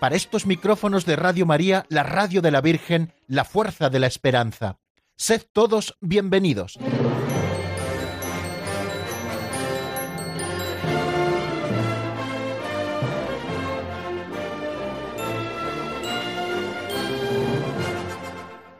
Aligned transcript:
para 0.00 0.16
estos 0.16 0.46
micrófonos 0.46 1.04
de 1.04 1.14
Radio 1.14 1.44
María, 1.44 1.84
la 1.90 2.02
radio 2.02 2.40
de 2.40 2.50
la 2.50 2.62
Virgen, 2.62 3.12
la 3.28 3.44
fuerza 3.44 3.90
de 3.90 4.00
la 4.00 4.06
esperanza. 4.06 4.78
Sed 5.16 5.42
todos 5.52 5.96
bienvenidos. 6.00 6.78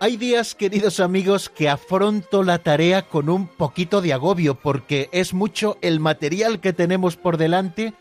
Hay 0.03 0.17
días, 0.17 0.55
queridos 0.55 0.99
amigos, 0.99 1.51
que 1.51 1.69
afronto 1.69 2.43
la 2.43 2.61
tarea 2.61 3.03
con 3.03 3.29
un 3.29 3.47
poquito 3.47 4.01
de 4.01 4.15
agobio 4.15 4.55
porque 4.55 5.11
es 5.13 5.35
mucho 5.35 5.77
el 5.83 6.01
material 6.01 6.61
que 6.61 6.73
tenemos 6.73 7.19
por 7.19 7.37
delante 7.37 7.93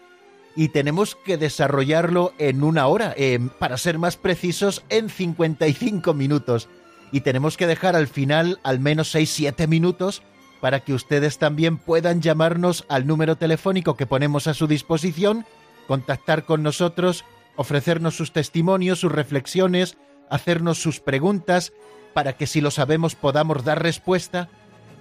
y 0.55 0.69
tenemos 0.69 1.15
que 1.15 1.37
desarrollarlo 1.37 2.33
en 2.37 2.63
una 2.63 2.87
hora, 2.87 3.15
para 3.59 3.77
ser 3.77 3.97
más 3.97 4.17
precisos, 4.17 4.83
en 4.89 5.09
55 5.09 6.13
minutos. 6.13 6.69
Y 7.11 7.21
tenemos 7.21 7.57
que 7.57 7.67
dejar 7.67 7.95
al 7.95 8.07
final 8.07 8.59
al 8.63 8.79
menos 8.79 9.13
6-7 9.15 9.67
minutos 9.67 10.21
para 10.59 10.81
que 10.81 10.93
ustedes 10.93 11.37
también 11.37 11.77
puedan 11.77 12.21
llamarnos 12.21 12.85
al 12.89 13.07
número 13.07 13.37
telefónico 13.37 13.95
que 13.95 14.05
ponemos 14.05 14.47
a 14.47 14.53
su 14.53 14.67
disposición, 14.67 15.45
contactar 15.87 16.45
con 16.45 16.63
nosotros, 16.63 17.23
ofrecernos 17.55 18.15
sus 18.15 18.33
testimonios, 18.33 18.99
sus 18.99 19.11
reflexiones, 19.11 19.97
hacernos 20.29 20.81
sus 20.81 20.99
preguntas, 20.99 21.73
para 22.13 22.33
que 22.33 22.47
si 22.47 22.61
lo 22.61 22.71
sabemos 22.71 23.15
podamos 23.15 23.63
dar 23.63 23.81
respuesta. 23.81 24.49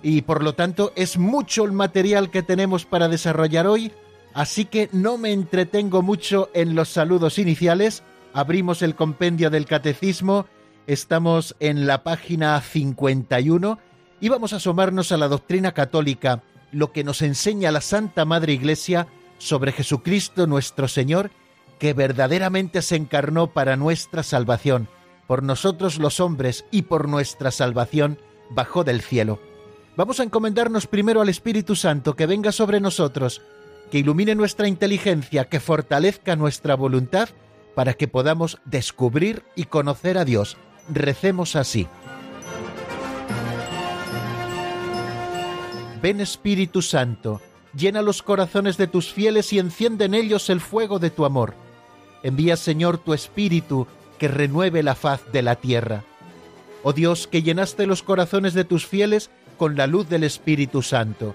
Y 0.02 0.22
por 0.22 0.44
lo 0.44 0.54
tanto 0.54 0.92
es 0.94 1.18
mucho 1.18 1.64
el 1.64 1.72
material 1.72 2.30
que 2.30 2.42
tenemos 2.42 2.84
para 2.84 3.08
desarrollar 3.08 3.66
hoy 3.66 3.92
Así 4.34 4.64
que 4.64 4.88
no 4.92 5.18
me 5.18 5.32
entretengo 5.32 6.02
mucho 6.02 6.50
en 6.54 6.74
los 6.74 6.88
saludos 6.88 7.38
iniciales. 7.38 8.02
Abrimos 8.32 8.82
el 8.82 8.94
compendio 8.94 9.50
del 9.50 9.66
catecismo. 9.66 10.46
Estamos 10.86 11.56
en 11.60 11.86
la 11.86 12.02
página 12.02 12.60
51 12.60 13.78
y 14.20 14.28
vamos 14.28 14.52
a 14.52 14.56
asomarnos 14.56 15.12
a 15.12 15.16
la 15.16 15.28
doctrina 15.28 15.72
católica, 15.72 16.42
lo 16.72 16.92
que 16.92 17.04
nos 17.04 17.22
enseña 17.22 17.72
la 17.72 17.80
Santa 17.80 18.24
Madre 18.24 18.52
Iglesia 18.52 19.06
sobre 19.38 19.72
Jesucristo 19.72 20.46
nuestro 20.46 20.88
Señor, 20.88 21.30
que 21.78 21.92
verdaderamente 21.92 22.82
se 22.82 22.96
encarnó 22.96 23.52
para 23.52 23.76
nuestra 23.76 24.22
salvación, 24.22 24.88
por 25.26 25.42
nosotros 25.42 25.98
los 25.98 26.20
hombres 26.20 26.64
y 26.70 26.82
por 26.82 27.08
nuestra 27.08 27.50
salvación, 27.50 28.18
bajó 28.50 28.82
del 28.82 29.00
cielo. 29.00 29.40
Vamos 29.96 30.20
a 30.20 30.24
encomendarnos 30.24 30.86
primero 30.86 31.20
al 31.20 31.28
Espíritu 31.28 31.76
Santo 31.76 32.16
que 32.16 32.26
venga 32.26 32.52
sobre 32.52 32.80
nosotros, 32.80 33.42
que 33.90 33.98
ilumine 33.98 34.34
nuestra 34.34 34.68
inteligencia, 34.68 35.48
que 35.48 35.60
fortalezca 35.60 36.36
nuestra 36.36 36.74
voluntad 36.74 37.28
para 37.74 37.94
que 37.94 38.08
podamos 38.08 38.58
descubrir 38.64 39.44
y 39.54 39.64
conocer 39.64 40.18
a 40.18 40.24
Dios. 40.24 40.56
Recemos 40.88 41.56
así. 41.56 41.86
Ven 46.02 46.20
Espíritu 46.20 46.82
Santo, 46.82 47.40
llena 47.74 48.02
los 48.02 48.22
corazones 48.22 48.76
de 48.76 48.86
tus 48.86 49.12
fieles 49.12 49.52
y 49.52 49.58
enciende 49.58 50.04
en 50.04 50.14
ellos 50.14 50.48
el 50.48 50.60
fuego 50.60 50.98
de 50.98 51.10
tu 51.10 51.24
amor. 51.24 51.54
Envía 52.22 52.56
Señor 52.56 52.98
tu 52.98 53.14
Espíritu 53.14 53.86
que 54.18 54.28
renueve 54.28 54.82
la 54.82 54.94
faz 54.94 55.20
de 55.32 55.42
la 55.42 55.56
tierra. 55.56 56.04
Oh 56.82 56.92
Dios, 56.92 57.26
que 57.26 57.42
llenaste 57.42 57.86
los 57.86 58.02
corazones 58.02 58.54
de 58.54 58.64
tus 58.64 58.86
fieles 58.86 59.30
con 59.56 59.76
la 59.76 59.86
luz 59.86 60.08
del 60.08 60.22
Espíritu 60.22 60.82
Santo 60.82 61.34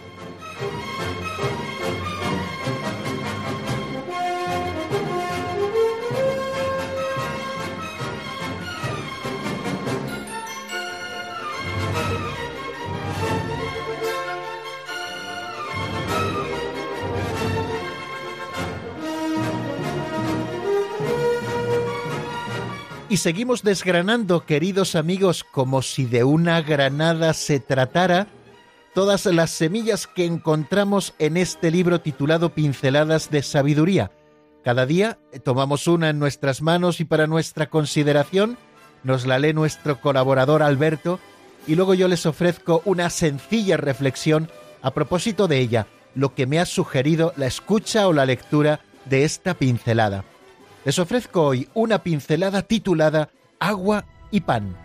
Y 23.11 23.17
seguimos 23.17 23.61
desgranando, 23.61 24.45
queridos 24.45 24.95
amigos, 24.95 25.43
como 25.43 25.81
si 25.81 26.05
de 26.05 26.23
una 26.23 26.61
granada 26.61 27.33
se 27.33 27.59
tratara, 27.59 28.27
todas 28.95 29.25
las 29.25 29.51
semillas 29.51 30.07
que 30.07 30.23
encontramos 30.23 31.13
en 31.19 31.35
este 31.35 31.71
libro 31.71 31.99
titulado 31.99 32.55
Pinceladas 32.55 33.29
de 33.29 33.43
Sabiduría. 33.43 34.13
Cada 34.63 34.85
día 34.85 35.19
tomamos 35.43 35.87
una 35.87 36.09
en 36.09 36.19
nuestras 36.19 36.61
manos 36.61 37.01
y 37.01 37.03
para 37.03 37.27
nuestra 37.27 37.69
consideración 37.69 38.57
nos 39.03 39.25
la 39.25 39.39
lee 39.39 39.51
nuestro 39.51 39.99
colaborador 39.99 40.63
Alberto 40.63 41.19
y 41.67 41.75
luego 41.75 41.93
yo 41.93 42.07
les 42.07 42.25
ofrezco 42.25 42.81
una 42.85 43.09
sencilla 43.09 43.75
reflexión 43.75 44.49
a 44.81 44.91
propósito 44.91 45.49
de 45.49 45.59
ella, 45.59 45.85
lo 46.15 46.33
que 46.33 46.47
me 46.47 46.61
ha 46.61 46.65
sugerido 46.65 47.33
la 47.35 47.47
escucha 47.47 48.07
o 48.07 48.13
la 48.13 48.25
lectura 48.25 48.79
de 49.03 49.25
esta 49.25 49.53
pincelada 49.53 50.23
les 50.83 50.97
ofrezco 50.99 51.43
hoy 51.45 51.69
una 51.73 52.01
pincelada 52.03 52.63
titulada 52.63 53.29
Agua 53.59 54.05
y 54.31 54.41
Pan. 54.41 54.75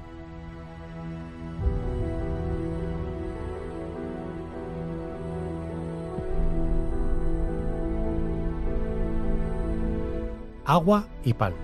Agua 10.69 11.07
y 11.23 11.33
pan. 11.33 11.55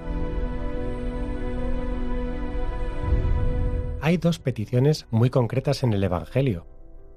Hay 4.01 4.17
dos 4.17 4.39
peticiones 4.39 5.07
muy 5.11 5.29
concretas 5.29 5.83
en 5.83 5.93
el 5.93 6.05
Evangelio. 6.05 6.69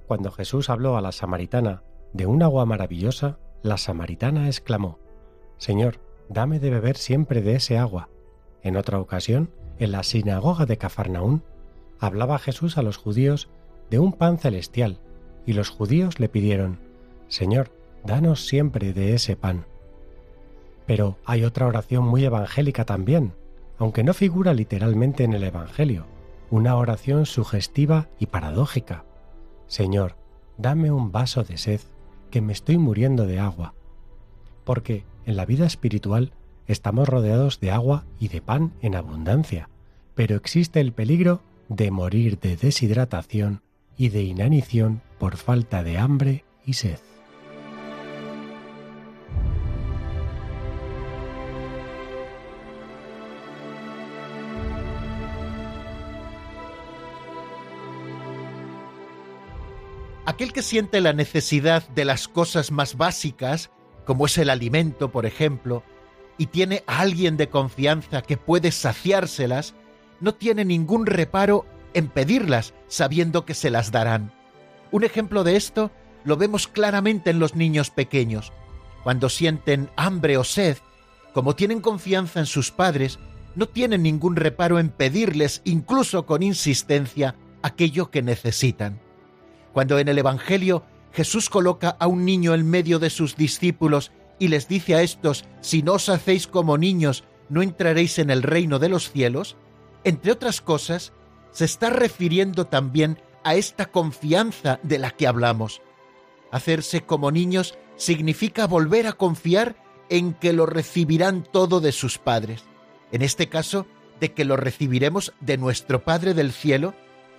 Cuando 0.08 0.32
Jesús 0.32 0.72
habló 0.72 0.98
a 0.98 1.02
la 1.02 1.12
samaritana 1.12 1.84
de 2.12 2.26
un 2.26 2.42
agua 2.42 2.66
maravillosa, 2.66 3.38
la 3.62 3.78
samaritana 3.78 4.48
exclamó, 4.48 5.00
Señor, 5.58 6.00
dame 6.30 6.60
de 6.60 6.70
beber 6.70 6.98
siempre 6.98 7.42
de 7.42 7.56
ese 7.56 7.78
agua. 7.78 8.10
En 8.64 8.78
otra 8.78 9.00
ocasión, 9.00 9.52
en 9.80 9.92
la 9.92 10.04
sinagoga 10.04 10.66
de 10.66 10.78
Cafarnaún, 10.78 11.44
hablaba 12.00 12.40
Jesús 12.40 12.78
a 12.78 12.82
los 12.82 12.98
judíos 12.98 13.50
de 13.90 14.00
un 14.00 14.14
pan 14.14 14.38
celestial, 14.38 15.00
y 15.46 15.54
los 15.54 15.70
judíos 15.70 16.20
le 16.20 16.30
pidieron, 16.30 16.80
Señor, 17.28 17.72
danos 18.04 18.48
siempre 18.48 18.94
de 18.94 19.14
ese 19.14 19.36
pan. 19.36 19.66
Pero 20.86 21.18
hay 21.26 21.44
otra 21.44 21.68
oración 21.68 22.04
muy 22.04 22.24
evangélica 22.24 22.86
también, 22.86 23.34
aunque 23.78 24.04
no 24.04 24.14
figura 24.14 24.54
literalmente 24.54 25.24
en 25.24 25.34
el 25.34 25.44
Evangelio, 25.44 26.06
una 26.50 26.76
oración 26.76 27.26
sugestiva 27.26 28.08
y 28.20 28.28
paradójica. 28.28 29.04
Señor, 29.68 30.16
dame 30.58 30.92
un 30.92 31.12
vaso 31.12 31.44
de 31.44 31.58
sed, 31.58 31.82
que 32.30 32.42
me 32.42 32.54
estoy 32.54 32.78
muriendo 32.78 33.26
de 33.26 33.40
agua. 33.40 33.74
Porque 34.66 35.06
en 35.26 35.38
la 35.38 35.46
vida 35.46 35.66
espiritual 35.66 36.34
estamos 36.68 37.08
rodeados 37.08 37.60
de 37.62 37.72
agua 37.72 38.04
y 38.20 38.28
de 38.28 38.42
pan 38.42 38.74
en 38.82 38.96
abundancia, 38.96 39.70
pero 40.16 40.36
existe 40.36 40.82
el 40.82 40.92
peligro 40.92 41.42
de 41.70 41.92
morir 41.92 42.40
de 42.40 42.58
deshidratación 42.58 43.62
y 43.98 44.10
de 44.10 44.24
inanición 44.24 45.02
por 45.20 45.38
falta 45.38 45.84
de 45.84 45.98
hambre 45.98 46.44
y 46.66 46.74
sed. 46.74 47.00
Aquel 60.28 60.54
que 60.54 60.64
siente 60.64 61.02
la 61.02 61.14
necesidad 61.14 61.88
de 61.90 62.04
las 62.04 62.28
cosas 62.28 62.72
más 62.72 62.98
básicas 62.98 63.70
como 64.06 64.26
es 64.26 64.38
el 64.38 64.50
alimento, 64.50 65.12
por 65.12 65.26
ejemplo, 65.26 65.84
y 66.38 66.48
tiene 66.48 66.84
a 66.88 67.00
alguien 67.00 67.38
de 67.38 67.50
confianza 67.50 68.22
que 68.22 68.38
puede 68.38 68.72
saciárselas, 68.72 69.74
no 70.20 70.34
tiene 70.34 70.66
ningún 70.66 71.06
reparo 71.06 71.66
en 71.94 72.08
pedirlas 72.08 72.74
sabiendo 72.88 73.46
que 73.46 73.54
se 73.54 73.70
las 73.70 73.92
darán. 73.92 74.32
Un 74.92 75.04
ejemplo 75.04 75.44
de 75.44 75.56
esto 75.56 75.92
lo 76.24 76.38
vemos 76.38 76.68
claramente 76.68 77.30
en 77.30 77.40
los 77.40 77.56
niños 77.56 77.90
pequeños. 77.90 78.52
Cuando 79.04 79.30
sienten 79.30 79.90
hambre 79.96 80.38
o 80.38 80.44
sed, 80.44 80.78
como 81.34 81.56
tienen 81.56 81.82
confianza 81.82 82.40
en 82.40 82.46
sus 82.46 82.72
padres, 82.72 83.20
no 83.56 83.68
tienen 83.68 84.04
ningún 84.04 84.36
reparo 84.36 84.80
en 84.80 84.90
pedirles, 84.90 85.62
incluso 85.64 86.26
con 86.26 86.44
insistencia, 86.44 87.36
aquello 87.62 88.12
que 88.12 88.22
necesitan. 88.22 89.00
Cuando 89.74 90.00
en 90.00 90.08
el 90.08 90.18
Evangelio 90.18 90.84
Jesús 91.16 91.50
coloca 91.50 91.96
a 91.98 92.08
un 92.08 92.26
niño 92.26 92.54
en 92.54 92.70
medio 92.70 93.00
de 93.00 93.10
sus 93.10 93.38
discípulos 93.38 94.12
y 94.38 94.50
les 94.50 94.68
dice 94.68 94.96
a 94.96 95.02
estos, 95.02 95.46
si 95.62 95.82
no 95.82 95.94
os 95.94 96.10
hacéis 96.10 96.46
como 96.46 96.78
niños, 96.78 97.24
no 97.48 97.62
entraréis 97.62 98.20
en 98.20 98.30
el 98.30 98.44
reino 98.44 98.80
de 98.80 98.90
los 98.90 99.12
cielos, 99.12 99.56
entre 100.04 100.34
otras 100.34 100.60
cosas, 100.60 101.14
se 101.52 101.64
está 101.64 101.90
refiriendo 101.90 102.68
también 102.68 103.18
a 103.46 103.56
esta 103.56 103.86
confianza 103.86 104.82
de 104.84 105.00
la 105.00 105.12
que 105.12 105.26
hablamos. 105.26 105.82
Hacerse 106.52 107.06
como 107.06 107.32
niños 107.32 107.78
significa 107.96 108.68
volver 108.68 109.08
a 109.08 109.14
confiar 109.14 109.78
en 110.10 110.34
que 110.34 110.52
lo 110.52 110.66
recibirán 110.66 111.44
todo 111.44 111.80
de 111.80 111.94
sus 111.94 112.18
padres. 112.18 112.66
En 113.14 113.22
este 113.22 113.48
caso, 113.48 113.88
de 114.20 114.34
que 114.34 114.44
lo 114.44 114.58
recibiremos 114.58 115.34
de 115.40 115.58
nuestro 115.58 116.04
Padre 116.04 116.34
del 116.34 116.52
cielo, 116.52 116.94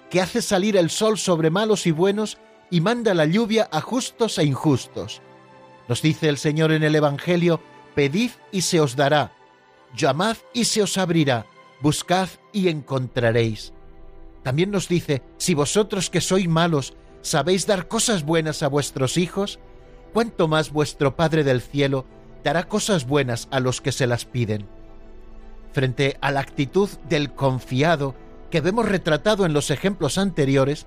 que 0.08 0.22
hace 0.22 0.40
salir 0.40 0.79
el 0.79 0.88
sol 0.88 1.19
sobre 1.19 1.50
malos 1.50 1.87
y 1.87 1.90
buenos 1.90 2.38
y 2.70 2.80
manda 2.80 3.14
la 3.14 3.26
lluvia 3.26 3.68
a 3.70 3.80
justos 3.80 4.38
e 4.38 4.44
injustos. 4.44 5.22
Nos 5.88 6.02
dice 6.02 6.28
el 6.28 6.38
Señor 6.38 6.72
en 6.72 6.82
el 6.82 6.94
Evangelio, 6.94 7.60
pedid 7.94 8.30
y 8.50 8.62
se 8.62 8.80
os 8.80 8.96
dará, 8.96 9.32
llamad 9.94 10.36
y 10.52 10.64
se 10.64 10.82
os 10.82 10.98
abrirá, 10.98 11.46
buscad 11.80 12.28
y 12.52 12.68
encontraréis. 12.68 13.72
También 14.42 14.70
nos 14.70 14.88
dice, 14.88 15.22
si 15.38 15.54
vosotros 15.54 16.10
que 16.10 16.20
sois 16.20 16.48
malos 16.48 16.94
sabéis 17.22 17.66
dar 17.66 17.88
cosas 17.88 18.24
buenas 18.24 18.62
a 18.62 18.69
vuestros 18.69 19.16
hijos, 19.16 19.58
cuánto 20.12 20.48
más 20.48 20.70
vuestro 20.70 21.16
Padre 21.16 21.44
del 21.44 21.60
cielo 21.60 22.06
dará 22.44 22.69
cosas 22.69 23.06
buenas 23.06 23.48
a 23.50 23.58
los 23.58 23.80
que 23.80 23.92
se 23.92 24.06
las 24.06 24.24
piden. 24.24 24.69
Frente 25.72 26.16
a 26.20 26.30
la 26.30 26.40
actitud 26.40 26.88
del 27.08 27.32
confiado 27.32 28.14
que 28.50 28.60
vemos 28.60 28.88
retratado 28.88 29.44
en 29.44 29.52
los 29.52 29.70
ejemplos 29.70 30.16
anteriores, 30.16 30.86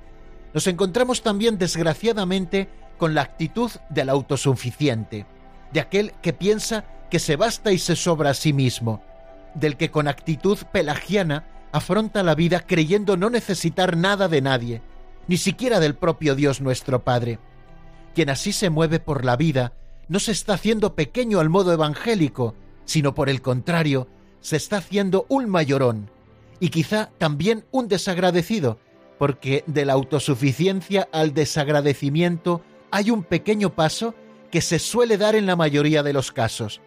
nos 0.54 0.68
encontramos 0.68 1.22
también 1.22 1.58
desgraciadamente 1.58 2.70
con 2.98 3.14
la 3.14 3.22
actitud 3.22 3.72
del 3.90 4.10
autosuficiente, 4.10 5.26
de 5.72 5.80
aquel 5.80 6.14
que 6.22 6.34
piensa 6.34 6.86
que 7.10 7.20
se 7.20 7.36
basta 7.36 7.72
y 7.72 7.80
se 7.80 7.96
sobra 7.96 8.32
a 8.32 8.34
sí 8.34 8.54
mismo, 8.54 9.04
del 9.56 9.78
que 9.78 9.92
con 9.92 10.08
actitud 10.08 10.58
pelagiana 10.72 11.46
afronta 11.72 12.24
la 12.24 12.36
vida 12.36 12.62
creyendo 12.66 13.18
no 13.18 13.30
necesitar 13.30 13.96
nada 13.96 14.28
de 14.28 14.42
nadie, 14.42 14.82
ni 15.28 15.38
siquiera 15.38 15.80
del 15.80 15.96
propio 15.96 16.36
Dios 16.36 16.62
nuestro 16.62 17.04
Padre. 17.04 17.40
Quien 18.16 18.30
así 18.30 18.52
se 18.52 18.70
mueve 18.70 19.00
por 19.00 19.24
la 19.26 19.36
vida 19.36 19.74
no 20.08 20.20
se 20.20 20.32
está 20.32 20.56
haciendo 20.56 20.96
pequeño 20.96 21.40
al 21.40 21.50
modo 21.50 21.72
evangélico, 21.72 22.56
sino 22.86 23.14
por 23.14 23.30
el 23.30 23.42
contrario, 23.42 24.08
se 24.42 24.56
está 24.56 24.78
haciendo 24.78 25.26
un 25.30 25.48
mayorón, 25.48 26.10
y 26.60 26.70
quizá 26.70 27.12
también 27.18 27.66
un 27.72 27.88
desagradecido, 27.88 28.80
porque 29.20 29.66
de 29.68 29.86
la 29.86 29.94
autosuficiencia 29.94 31.08
al 31.12 31.34
desagradecimiento 31.34 32.62
hay 32.90 33.12
un 33.12 33.24
pequeño 33.24 33.76
paso 33.76 34.16
que 34.50 34.62
se 34.62 34.80
suele 34.80 35.18
dar 35.18 35.36
en 35.36 35.46
la 35.46 35.58
mayoría 35.58 36.02
de 36.02 36.14
los 36.14 36.32
casos. 36.32 36.82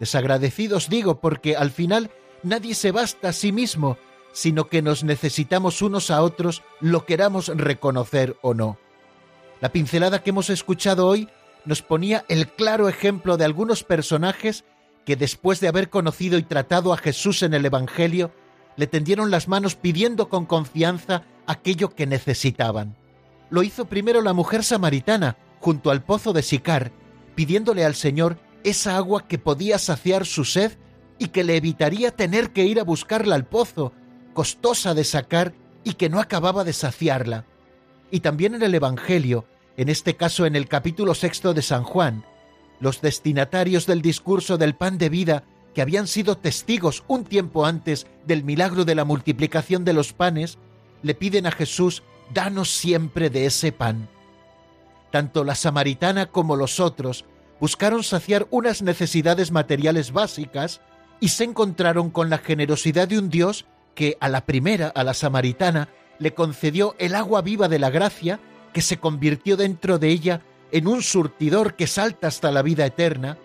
Desagradecidos 0.00 0.90
digo 0.90 1.20
porque 1.20 1.56
al 1.56 1.70
final 1.70 2.10
nadie 2.42 2.74
se 2.74 2.92
basta 2.92 3.30
a 3.30 3.32
sí 3.32 3.52
mismo, 3.52 3.96
sino 4.32 4.68
que 4.68 4.82
nos 4.82 5.04
necesitamos 5.04 5.80
unos 5.80 6.10
a 6.10 6.20
otros, 6.22 6.62
lo 6.80 7.06
queramos 7.06 7.48
reconocer 7.48 8.36
o 8.42 8.54
no. 8.54 8.78
La 9.60 9.70
pincelada 9.70 10.22
que 10.22 10.30
hemos 10.30 10.50
escuchado 10.50 11.06
hoy 11.06 11.28
nos 11.64 11.82
ponía 11.82 12.24
el 12.28 12.48
claro 12.48 12.88
ejemplo 12.88 13.36
de 13.36 13.44
algunos 13.44 13.84
personajes 13.84 14.64
que 15.06 15.16
después 15.16 15.60
de 15.60 15.68
haber 15.68 15.90
conocido 15.90 16.38
y 16.38 16.42
tratado 16.42 16.92
a 16.92 16.98
Jesús 16.98 17.42
en 17.42 17.54
el 17.54 17.64
Evangelio, 17.64 18.32
le 18.78 18.86
tendieron 18.86 19.32
las 19.32 19.48
manos 19.48 19.74
pidiendo 19.74 20.28
con 20.28 20.46
confianza 20.46 21.24
aquello 21.46 21.90
que 21.90 22.06
necesitaban. 22.06 22.96
Lo 23.50 23.64
hizo 23.64 23.86
primero 23.86 24.22
la 24.22 24.32
mujer 24.32 24.62
samaritana, 24.62 25.36
junto 25.58 25.90
al 25.90 26.04
pozo 26.04 26.32
de 26.32 26.42
Sicar, 26.42 26.92
pidiéndole 27.34 27.84
al 27.84 27.96
Señor 27.96 28.38
esa 28.62 28.96
agua 28.96 29.26
que 29.26 29.36
podía 29.36 29.78
saciar 29.78 30.26
su 30.26 30.44
sed 30.44 30.78
y 31.18 31.28
que 31.28 31.42
le 31.42 31.56
evitaría 31.56 32.12
tener 32.12 32.50
que 32.50 32.66
ir 32.66 32.78
a 32.78 32.84
buscarla 32.84 33.34
al 33.34 33.46
pozo, 33.46 33.92
costosa 34.32 34.94
de 34.94 35.02
sacar 35.02 35.54
y 35.82 35.94
que 35.94 36.08
no 36.08 36.20
acababa 36.20 36.62
de 36.62 36.72
saciarla. 36.72 37.46
Y 38.12 38.20
también 38.20 38.54
en 38.54 38.62
el 38.62 38.76
Evangelio, 38.76 39.44
en 39.76 39.88
este 39.88 40.14
caso 40.14 40.46
en 40.46 40.54
el 40.54 40.68
capítulo 40.68 41.14
sexto 41.14 41.52
de 41.52 41.62
San 41.62 41.82
Juan, 41.82 42.24
los 42.78 43.00
destinatarios 43.00 43.86
del 43.86 44.02
discurso 44.02 44.56
del 44.56 44.76
pan 44.76 44.98
de 44.98 45.08
vida 45.08 45.42
que 45.78 45.82
habían 45.82 46.08
sido 46.08 46.36
testigos 46.36 47.04
un 47.06 47.22
tiempo 47.22 47.64
antes 47.64 48.08
del 48.26 48.42
milagro 48.42 48.84
de 48.84 48.96
la 48.96 49.04
multiplicación 49.04 49.84
de 49.84 49.92
los 49.92 50.12
panes, 50.12 50.58
le 51.02 51.14
piden 51.14 51.46
a 51.46 51.52
Jesús, 51.52 52.02
danos 52.34 52.68
siempre 52.68 53.30
de 53.30 53.46
ese 53.46 53.70
pan. 53.70 54.08
Tanto 55.12 55.44
la 55.44 55.54
samaritana 55.54 56.26
como 56.26 56.56
los 56.56 56.80
otros 56.80 57.26
buscaron 57.60 58.02
saciar 58.02 58.48
unas 58.50 58.82
necesidades 58.82 59.52
materiales 59.52 60.10
básicas 60.10 60.80
y 61.20 61.28
se 61.28 61.44
encontraron 61.44 62.10
con 62.10 62.28
la 62.28 62.38
generosidad 62.38 63.06
de 63.06 63.20
un 63.20 63.30
Dios 63.30 63.64
que 63.94 64.16
a 64.18 64.28
la 64.28 64.46
primera, 64.46 64.88
a 64.88 65.04
la 65.04 65.14
samaritana, 65.14 65.90
le 66.18 66.34
concedió 66.34 66.96
el 66.98 67.14
agua 67.14 67.40
viva 67.40 67.68
de 67.68 67.78
la 67.78 67.90
gracia, 67.90 68.40
que 68.72 68.82
se 68.82 68.96
convirtió 68.96 69.56
dentro 69.56 70.00
de 70.00 70.08
ella 70.08 70.42
en 70.72 70.88
un 70.88 71.04
surtidor 71.04 71.76
que 71.76 71.86
salta 71.86 72.26
hasta 72.26 72.50
la 72.50 72.62
vida 72.62 72.84
eterna, 72.84 73.38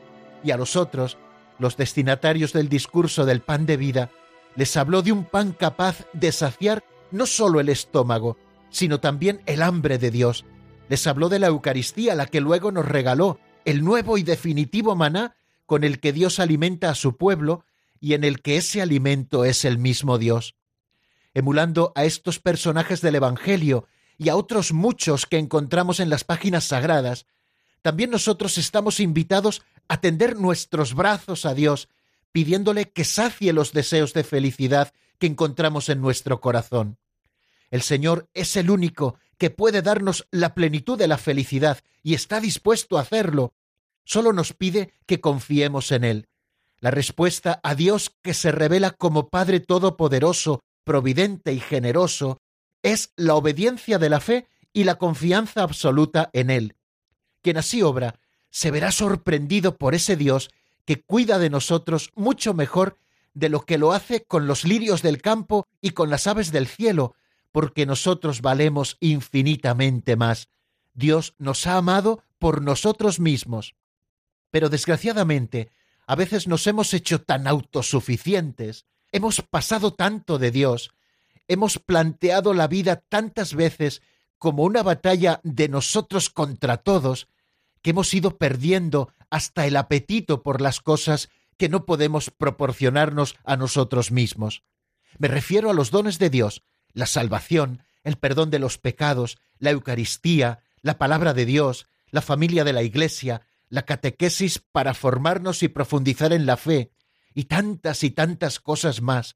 y 0.44 0.50
a 0.50 0.58
los 0.58 0.76
otros, 0.76 1.20
los 1.64 1.78
destinatarios 1.78 2.54
del 2.54 2.68
discurso 2.68 3.26
del 3.26 3.42
pan 3.42 3.66
de 3.66 3.78
vida, 3.78 4.12
les 4.56 4.76
habló 4.78 5.02
de 5.02 5.14
un 5.14 5.24
pan 5.24 5.54
capaz 5.54 6.06
de 6.12 6.32
saciar 6.32 6.84
no 7.10 7.26
solo 7.26 7.62
el 7.62 7.70
estómago, 7.70 8.38
sino 8.70 9.00
también 9.00 9.42
el 9.46 9.62
hambre 9.62 9.98
de 9.98 10.12
Dios. 10.12 10.46
Les 10.90 11.08
habló 11.08 11.30
de 11.30 11.40
la 11.40 11.48
Eucaristía, 11.48 12.16
la 12.16 12.26
que 12.26 12.42
luego 12.42 12.72
nos 12.72 12.86
regaló, 12.86 13.40
el 13.64 13.84
nuevo 13.84 14.18
y 14.18 14.24
definitivo 14.24 14.96
maná 14.96 15.38
con 15.66 15.86
el 15.86 16.02
que 16.02 16.12
Dios 16.12 16.40
alimenta 16.40 16.90
a 16.90 16.96
su 16.96 17.16
pueblo 17.16 17.64
y 18.02 18.14
en 18.14 18.26
el 18.26 18.42
que 18.42 18.58
ese 18.58 18.82
alimento 18.82 19.46
es 19.46 19.64
el 19.64 19.78
mismo 19.78 20.18
Dios. 20.18 20.56
Emulando 21.34 21.94
a 21.96 22.04
estos 22.04 22.40
personajes 22.40 23.00
del 23.00 23.16
Evangelio 23.16 23.88
y 24.18 24.28
a 24.28 24.36
otros 24.36 24.74
muchos 24.74 25.26
que 25.26 25.38
encontramos 25.38 26.02
en 26.02 26.10
las 26.10 26.26
páginas 26.26 26.66
sagradas, 26.66 27.26
también 27.82 28.10
nosotros 28.10 28.58
estamos 28.58 29.00
invitados 29.00 29.62
a 29.88 30.00
tender 30.02 30.38
nuestros 30.38 30.94
brazos 30.94 31.46
a 31.46 31.54
Dios, 31.54 31.90
pidiéndole 32.32 32.92
que 32.92 33.04
sacie 33.04 33.54
los 33.54 33.74
deseos 33.74 34.14
de 34.14 34.24
felicidad 34.24 34.94
que 35.20 35.28
encontramos 35.28 35.90
en 35.90 36.02
nuestro 36.02 36.42
corazón. 36.42 36.98
El 37.70 37.82
Señor 37.82 38.30
es 38.34 38.56
el 38.56 38.70
único 38.70 39.18
que 39.38 39.50
puede 39.50 39.82
darnos 39.82 40.28
la 40.32 40.54
plenitud 40.54 40.98
de 40.98 41.08
la 41.08 41.18
felicidad 41.18 41.80
y 42.02 42.14
está 42.14 42.40
dispuesto 42.40 42.98
a 42.98 43.02
hacerlo. 43.02 43.54
Solo 44.06 44.34
nos 44.34 44.54
pide 44.54 44.94
que 45.06 45.22
confiemos 45.22 45.92
en 45.92 46.04
Él. 46.04 46.28
La 46.80 46.92
respuesta 46.92 47.60
a 47.64 47.76
Dios 47.76 48.16
que 48.22 48.34
se 48.34 48.52
revela 48.52 48.92
como 48.92 49.30
Padre 49.30 49.60
Todopoderoso, 49.60 50.62
providente 50.84 51.54
y 51.54 51.60
generoso, 51.60 52.42
es 52.82 53.14
la 53.16 53.36
obediencia 53.36 53.98
de 53.98 54.10
la 54.10 54.20
fe 54.20 54.48
y 54.74 54.84
la 54.84 54.96
confianza 54.96 55.64
absoluta 55.64 56.30
en 56.34 56.50
Él. 56.50 56.76
Quien 57.42 57.58
así 57.58 57.82
obra 57.82 58.20
se 58.54 58.70
verá 58.70 58.92
sorprendido 58.92 59.78
por 59.78 59.96
ese 59.96 60.16
Dios 60.16 60.52
que 60.86 61.02
cuida 61.02 61.40
de 61.40 61.50
nosotros 61.50 62.12
mucho 62.14 62.54
mejor 62.54 63.00
de 63.34 63.50
lo 63.50 63.66
que 63.66 63.80
lo 63.80 63.94
hace 63.94 64.26
con 64.26 64.46
los 64.46 64.64
lirios 64.64 65.02
del 65.02 65.24
campo 65.24 65.66
y 65.82 65.90
con 65.90 66.12
las 66.12 66.28
aves 66.28 66.52
del 66.52 66.68
cielo, 66.68 67.16
porque 67.52 67.88
nosotros 67.88 68.44
valemos 68.44 68.98
infinitamente 69.00 70.16
más. 70.16 70.50
Dios 70.94 71.34
nos 71.40 71.66
ha 71.66 71.78
amado 71.78 72.24
por 72.38 72.62
nosotros 72.62 73.20
mismos. 73.20 73.74
Pero 74.52 74.70
desgraciadamente, 74.70 75.72
a 76.06 76.16
veces 76.16 76.48
nos 76.48 76.68
hemos 76.68 76.94
hecho 76.94 77.22
tan 77.22 77.48
autosuficientes, 77.48 78.86
hemos 79.12 79.42
pasado 79.42 79.94
tanto 79.96 80.38
de 80.38 80.52
Dios, 80.52 80.92
hemos 81.48 81.80
planteado 81.80 82.54
la 82.54 82.68
vida 82.68 82.98
tantas 82.98 83.56
veces 83.56 84.04
como 84.38 84.62
una 84.62 84.84
batalla 84.84 85.42
de 85.42 85.70
nosotros 85.70 86.30
contra 86.30 86.78
todos, 86.78 87.28
que 87.84 87.92
hemos 87.92 88.12
ido 88.14 88.38
perdiendo 88.40 89.14
hasta 89.30 89.68
el 89.68 89.76
apetito 89.76 90.42
por 90.42 90.62
las 90.62 90.80
cosas 90.82 91.30
que 91.58 91.70
no 91.70 91.86
podemos 91.86 92.32
proporcionarnos 92.32 93.36
a 93.44 93.58
nosotros 93.58 94.12
mismos. 94.12 94.64
Me 95.20 95.28
refiero 95.28 95.70
a 95.70 95.74
los 95.74 95.92
dones 95.92 96.18
de 96.18 96.32
Dios, 96.32 96.64
la 96.94 97.06
salvación, 97.06 97.84
el 98.04 98.18
perdón 98.18 98.50
de 98.50 98.60
los 98.60 98.78
pecados, 98.80 99.38
la 99.60 99.70
Eucaristía, 99.72 100.64
la 100.82 100.98
palabra 100.98 101.34
de 101.34 101.46
Dios, 101.46 101.88
la 102.10 102.22
familia 102.22 102.64
de 102.64 102.74
la 102.74 102.84
Iglesia, 102.84 103.42
la 103.70 103.84
catequesis 103.84 104.60
para 104.60 104.94
formarnos 104.94 105.62
y 105.62 105.68
profundizar 105.68 106.34
en 106.34 106.46
la 106.46 106.58
fe, 106.58 106.92
y 107.34 107.46
tantas 107.46 108.04
y 108.04 108.12
tantas 108.12 108.60
cosas 108.60 109.02
más. 109.02 109.36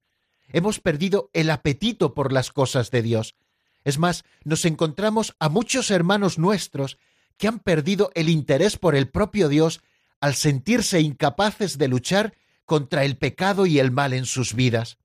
Hemos 0.49 0.79
perdido 0.79 1.29
el 1.33 1.49
apetito 1.49 2.13
por 2.13 2.31
las 2.31 2.51
cosas 2.51 2.91
de 2.91 3.01
Dios. 3.01 3.35
Es 3.83 3.97
más, 3.97 4.25
nos 4.43 4.65
encontramos 4.65 5.35
a 5.39 5.49
muchos 5.49 5.91
hermanos 5.91 6.37
nuestros 6.37 6.97
que 7.37 7.47
han 7.47 7.59
perdido 7.59 8.11
el 8.15 8.29
interés 8.29 8.77
por 8.77 8.95
el 8.95 9.09
propio 9.09 9.49
Dios 9.49 9.81
al 10.19 10.35
sentirse 10.35 10.99
incapaces 11.01 11.77
de 11.77 11.87
luchar 11.87 12.33
contra 12.65 13.05
el 13.05 13.17
pecado 13.17 13.65
y 13.65 13.79
el 13.79 13.91
mal 13.91 14.13
en 14.13 14.25
sus 14.25 14.53
vidas. 14.53 14.97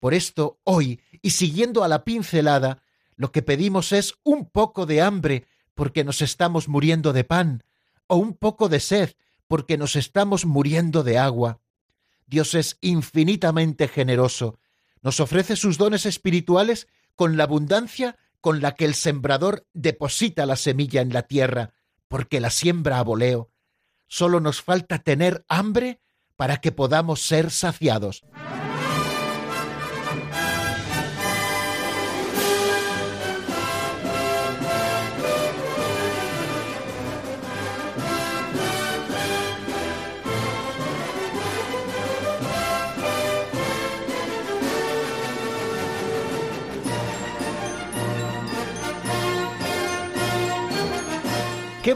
Por 0.00 0.14
esto, 0.14 0.58
hoy, 0.64 1.00
y 1.22 1.30
siguiendo 1.30 1.84
a 1.84 1.88
la 1.88 2.04
pincelada, 2.04 2.82
lo 3.16 3.32
que 3.32 3.42
pedimos 3.42 3.92
es 3.92 4.14
un 4.24 4.46
poco 4.46 4.86
de 4.86 5.02
hambre 5.02 5.46
porque 5.74 6.04
nos 6.04 6.22
estamos 6.22 6.68
muriendo 6.68 7.12
de 7.12 7.24
pan, 7.24 7.64
o 8.06 8.16
un 8.16 8.34
poco 8.34 8.68
de 8.68 8.80
sed 8.80 9.14
porque 9.46 9.76
nos 9.76 9.96
estamos 9.96 10.46
muriendo 10.46 11.02
de 11.02 11.18
agua. 11.18 11.60
Dios 12.26 12.54
es 12.54 12.78
infinitamente 12.80 13.88
generoso, 13.88 14.58
nos 15.02 15.20
ofrece 15.20 15.56
sus 15.56 15.78
dones 15.78 16.06
espirituales 16.06 16.88
con 17.14 17.36
la 17.36 17.44
abundancia 17.44 18.16
con 18.40 18.60
la 18.60 18.72
que 18.74 18.84
el 18.84 18.94
sembrador 18.94 19.66
deposita 19.72 20.46
la 20.46 20.56
semilla 20.56 21.00
en 21.00 21.12
la 21.12 21.22
tierra, 21.22 21.74
porque 22.08 22.40
la 22.40 22.50
siembra 22.50 22.98
a 22.98 23.02
voleo. 23.02 23.50
Solo 24.06 24.40
nos 24.40 24.62
falta 24.62 24.98
tener 24.98 25.44
hambre 25.48 26.00
para 26.36 26.56
que 26.56 26.72
podamos 26.72 27.20
ser 27.20 27.50
saciados. 27.50 28.24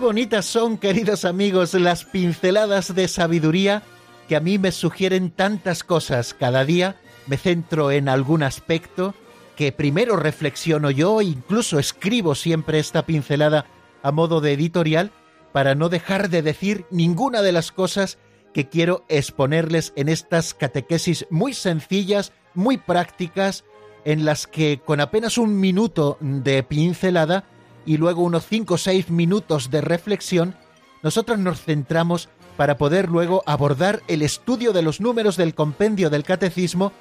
Bonitas 0.05 0.45
son, 0.45 0.77
queridos 0.77 1.25
amigos, 1.25 1.73
las 1.73 2.05
pinceladas 2.05 2.95
de 2.95 3.09
sabiduría 3.09 3.83
que 4.29 4.37
a 4.37 4.41
mí 4.41 4.59
me 4.59 4.71
sugieren 4.71 5.31
tantas 5.31 5.83
cosas 5.83 6.35
cada 6.35 6.67
día. 6.67 6.97
Me 7.27 7.39
centro 7.39 7.91
en 7.91 8.11
algún 8.11 8.43
aspecto 8.43 9.15
que 9.57 9.73
primero 9.73 10.17
reflexiono 10.17 10.91
yo, 10.91 11.23
incluso 11.23 11.79
escribo 11.79 12.35
siempre 12.35 12.79
esta 12.79 13.07
pincelada 13.07 13.65
a 14.03 14.13
modo 14.13 14.43
de 14.43 14.53
editorial 14.53 15.11
para 15.53 15.75
no 15.75 15.89
dejar 15.89 16.29
de 16.29 16.43
decir 16.43 16.85
ninguna 16.91 17.41
de 17.41 17.53
las 17.53 17.73
cosas 17.73 18.19
que 18.53 18.69
quiero 18.69 19.07
exponerles 19.09 19.95
en 19.97 20.11
estas 20.11 20.53
catequesis 20.53 21.27
muy 21.31 21.55
sencillas, 21.55 22.35
muy 22.53 22.77
prácticas, 22.77 23.65
en 24.05 24.27
las 24.27 24.47
que 24.47 24.83
con 24.85 25.01
apenas 25.01 25.39
un 25.39 25.59
minuto 25.59 26.19
de 26.21 26.63
pincelada 26.63 27.45
y 27.87 27.97
luego 27.97 28.23
unos 28.23 28.47
5 28.47 28.75
o 28.75 28.79
6 28.79 29.11
minutos 29.11 29.71
de 29.71 29.81
reflexión, 29.81 30.55
nosotros 31.03 31.39
nos 31.39 31.61
centramos 31.61 32.29
para 32.57 32.79
poder 32.79 33.09
luego 33.09 33.43
abordar 33.47 34.03
el 34.09 34.23
estudio 34.23 34.73
de 34.73 34.83
los 34.83 35.01
números 35.01 35.37
del 35.37 35.55
compendio 35.55 36.11
del 36.11 36.25
catecismo, 36.25 36.93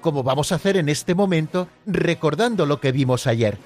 como 0.00 0.22
vamos 0.22 0.52
a 0.52 0.56
hacer 0.56 0.76
en 0.76 0.88
este 0.88 1.14
momento, 1.14 1.68
recordando 1.86 2.66
lo 2.66 2.80
que 2.80 2.92
vimos 2.92 3.26
ayer. 3.26 3.58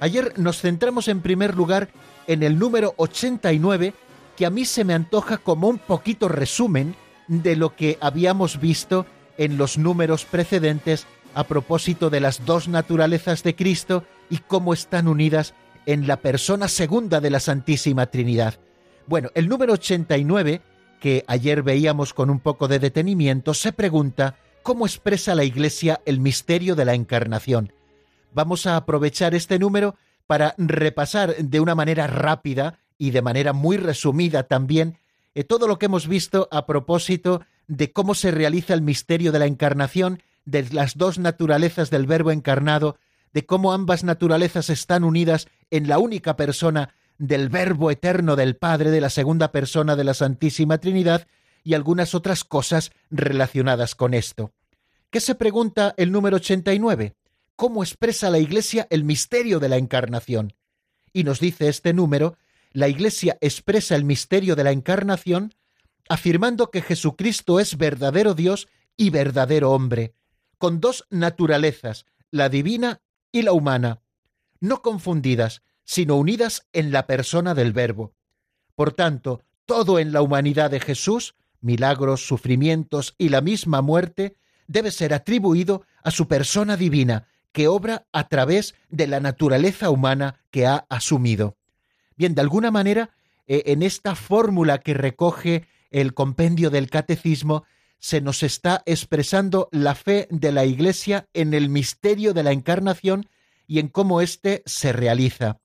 Ayer 0.00 0.32
nos 0.38 0.60
centramos 0.60 1.08
en 1.08 1.20
primer 1.20 1.54
lugar 1.54 1.88
en 2.26 2.42
el 2.42 2.58
número 2.58 2.94
89, 2.96 3.94
que 4.36 4.46
a 4.46 4.50
mí 4.50 4.64
se 4.64 4.84
me 4.84 4.94
antoja 4.94 5.36
como 5.36 5.68
un 5.68 5.78
poquito 5.78 6.28
resumen 6.28 6.96
de 7.28 7.54
lo 7.54 7.76
que 7.76 7.98
habíamos 8.00 8.58
visto 8.58 9.06
en 9.36 9.58
los 9.58 9.78
números 9.78 10.24
precedentes 10.24 11.06
a 11.34 11.44
propósito 11.44 12.10
de 12.10 12.20
las 12.20 12.44
dos 12.44 12.66
naturalezas 12.66 13.42
de 13.42 13.54
Cristo 13.54 14.04
y 14.28 14.38
cómo 14.38 14.72
están 14.72 15.06
unidas 15.06 15.54
en 15.92 16.06
la 16.06 16.18
persona 16.18 16.68
segunda 16.68 17.20
de 17.20 17.30
la 17.30 17.40
Santísima 17.40 18.06
Trinidad. 18.06 18.54
Bueno, 19.06 19.30
el 19.34 19.48
número 19.48 19.72
89, 19.72 20.60
que 21.00 21.24
ayer 21.26 21.64
veíamos 21.64 22.14
con 22.14 22.30
un 22.30 22.38
poco 22.38 22.68
de 22.68 22.78
detenimiento, 22.78 23.54
se 23.54 23.72
pregunta 23.72 24.36
cómo 24.62 24.86
expresa 24.86 25.34
la 25.34 25.42
Iglesia 25.42 26.00
el 26.04 26.20
misterio 26.20 26.76
de 26.76 26.84
la 26.84 26.94
Encarnación. 26.94 27.72
Vamos 28.32 28.66
a 28.66 28.76
aprovechar 28.76 29.34
este 29.34 29.58
número 29.58 29.96
para 30.28 30.54
repasar 30.58 31.34
de 31.36 31.58
una 31.58 31.74
manera 31.74 32.06
rápida 32.06 32.78
y 32.96 33.10
de 33.10 33.22
manera 33.22 33.52
muy 33.52 33.76
resumida 33.76 34.44
también 34.44 34.98
eh, 35.34 35.42
todo 35.42 35.66
lo 35.66 35.80
que 35.80 35.86
hemos 35.86 36.06
visto 36.06 36.48
a 36.52 36.66
propósito 36.66 37.42
de 37.66 37.92
cómo 37.92 38.14
se 38.14 38.30
realiza 38.30 38.74
el 38.74 38.82
misterio 38.82 39.32
de 39.32 39.40
la 39.40 39.46
Encarnación, 39.46 40.22
de 40.44 40.68
las 40.70 40.96
dos 40.96 41.18
naturalezas 41.18 41.90
del 41.90 42.06
Verbo 42.06 42.30
encarnado, 42.30 42.96
de 43.32 43.46
cómo 43.46 43.72
ambas 43.72 44.04
naturalezas 44.04 44.70
están 44.70 45.04
unidas 45.04 45.48
en 45.70 45.88
la 45.88 45.98
única 45.98 46.36
persona 46.36 46.94
del 47.18 47.48
Verbo 47.48 47.90
eterno 47.90 48.34
del 48.36 48.56
Padre, 48.56 48.90
de 48.90 49.00
la 49.00 49.10
segunda 49.10 49.52
persona 49.52 49.94
de 49.96 50.04
la 50.04 50.14
Santísima 50.14 50.78
Trinidad, 50.78 51.26
y 51.62 51.74
algunas 51.74 52.14
otras 52.14 52.44
cosas 52.44 52.90
relacionadas 53.10 53.94
con 53.94 54.14
esto. 54.14 54.52
¿Qué 55.10 55.20
se 55.20 55.34
pregunta 55.34 55.94
el 55.98 56.12
número 56.12 56.36
89? 56.36 57.14
¿Cómo 57.56 57.82
expresa 57.82 58.30
la 58.30 58.38
Iglesia 58.38 58.86
el 58.90 59.04
misterio 59.04 59.60
de 59.60 59.68
la 59.68 59.76
Encarnación? 59.76 60.54
Y 61.12 61.24
nos 61.24 61.40
dice 61.40 61.68
este 61.68 61.92
número, 61.92 62.38
la 62.72 62.88
Iglesia 62.88 63.36
expresa 63.40 63.96
el 63.96 64.04
misterio 64.04 64.56
de 64.56 64.64
la 64.64 64.70
Encarnación 64.70 65.52
afirmando 66.08 66.70
que 66.70 66.82
Jesucristo 66.82 67.60
es 67.60 67.76
verdadero 67.76 68.34
Dios 68.34 68.68
y 68.96 69.10
verdadero 69.10 69.72
hombre, 69.72 70.14
con 70.58 70.80
dos 70.80 71.06
naturalezas, 71.10 72.06
la 72.30 72.48
divina 72.48 73.00
y 73.32 73.42
la 73.42 73.52
humana, 73.52 74.00
no 74.60 74.82
confundidas, 74.82 75.62
sino 75.84 76.16
unidas 76.16 76.66
en 76.72 76.92
la 76.92 77.06
persona 77.06 77.54
del 77.54 77.72
Verbo. 77.72 78.14
Por 78.74 78.92
tanto, 78.92 79.42
todo 79.66 79.98
en 79.98 80.12
la 80.12 80.22
humanidad 80.22 80.70
de 80.70 80.80
Jesús, 80.80 81.34
milagros, 81.60 82.26
sufrimientos 82.26 83.14
y 83.18 83.28
la 83.28 83.40
misma 83.40 83.82
muerte, 83.82 84.36
debe 84.66 84.90
ser 84.90 85.14
atribuido 85.14 85.84
a 86.02 86.10
su 86.10 86.28
persona 86.28 86.76
divina, 86.76 87.26
que 87.52 87.68
obra 87.68 88.06
a 88.12 88.28
través 88.28 88.74
de 88.88 89.06
la 89.06 89.20
naturaleza 89.20 89.90
humana 89.90 90.40
que 90.50 90.66
ha 90.66 90.86
asumido. 90.88 91.56
Bien, 92.16 92.34
de 92.34 92.40
alguna 92.40 92.70
manera, 92.70 93.10
eh, 93.46 93.64
en 93.66 93.82
esta 93.82 94.14
fórmula 94.14 94.78
que 94.78 94.94
recoge 94.94 95.66
el 95.90 96.14
compendio 96.14 96.70
del 96.70 96.88
catecismo, 96.88 97.64
se 98.00 98.20
nos 98.20 98.42
está 98.42 98.82
expresando 98.86 99.68
la 99.70 99.94
fe 99.94 100.26
de 100.30 100.50
la 100.52 100.64
Iglesia 100.64 101.28
en 101.34 101.54
el 101.54 101.68
misterio 101.68 102.34
de 102.34 102.42
la 102.42 102.52
encarnación 102.52 103.28
y 103.66 103.78
en 103.78 103.88
cómo 103.88 104.20
éste 104.20 104.62
se 104.66 104.92
realiza. 104.92 105.60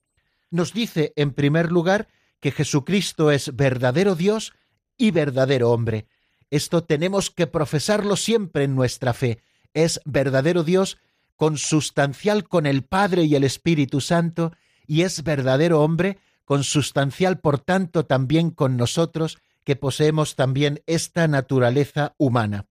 Nos 0.50 0.72
dice, 0.72 1.12
en 1.16 1.32
primer 1.32 1.72
lugar, 1.72 2.08
que 2.38 2.52
Jesucristo 2.52 3.30
es 3.30 3.56
verdadero 3.56 4.14
Dios 4.14 4.52
y 4.96 5.10
verdadero 5.10 5.70
hombre. 5.70 6.06
Esto 6.50 6.84
tenemos 6.84 7.30
que 7.30 7.46
profesarlo 7.46 8.16
siempre 8.16 8.64
en 8.64 8.76
nuestra 8.76 9.14
fe. 9.14 9.42
Es 9.74 10.00
verdadero 10.04 10.62
Dios 10.62 10.98
consustancial 11.36 12.48
con 12.48 12.66
el 12.66 12.84
Padre 12.84 13.24
y 13.24 13.34
el 13.34 13.44
Espíritu 13.44 14.00
Santo, 14.00 14.52
y 14.86 15.02
es 15.02 15.22
verdadero 15.24 15.82
hombre 15.82 16.18
consustancial, 16.44 17.40
por 17.40 17.58
tanto, 17.58 18.06
también 18.06 18.50
con 18.50 18.76
nosotros, 18.76 19.38
que 19.66 19.76
poseemos 19.76 20.36
también 20.36 20.80
esta 20.86 21.26
naturaleza 21.26 22.14
humana. 22.18 22.66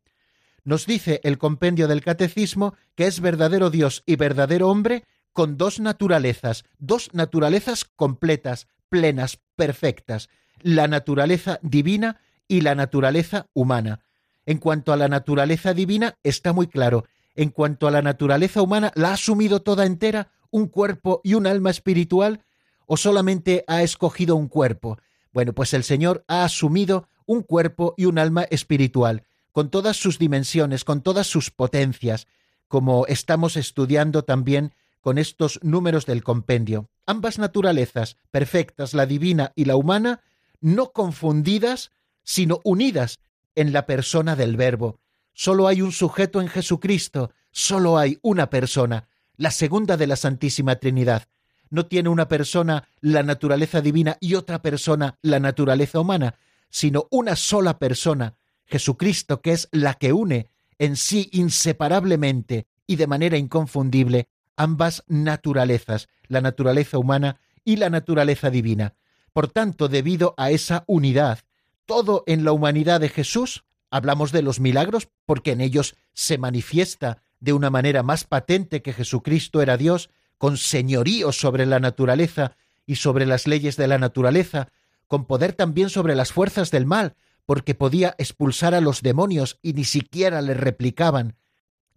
Nos 0.63 0.87
dice 0.87 1.19
el 1.23 1.37
compendio 1.37 1.89
del 1.89 2.01
Catecismo 2.01 2.73
que 2.95 3.05
es 3.05 3.19
verdadero 3.19 3.69
Dios 3.69 4.01
y 4.05 4.15
verdadero 4.15 4.69
hombre 4.69 5.03
con 5.33 5.57
dos 5.57 5.81
naturalezas, 5.81 6.63
dos 6.79 7.09
naturalezas 7.13 7.83
completas, 7.83 8.67
plenas, 8.87 9.39
perfectas, 9.57 10.29
la 10.61 10.87
naturaleza 10.87 11.59
divina 11.61 12.21
y 12.47 12.61
la 12.61 12.75
naturaleza 12.75 13.47
humana. 13.53 13.99
En 14.45 14.57
cuanto 14.57 14.93
a 14.93 14.97
la 14.97 15.09
naturaleza 15.09 15.73
divina, 15.73 16.17
está 16.23 16.53
muy 16.53 16.67
claro. 16.67 17.03
En 17.35 17.49
cuanto 17.49 17.87
a 17.87 17.91
la 17.91 18.01
naturaleza 18.01 18.61
humana, 18.61 18.93
¿la 18.95 19.09
ha 19.09 19.13
asumido 19.13 19.61
toda 19.61 19.85
entera, 19.85 20.31
un 20.49 20.67
cuerpo 20.67 21.19
y 21.25 21.33
un 21.33 21.45
alma 21.45 21.71
espiritual? 21.71 22.45
¿O 22.85 22.95
solamente 22.95 23.65
ha 23.67 23.83
escogido 23.83 24.37
un 24.37 24.47
cuerpo? 24.47 24.97
Bueno, 25.35 25.51
pues 25.51 25.73
el 25.73 25.83
Señor 25.83 26.23
ha 26.29 26.45
asumido 26.45 27.09
un 27.25 27.41
cuerpo 27.41 27.93
y 27.97 28.05
un 28.05 28.19
alma 28.19 28.43
espiritual, 28.43 29.23
con 29.51 29.69
todas 29.69 29.97
sus 29.97 30.17
dimensiones, 30.17 30.85
con 30.85 31.01
todas 31.01 31.27
sus 31.27 31.51
potencias, 31.51 32.27
como 32.69 33.05
estamos 33.07 33.57
estudiando 33.57 34.23
también 34.23 34.73
con 35.01 35.17
estos 35.17 35.59
números 35.61 36.05
del 36.05 36.23
compendio. 36.23 36.89
Ambas 37.05 37.37
naturalezas, 37.37 38.15
perfectas, 38.31 38.93
la 38.93 39.05
divina 39.05 39.51
y 39.55 39.65
la 39.65 39.75
humana, 39.75 40.21
no 40.61 40.93
confundidas, 40.93 41.91
sino 42.23 42.61
unidas 42.63 43.19
en 43.55 43.73
la 43.73 43.85
persona 43.85 44.37
del 44.37 44.55
Verbo. 44.55 45.01
Solo 45.33 45.67
hay 45.67 45.81
un 45.81 45.91
sujeto 45.91 46.39
en 46.39 46.47
Jesucristo, 46.47 47.33
solo 47.51 47.97
hay 47.97 48.19
una 48.21 48.49
persona, 48.49 49.09
la 49.35 49.51
segunda 49.51 49.97
de 49.97 50.07
la 50.07 50.15
Santísima 50.15 50.77
Trinidad. 50.77 51.27
No 51.69 51.85
tiene 51.85 52.09
una 52.09 52.27
persona 52.27 52.87
la 53.01 53.23
naturaleza 53.23 53.81
divina 53.81 54.17
y 54.19 54.35
otra 54.35 54.61
persona 54.61 55.17
la 55.21 55.39
naturaleza 55.39 55.99
humana, 55.99 56.35
sino 56.69 57.07
una 57.11 57.35
sola 57.35 57.79
persona, 57.79 58.35
Jesucristo, 58.65 59.41
que 59.41 59.53
es 59.53 59.67
la 59.71 59.93
que 59.93 60.13
une 60.13 60.49
en 60.79 60.95
sí 60.95 61.29
inseparablemente 61.31 62.67
y 62.87 62.95
de 62.97 63.07
manera 63.07 63.37
inconfundible 63.37 64.27
ambas 64.57 65.03
naturalezas, 65.07 66.07
la 66.27 66.41
naturaleza 66.41 66.97
humana 66.97 67.39
y 67.63 67.77
la 67.77 67.89
naturaleza 67.89 68.49
divina. 68.49 68.93
Por 69.33 69.47
tanto, 69.47 69.87
debido 69.87 70.33
a 70.37 70.51
esa 70.51 70.83
unidad, 70.87 71.39
todo 71.85 72.23
en 72.27 72.45
la 72.45 72.51
humanidad 72.51 72.99
de 72.99 73.09
Jesús, 73.09 73.63
hablamos 73.89 74.31
de 74.31 74.41
los 74.41 74.59
milagros 74.59 75.09
porque 75.25 75.51
en 75.51 75.61
ellos 75.61 75.95
se 76.13 76.37
manifiesta 76.37 77.21
de 77.39 77.53
una 77.53 77.69
manera 77.69 78.01
más 78.01 78.23
patente 78.23 78.81
que 78.81 78.93
Jesucristo 78.93 79.61
era 79.61 79.77
Dios, 79.77 80.09
con 80.37 80.57
señorío 80.57 81.31
sobre 81.31 81.65
la 81.65 81.79
naturaleza 81.79 82.55
y 82.85 82.95
sobre 82.95 83.25
las 83.25 83.47
leyes 83.47 83.77
de 83.77 83.87
la 83.87 83.97
naturaleza, 83.97 84.69
con 85.07 85.25
poder 85.25 85.53
también 85.53 85.89
sobre 85.89 86.15
las 86.15 86.31
fuerzas 86.31 86.71
del 86.71 86.85
mal, 86.85 87.15
porque 87.45 87.75
podía 87.75 88.15
expulsar 88.17 88.73
a 88.73 88.81
los 88.81 89.01
demonios 89.01 89.59
y 89.61 89.73
ni 89.73 89.85
siquiera 89.85 90.41
le 90.41 90.53
replicaban, 90.53 91.35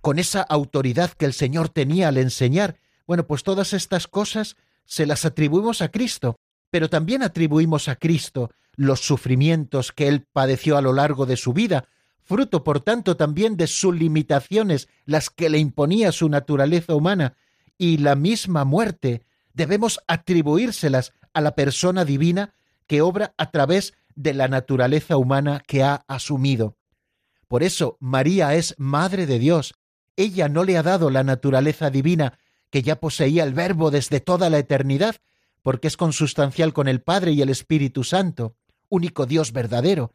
con 0.01 0.19
esa 0.19 0.43
autoridad 0.43 1.11
que 1.13 1.25
el 1.25 1.33
Señor 1.33 1.69
tenía 1.69 2.09
al 2.09 2.19
enseñar. 2.19 2.77
Bueno, 3.07 3.27
pues 3.27 3.43
todas 3.43 3.73
estas 3.73 4.07
cosas 4.07 4.57
se 4.85 5.07
las 5.07 5.25
atribuimos 5.25 5.83
a 5.83 5.91
Cristo, 5.91 6.39
pero 6.71 6.89
también 6.89 7.23
atribuimos 7.23 7.89
a 7.89 7.97
Cristo 7.97 8.51
los 8.75 9.01
sufrimientos 9.01 9.91
que 9.93 10.07
él 10.09 10.27
padeció 10.33 10.77
a 10.77 10.83
lo 10.83 10.93
largo 10.93 11.27
de 11.27 11.37
su 11.37 11.53
vida, 11.53 11.89
fruto 12.23 12.63
por 12.63 12.81
tanto 12.81 13.17
también 13.17 13.57
de 13.57 13.67
sus 13.67 13.95
limitaciones, 13.95 14.89
las 15.05 15.31
que 15.31 15.49
le 15.49 15.59
imponía 15.59 16.13
su 16.13 16.29
naturaleza 16.29 16.95
humana, 16.95 17.37
y 17.79 17.99
la 17.99 18.17
misma 18.17 18.65
muerte, 18.65 19.23
debemos 19.55 20.01
atribuírselas 20.09 21.13
a 21.33 21.41
la 21.41 21.55
persona 21.55 22.05
divina 22.05 22.55
que 22.87 23.01
obra 23.01 23.35
a 23.39 23.51
través 23.51 23.95
de 24.15 24.35
la 24.35 24.49
naturaleza 24.49 25.17
humana 25.17 25.63
que 25.67 25.85
ha 25.85 26.05
asumido. 26.09 26.77
Por 27.47 27.63
eso 27.63 27.97
María 28.01 28.55
es 28.55 28.75
Madre 28.79 29.27
de 29.27 29.39
Dios. 29.39 29.75
Ella 30.17 30.49
no 30.49 30.65
le 30.65 30.77
ha 30.77 30.83
dado 30.83 31.11
la 31.11 31.23
naturaleza 31.23 31.91
divina 31.91 32.39
que 32.71 32.83
ya 32.83 33.01
poseía 33.01 33.45
el 33.45 33.55
Verbo 33.55 33.91
desde 33.91 34.21
toda 34.21 34.51
la 34.51 34.59
eternidad, 34.59 35.17
porque 35.63 35.89
es 35.89 35.97
consustancial 35.97 36.73
con 36.73 36.89
el 36.89 37.01
Padre 37.01 37.33
y 37.33 37.43
el 37.43 37.49
Espíritu 37.49 38.05
Santo, 38.05 38.57
único 38.89 39.27
Dios 39.27 39.53
verdadero, 39.53 40.13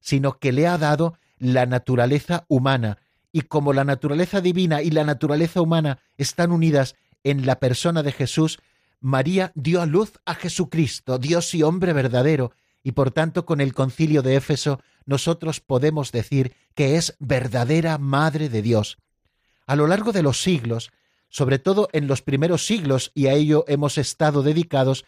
sino 0.00 0.38
que 0.38 0.52
le 0.52 0.66
ha 0.66 0.76
dado 0.76 1.16
la 1.38 1.66
naturaleza 1.66 2.44
humana, 2.48 2.98
y 3.32 3.42
como 3.42 3.72
la 3.72 3.84
naturaleza 3.84 4.40
divina 4.40 4.82
y 4.82 4.90
la 4.90 5.04
naturaleza 5.04 5.60
humana 5.60 5.98
están 6.16 6.52
unidas 6.52 6.94
en 7.24 7.46
la 7.46 7.58
persona 7.58 8.02
de 8.02 8.12
Jesús, 8.12 8.60
María 9.00 9.52
dio 9.54 9.82
a 9.82 9.86
luz 9.86 10.12
a 10.24 10.34
Jesucristo, 10.34 11.18
Dios 11.18 11.54
y 11.54 11.62
hombre 11.62 11.92
verdadero, 11.92 12.52
y 12.82 12.92
por 12.92 13.10
tanto 13.10 13.44
con 13.44 13.60
el 13.60 13.74
concilio 13.74 14.22
de 14.22 14.36
Éfeso 14.36 14.80
nosotros 15.06 15.60
podemos 15.60 16.12
decir 16.12 16.54
que 16.74 16.96
es 16.96 17.16
verdadera 17.18 17.98
Madre 17.98 18.48
de 18.48 18.62
Dios. 18.62 18.98
A 19.66 19.76
lo 19.76 19.86
largo 19.86 20.12
de 20.12 20.22
los 20.22 20.42
siglos, 20.42 20.92
sobre 21.28 21.58
todo 21.58 21.88
en 21.92 22.06
los 22.06 22.22
primeros 22.22 22.66
siglos, 22.66 23.10
y 23.14 23.26
a 23.26 23.32
ello 23.32 23.64
hemos 23.66 23.98
estado 23.98 24.42
dedicados, 24.42 25.04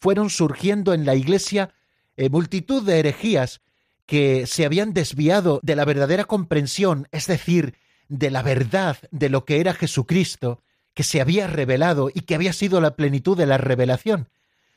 fueron 0.00 0.30
surgiendo 0.30 0.92
en 0.92 1.06
la 1.06 1.14
Iglesia 1.14 1.70
eh, 2.16 2.30
multitud 2.30 2.82
de 2.82 2.98
herejías 2.98 3.60
que 4.06 4.46
se 4.46 4.64
habían 4.64 4.92
desviado 4.92 5.60
de 5.62 5.76
la 5.76 5.84
verdadera 5.84 6.24
comprensión, 6.24 7.08
es 7.12 7.26
decir, 7.26 7.74
de 8.08 8.30
la 8.30 8.42
verdad 8.42 8.96
de 9.10 9.28
lo 9.28 9.44
que 9.44 9.60
era 9.60 9.74
Jesucristo, 9.74 10.62
que 10.94 11.02
se 11.02 11.20
había 11.20 11.46
revelado 11.46 12.10
y 12.12 12.22
que 12.22 12.34
había 12.34 12.52
sido 12.52 12.80
la 12.80 12.96
plenitud 12.96 13.36
de 13.36 13.46
la 13.46 13.58
revelación. 13.58 14.28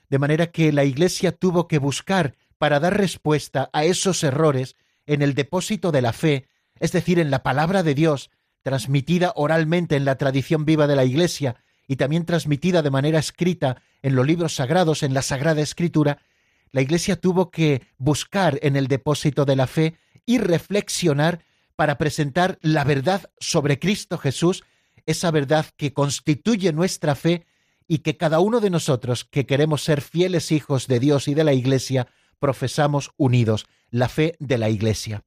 De 0.10 0.20
manera 0.20 0.48
que 0.48 0.72
la 0.72 0.84
Iglesia 0.84 1.32
tuvo 1.32 1.68
que 1.68 1.80
buscar 1.80 2.36
para 2.58 2.80
dar 2.80 2.98
respuesta 2.98 3.70
a 3.74 3.86
esos 3.86 4.24
errores 4.24 4.76
en 5.06 5.22
el 5.22 5.34
depósito 5.34 5.92
de 5.92 6.02
la 6.02 6.14
fe, 6.14 6.48
es 6.80 6.92
decir, 6.92 7.20
en 7.20 7.32
la 7.32 7.44
palabra 7.44 7.84
de 7.84 7.96
Dios, 7.96 8.30
transmitida 8.62 9.34
oralmente 9.36 9.96
en 9.96 10.06
la 10.06 10.16
tradición 10.16 10.66
viva 10.66 10.88
de 10.88 10.96
la 10.96 11.06
Iglesia 11.06 11.56
y 11.88 11.96
también 11.96 12.26
transmitida 12.26 12.82
de 12.82 12.92
manera 12.92 13.20
escrita 13.20 13.82
en 14.02 14.16
los 14.16 14.26
libros 14.26 14.56
sagrados, 14.56 15.04
en 15.04 15.14
la 15.14 15.22
Sagrada 15.22 15.62
Escritura, 15.62 16.20
la 16.72 16.82
Iglesia 16.82 17.16
tuvo 17.16 17.52
que 17.52 17.82
buscar 17.98 18.60
en 18.62 18.76
el 18.76 18.88
depósito 18.88 19.46
de 19.46 19.56
la 19.56 19.68
fe 19.68 19.98
y 20.26 20.38
reflexionar 20.38 21.44
para 21.76 21.98
presentar 21.98 22.60
la 22.62 22.84
verdad 22.84 23.30
sobre 23.40 23.80
Cristo 23.80 24.18
Jesús, 24.18 24.64
esa 25.06 25.32
verdad 25.32 25.66
que 25.78 25.94
constituye 25.94 26.74
nuestra 26.74 27.16
fe 27.16 27.46
y 27.88 28.00
que 28.00 28.18
cada 28.18 28.40
uno 28.40 28.60
de 28.60 28.70
nosotros 28.70 29.26
que 29.26 29.46
queremos 29.46 29.84
ser 29.84 30.02
fieles 30.02 30.52
hijos 30.52 30.88
de 30.88 31.00
Dios 31.00 31.28
y 31.28 31.34
de 31.34 31.44
la 31.44 31.54
Iglesia, 31.54 32.08
profesamos 32.40 33.12
unidos, 33.18 33.66
la 33.90 34.10
fe 34.10 34.36
de 34.40 34.58
la 34.58 34.70
Iglesia. 34.70 35.24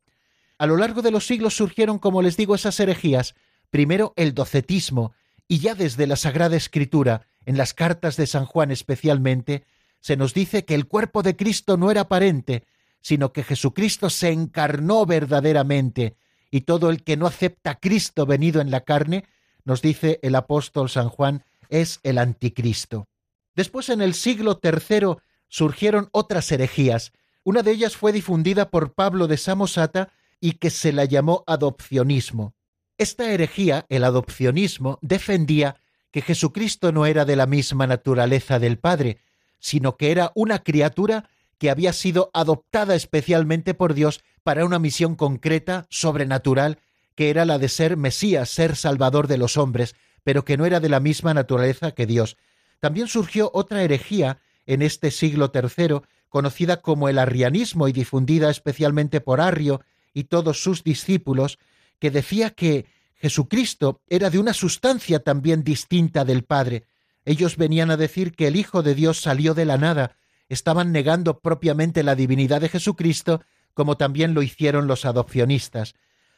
A 0.58 0.66
lo 0.66 0.76
largo 0.76 1.02
de 1.02 1.10
los 1.10 1.26
siglos 1.26 1.56
surgieron, 1.56 1.98
como 1.98 2.22
les 2.22 2.36
digo, 2.36 2.54
esas 2.54 2.78
herejías, 2.80 3.34
primero 3.70 4.14
el 4.16 4.34
docetismo, 4.34 5.12
y 5.46 5.58
ya 5.58 5.74
desde 5.74 6.06
la 6.06 6.16
Sagrada 6.16 6.56
Escritura, 6.56 7.26
en 7.44 7.56
las 7.56 7.74
cartas 7.74 8.16
de 8.16 8.26
San 8.26 8.46
Juan 8.46 8.70
especialmente, 8.70 9.64
se 10.00 10.16
nos 10.16 10.32
dice 10.32 10.64
que 10.64 10.74
el 10.74 10.86
cuerpo 10.86 11.22
de 11.22 11.36
Cristo 11.36 11.76
no 11.76 11.90
era 11.90 12.02
aparente, 12.02 12.64
sino 13.00 13.32
que 13.32 13.42
Jesucristo 13.42 14.08
se 14.08 14.30
encarnó 14.30 15.04
verdaderamente, 15.04 16.16
y 16.50 16.62
todo 16.62 16.88
el 16.88 17.02
que 17.02 17.16
no 17.16 17.26
acepta 17.26 17.72
a 17.72 17.80
Cristo 17.80 18.26
venido 18.26 18.60
en 18.60 18.70
la 18.70 18.80
carne, 18.80 19.24
nos 19.64 19.82
dice 19.82 20.20
el 20.22 20.34
apóstol 20.34 20.90
San 20.90 21.08
Juan, 21.08 21.44
es 21.68 22.00
el 22.02 22.18
anticristo. 22.18 23.08
Después 23.54 23.88
en 23.88 24.02
el 24.02 24.14
siglo 24.14 24.60
III 24.62 25.16
surgieron 25.48 26.08
otras 26.12 26.50
herejías. 26.52 27.12
Una 27.44 27.62
de 27.62 27.72
ellas 27.72 27.96
fue 27.96 28.12
difundida 28.12 28.70
por 28.70 28.94
Pablo 28.94 29.26
de 29.26 29.36
Samosata 29.36 30.10
y 30.40 30.52
que 30.52 30.70
se 30.70 30.92
la 30.92 31.04
llamó 31.04 31.44
adopcionismo. 31.46 32.54
Esta 32.98 33.32
herejía, 33.32 33.86
el 33.88 34.04
adopcionismo, 34.04 34.98
defendía 35.02 35.76
que 36.10 36.22
Jesucristo 36.22 36.92
no 36.92 37.06
era 37.06 37.24
de 37.24 37.36
la 37.36 37.46
misma 37.46 37.86
naturaleza 37.86 38.58
del 38.58 38.78
Padre, 38.78 39.18
sino 39.58 39.96
que 39.96 40.10
era 40.12 40.30
una 40.34 40.62
criatura 40.62 41.28
que 41.58 41.70
había 41.70 41.92
sido 41.92 42.30
adoptada 42.34 42.94
especialmente 42.94 43.74
por 43.74 43.94
Dios 43.94 44.22
para 44.42 44.64
una 44.64 44.78
misión 44.78 45.16
concreta, 45.16 45.86
sobrenatural, 45.88 46.78
que 47.14 47.30
era 47.30 47.44
la 47.44 47.58
de 47.58 47.68
ser 47.68 47.96
Mesías, 47.96 48.48
ser 48.48 48.76
Salvador 48.76 49.28
de 49.28 49.38
los 49.38 49.56
hombres, 49.56 49.94
pero 50.22 50.44
que 50.44 50.56
no 50.56 50.66
era 50.66 50.80
de 50.80 50.88
la 50.88 51.00
misma 51.00 51.34
naturaleza 51.34 51.92
que 51.92 52.06
Dios. 52.06 52.36
También 52.80 53.08
surgió 53.08 53.50
otra 53.54 53.82
herejía 53.82 54.38
en 54.66 54.82
este 54.82 55.10
siglo 55.10 55.52
III, 55.54 56.00
conocida 56.28 56.80
como 56.80 57.08
el 57.08 57.18
arrianismo 57.18 57.86
y 57.88 57.92
difundida 57.92 58.50
especialmente 58.50 59.20
por 59.20 59.40
Arrio 59.40 59.82
y 60.12 60.24
todos 60.24 60.62
sus 60.62 60.82
discípulos, 60.82 61.58
que 61.98 62.10
decía 62.10 62.50
que 62.50 62.86
Jesucristo 63.14 64.02
era 64.08 64.30
de 64.30 64.38
una 64.38 64.52
sustancia 64.52 65.20
también 65.20 65.62
distinta 65.62 66.24
del 66.24 66.44
Padre. 66.44 66.84
Ellos 67.24 67.56
venían 67.56 67.90
a 67.90 67.96
decir 67.96 68.32
que 68.32 68.48
el 68.48 68.56
Hijo 68.56 68.82
de 68.82 68.94
Dios 68.94 69.20
salió 69.20 69.54
de 69.54 69.64
la 69.64 69.78
nada, 69.78 70.16
estaban 70.48 70.92
negando 70.92 71.40
propiamente 71.40 72.02
la 72.02 72.14
divinidad 72.14 72.60
de 72.60 72.68
Jesucristo, 72.68 73.42
como 73.72 73.96
también 73.96 74.34
lo 74.34 74.42
hicieron 74.42 74.86
los 74.86 75.04
adopcionistas. 75.04 75.94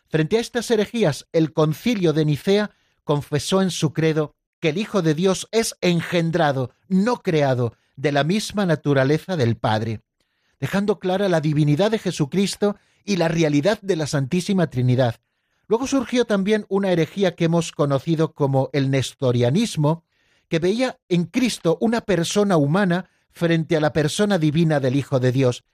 Frente 0.08 0.38
a 0.38 0.40
estas 0.40 0.70
herejías, 0.70 1.26
el 1.32 1.52
concilio 1.52 2.12
de 2.12 2.24
Nicea 2.24 2.70
confesó 3.04 3.62
en 3.62 3.70
su 3.70 3.92
credo 3.92 4.34
que 4.60 4.70
el 4.70 4.78
Hijo 4.78 5.02
de 5.02 5.14
Dios 5.14 5.48
es 5.52 5.76
engendrado, 5.80 6.70
no 6.88 7.22
creado, 7.22 7.74
de 7.96 8.12
la 8.12 8.24
misma 8.24 8.66
naturaleza 8.66 9.36
del 9.36 9.56
Padre, 9.56 10.00
dejando 10.60 10.98
clara 10.98 11.28
la 11.28 11.40
divinidad 11.40 11.90
de 11.90 11.98
Jesucristo 11.98 12.76
y 13.04 13.16
la 13.16 13.28
realidad 13.28 13.78
de 13.80 13.96
la 13.96 14.06
Santísima 14.06 14.68
Trinidad. 14.68 15.16
Luego 15.68 15.86
surgió 15.86 16.24
también 16.24 16.66
una 16.68 16.92
herejía 16.92 17.34
que 17.34 17.46
hemos 17.46 17.72
conocido 17.72 18.32
como 18.32 18.70
el 18.72 18.90
nestorianismo, 18.90 20.04
que 20.48 20.58
veía 20.58 20.98
en 21.08 21.24
Cristo 21.24 21.76
una 21.80 22.02
persona 22.02 22.56
humana 22.56 23.10
frente 23.32 23.76
a 23.76 23.80
la 23.80 23.92
persona 23.92 24.38
divina 24.38 24.78
del 24.78 24.94
Hijo 24.94 25.18
de 25.18 25.32
Dios. 25.32 25.64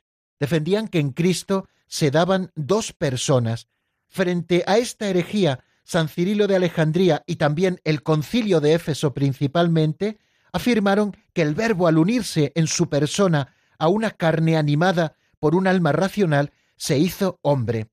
Defendían 0.41 0.89
que 0.89 0.99
en 0.99 1.11
Cristo 1.11 1.69
se 1.87 2.11
daban 2.11 2.51
dos 2.55 2.93
personas. 2.93 3.69
Frente 4.13 4.63
a 4.67 4.77
esta 4.77 5.09
herejía 5.09 5.65
San 5.85 6.07
Cirilo 6.07 6.47
de 6.47 6.55
Alejandría 6.55 7.25
y 7.27 7.37
también 7.37 7.81
el 7.83 8.03
concilio 8.03 8.61
de 8.61 8.75
Éfeso 8.75 9.15
principalmente, 9.15 10.19
afirmaron 10.53 11.17
que 11.33 11.41
el 11.41 11.55
verbo 11.55 11.89
al 11.89 11.97
unirse 11.97 12.53
en 12.55 12.67
su 12.67 12.91
persona 12.91 13.55
a 13.79 13.89
una 13.89 14.11
carne 14.11 14.59
animada 14.59 15.17
por 15.41 15.55
un 15.55 15.67
alma 15.67 15.93
racional, 15.93 16.53
se 16.77 16.99
hizo 16.99 17.39
hombre. 17.41 17.89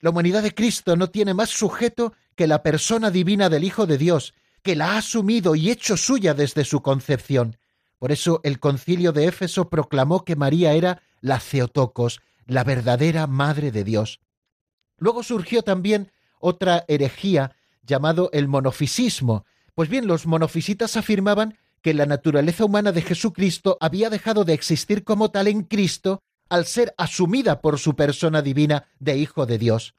La 0.00 0.10
humanidad 0.10 0.42
de 0.42 0.54
Cristo 0.54 0.96
no 0.96 1.08
tiene 1.08 1.32
más 1.32 1.48
sujeto 1.48 2.12
que 2.34 2.46
la 2.46 2.62
persona 2.62 3.10
divina 3.10 3.48
del 3.48 3.64
Hijo 3.64 3.86
de 3.86 3.96
Dios, 3.96 4.34
que 4.62 4.76
la 4.76 4.92
ha 4.92 4.98
asumido 4.98 5.54
y 5.54 5.70
hecho 5.70 5.96
suya 5.96 6.34
desde 6.34 6.66
su 6.66 6.82
concepción. 6.82 7.56
Por 7.98 8.12
eso 8.12 8.42
el 8.44 8.60
concilio 8.60 9.12
de 9.12 9.24
Éfeso 9.24 9.70
proclamó 9.70 10.26
que 10.26 10.36
María 10.36 10.74
era 10.74 11.00
la 11.22 11.40
Ceotocos, 11.40 12.20
la 12.44 12.64
verdadera 12.64 13.26
Madre 13.26 13.72
de 13.72 13.84
Dios. 13.84 14.20
Luego 14.98 15.22
surgió 15.22 15.62
también 15.62 16.10
otra 16.40 16.84
herejía 16.88 17.56
llamado 17.82 18.30
el 18.32 18.48
monofisismo. 18.48 19.44
Pues 19.74 19.88
bien, 19.88 20.06
los 20.06 20.26
monofisitas 20.26 20.96
afirmaban 20.96 21.56
que 21.82 21.94
la 21.94 22.06
naturaleza 22.06 22.64
humana 22.64 22.92
de 22.92 23.02
Jesucristo 23.02 23.76
había 23.80 24.10
dejado 24.10 24.44
de 24.44 24.52
existir 24.52 25.04
como 25.04 25.30
tal 25.30 25.48
en 25.48 25.62
Cristo 25.62 26.20
al 26.48 26.66
ser 26.66 26.94
asumida 26.96 27.60
por 27.60 27.78
su 27.78 27.94
persona 27.94 28.42
divina 28.42 28.88
de 28.98 29.16
Hijo 29.18 29.46
de 29.46 29.58
Dios. 29.58 29.94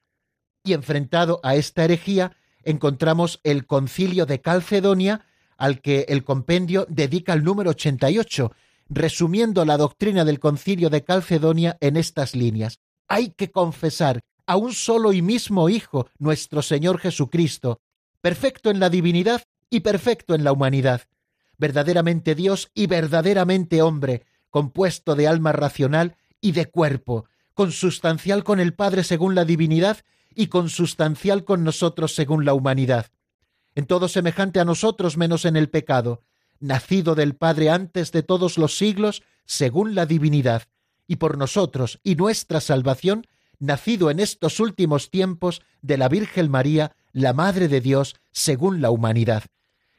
Y 0.64 0.74
enfrentado 0.74 1.40
a 1.44 1.56
esta 1.56 1.86
herejía 1.86 2.36
encontramos 2.64 3.40
el 3.44 3.66
concilio 3.66 4.26
de 4.26 4.42
Calcedonia, 4.42 5.26
al 5.58 5.82
que 5.82 6.06
el 6.10 6.24
compendio 6.24 6.86
dedica 6.90 7.34
el 7.34 7.44
número 7.44 7.72
88, 7.72 8.52
resumiendo 8.90 9.66
la 9.66 9.78
doctrina 9.78 10.26
del 10.26 10.40
concilio 10.40 10.90
de 10.90 11.04
Calcedonia 11.04 11.78
en 11.80 11.96
estas 11.98 12.36
líneas. 12.36 12.80
Hay 13.08 13.30
que 13.32 13.52
confesar 13.52 14.20
a 14.50 14.58
un 14.58 14.74
solo 14.74 15.14
y 15.14 15.22
mismo 15.22 15.70
Hijo, 15.70 16.10
nuestro 16.18 16.64
Señor 16.64 16.98
Jesucristo, 16.98 17.82
perfecto 18.20 18.72
en 18.72 18.80
la 18.80 18.90
divinidad 18.90 19.44
y 19.70 19.82
perfecto 19.82 20.34
en 20.34 20.44
la 20.44 20.52
humanidad, 20.52 21.04
verdaderamente 21.60 22.34
Dios 22.34 22.72
y 22.74 22.88
verdaderamente 22.88 23.84
hombre, 23.84 24.26
compuesto 24.50 25.14
de 25.14 25.28
alma 25.28 25.52
racional 25.52 26.16
y 26.42 26.54
de 26.54 26.66
cuerpo, 26.66 27.26
consustancial 27.54 28.44
con 28.44 28.60
el 28.60 28.74
Padre 28.74 29.04
según 29.04 29.36
la 29.36 29.46
divinidad 29.46 29.98
y 30.34 30.48
consustancial 30.48 31.44
con 31.44 31.64
nosotros 31.64 32.16
según 32.16 32.44
la 32.44 32.56
humanidad. 32.56 33.06
En 33.76 33.86
todo 33.86 34.08
semejante 34.08 34.60
a 34.60 34.66
nosotros 34.66 35.16
menos 35.16 35.46
en 35.46 35.58
el 35.58 35.70
pecado, 35.70 36.24
nacido 36.60 37.14
del 37.14 37.36
Padre 37.36 37.70
antes 37.70 38.12
de 38.12 38.24
todos 38.24 38.58
los 38.58 38.76
siglos 38.76 39.22
según 39.46 39.94
la 39.94 40.08
divinidad, 40.08 40.64
y 41.06 41.18
por 41.18 41.38
nosotros 41.38 42.00
y 42.02 42.16
nuestra 42.16 42.62
salvación, 42.62 43.28
nacido 43.60 44.10
en 44.10 44.20
estos 44.20 44.60
últimos 44.60 45.10
tiempos 45.12 45.62
de 45.82 45.98
la 45.98 46.10
Virgen 46.10 46.50
María, 46.50 46.96
la 47.12 47.34
Madre 47.34 47.68
de 47.68 47.82
Dios, 47.82 48.16
según 48.32 48.82
la 48.82 48.92
humanidad. 48.92 49.44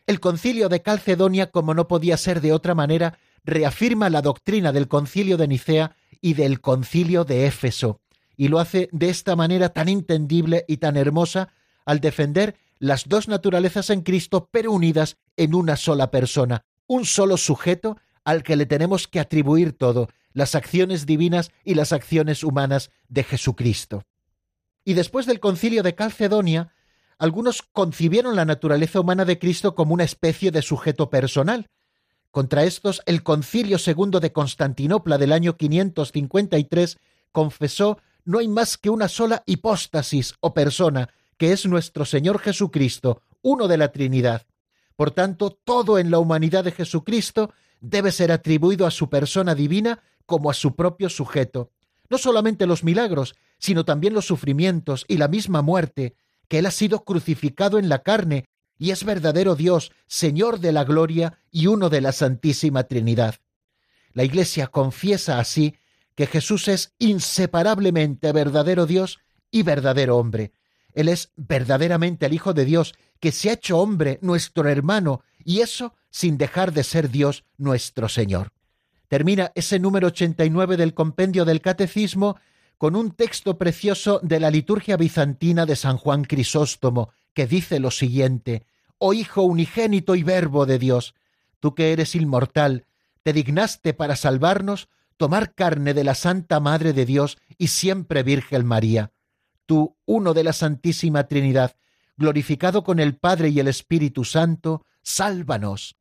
El 0.07 0.19
concilio 0.21 0.69
de 0.69 0.83
Calcedonia, 0.83 1.51
como 1.51 1.75
no 1.75 1.87
podía 1.87 2.17
ser 2.17 2.41
de 2.41 2.53
otra 2.53 2.75
manera, 2.75 3.19
reafirma 3.45 4.11
la 4.11 4.23
doctrina 4.23 4.73
del 4.73 4.89
concilio 4.89 5.37
de 5.37 5.49
Nicea 5.49 5.97
y 6.21 6.35
del 6.35 6.61
concilio 6.61 7.25
de 7.25 7.47
Éfeso, 7.47 8.01
y 8.37 8.49
lo 8.49 8.59
hace 8.59 8.89
de 8.93 9.11
esta 9.11 9.37
manera 9.37 9.69
tan 9.69 9.89
entendible 9.89 10.65
y 10.67 10.79
tan 10.79 10.97
hermosa 10.97 11.53
al 11.85 12.01
defender 12.01 12.57
las 12.79 13.09
dos 13.09 13.29
naturalezas 13.29 13.91
en 13.91 14.01
Cristo, 14.01 14.49
pero 14.51 14.73
unidas 14.73 15.19
en 15.37 15.55
una 15.55 15.77
sola 15.77 16.11
persona, 16.11 16.65
un 16.87 17.05
solo 17.05 17.37
sujeto 17.37 17.99
al 18.25 18.43
que 18.43 18.57
le 18.57 18.67
tenemos 18.67 19.09
que 19.09 19.21
atribuir 19.21 19.73
todo, 19.73 20.09
las 20.33 20.55
acciones 20.55 21.07
divinas 21.07 21.51
y 21.65 21.75
las 21.75 21.93
acciones 21.93 22.45
humanas 22.45 22.91
de 23.09 23.25
Jesucristo. 23.25 24.03
Y 24.85 24.95
después 24.95 25.27
del 25.27 25.41
concilio 25.41 25.83
de 25.83 25.95
Calcedonia, 25.95 26.73
algunos 27.19 27.63
concibieron 27.63 28.35
la 28.37 28.45
naturaleza 28.45 29.01
humana 29.01 29.25
de 29.25 29.39
Cristo 29.39 29.75
como 29.75 29.95
una 29.95 30.05
especie 30.05 30.51
de 30.51 30.63
sujeto 30.63 31.11
personal. 31.11 31.67
Contra 32.31 32.65
estos, 32.65 33.03
el 33.07 33.23
concilio 33.23 33.79
segundo 33.79 34.21
de 34.21 34.33
Constantinopla 34.33 35.19
del 35.19 35.33
año 35.33 35.57
553 35.57 36.99
confesó 37.33 37.99
no 38.25 38.39
hay 38.39 38.49
más 38.49 38.79
que 38.79 38.91
una 38.91 39.09
sola 39.09 39.43
hipóstasis 39.47 40.35
o 40.41 40.55
persona, 40.55 41.09
que 41.37 41.53
es 41.53 41.67
nuestro 41.67 42.05
Señor 42.05 42.39
Jesucristo, 42.39 43.23
uno 43.43 43.67
de 43.67 43.79
la 43.79 43.93
Trinidad. 43.93 44.47
Por 44.97 45.11
tanto, 45.11 45.51
todo 45.51 45.99
en 45.99 46.11
la 46.11 46.19
humanidad 46.19 46.65
de 46.65 46.73
Jesucristo 46.73 47.53
debe 47.81 48.13
ser 48.13 48.33
atribuido 48.33 48.87
a 48.87 48.91
su 48.91 49.09
persona 49.09 49.55
divina 49.55 50.03
como 50.27 50.51
a 50.51 50.55
su 50.55 50.77
propio 50.77 51.09
sujeto. 51.09 51.71
No 52.09 52.19
solamente 52.19 52.67
los 52.67 52.85
milagros, 52.85 53.35
sino 53.59 53.85
también 53.85 54.15
los 54.15 54.27
sufrimientos 54.27 55.05
y 55.09 55.17
la 55.17 55.29
misma 55.29 55.63
muerte, 55.63 56.15
que 56.49 56.59
Él 56.59 56.67
ha 56.67 56.71
sido 56.71 57.05
crucificado 57.05 57.79
en 57.79 57.89
la 57.89 58.03
carne 58.03 58.47
y 58.79 58.91
es 58.91 59.05
verdadero 59.05 59.57
Dios, 59.57 59.93
Señor 60.07 60.59
de 60.59 60.73
la 60.73 60.85
gloria 60.85 61.39
y 61.51 61.67
uno 61.67 61.91
de 61.91 62.01
la 62.01 62.13
Santísima 62.13 62.85
Trinidad. 62.85 63.37
La 64.13 64.25
Iglesia 64.25 64.69
confiesa 64.69 65.39
así 65.39 65.77
que 66.15 66.27
Jesús 66.27 66.67
es 66.69 66.95
inseparablemente 66.99 68.33
verdadero 68.33 68.87
Dios 68.87 69.21
y 69.51 69.63
verdadero 69.63 70.17
hombre. 70.17 70.53
Él 70.93 71.09
es 71.09 71.31
verdaderamente 71.37 72.27
el 72.27 72.33
Hijo 72.33 72.53
de 72.53 72.65
Dios, 72.65 72.95
que 73.21 73.33
se 73.33 73.51
ha 73.51 73.53
hecho 73.53 73.79
hombre, 73.79 74.19
nuestro 74.23 74.69
hermano, 74.69 75.23
y 75.45 75.61
eso 75.61 75.95
sin 76.11 76.39
dejar 76.39 76.73
de 76.73 76.85
ser 76.85 77.11
Dios 77.11 77.45
nuestro 77.57 78.09
Señor. 78.09 78.53
Termina 79.09 79.53
ese 79.55 79.79
número 79.79 80.09
89 80.09 80.77
del 80.77 80.95
compendio 80.95 81.45
del 81.45 81.61
Catecismo 81.61 82.37
con 82.79 82.97
un 82.97 83.11
texto 83.11 83.59
precioso 83.59 84.21
de 84.23 84.41
la 84.41 84.51
liturgia 84.51 84.97
bizantina 84.97 85.67
de 85.67 85.77
San 85.77 85.97
Juan 85.97 86.25
Crisóstomo, 86.25 87.11
que 87.35 87.47
dice 87.47 87.81
lo 87.81 87.91
siguiente, 87.91 88.65
Oh 88.99 89.13
Hijo 89.13 89.43
unigénito 89.43 90.15
y 90.15 90.23
Verbo 90.23 90.67
de 90.67 90.79
Dios, 90.79 91.15
tú 91.59 91.75
que 91.75 91.93
eres 91.93 92.15
inmortal, 92.15 92.87
te 93.23 93.33
dignaste 93.33 93.95
para 93.95 94.17
salvarnos 94.17 94.89
tomar 95.21 95.55
carne 95.55 95.93
de 95.93 96.05
la 96.05 96.15
Santa 96.15 96.61
Madre 96.61 96.95
de 96.95 97.05
Dios 97.05 97.37
y 97.59 97.67
siempre 97.67 98.23
Virgen 98.23 98.65
María. 98.65 99.13
Tú, 99.67 99.99
uno 100.07 100.33
de 100.33 100.45
la 100.45 100.55
Santísima 100.55 101.29
Trinidad, 101.29 101.77
glorificado 102.17 102.83
con 102.85 102.99
el 102.99 103.17
Padre 103.17 103.51
y 103.51 103.61
el 103.61 103.69
Espíritu 103.69 104.25
Santo, 104.25 104.87
sálvanos. 105.03 105.97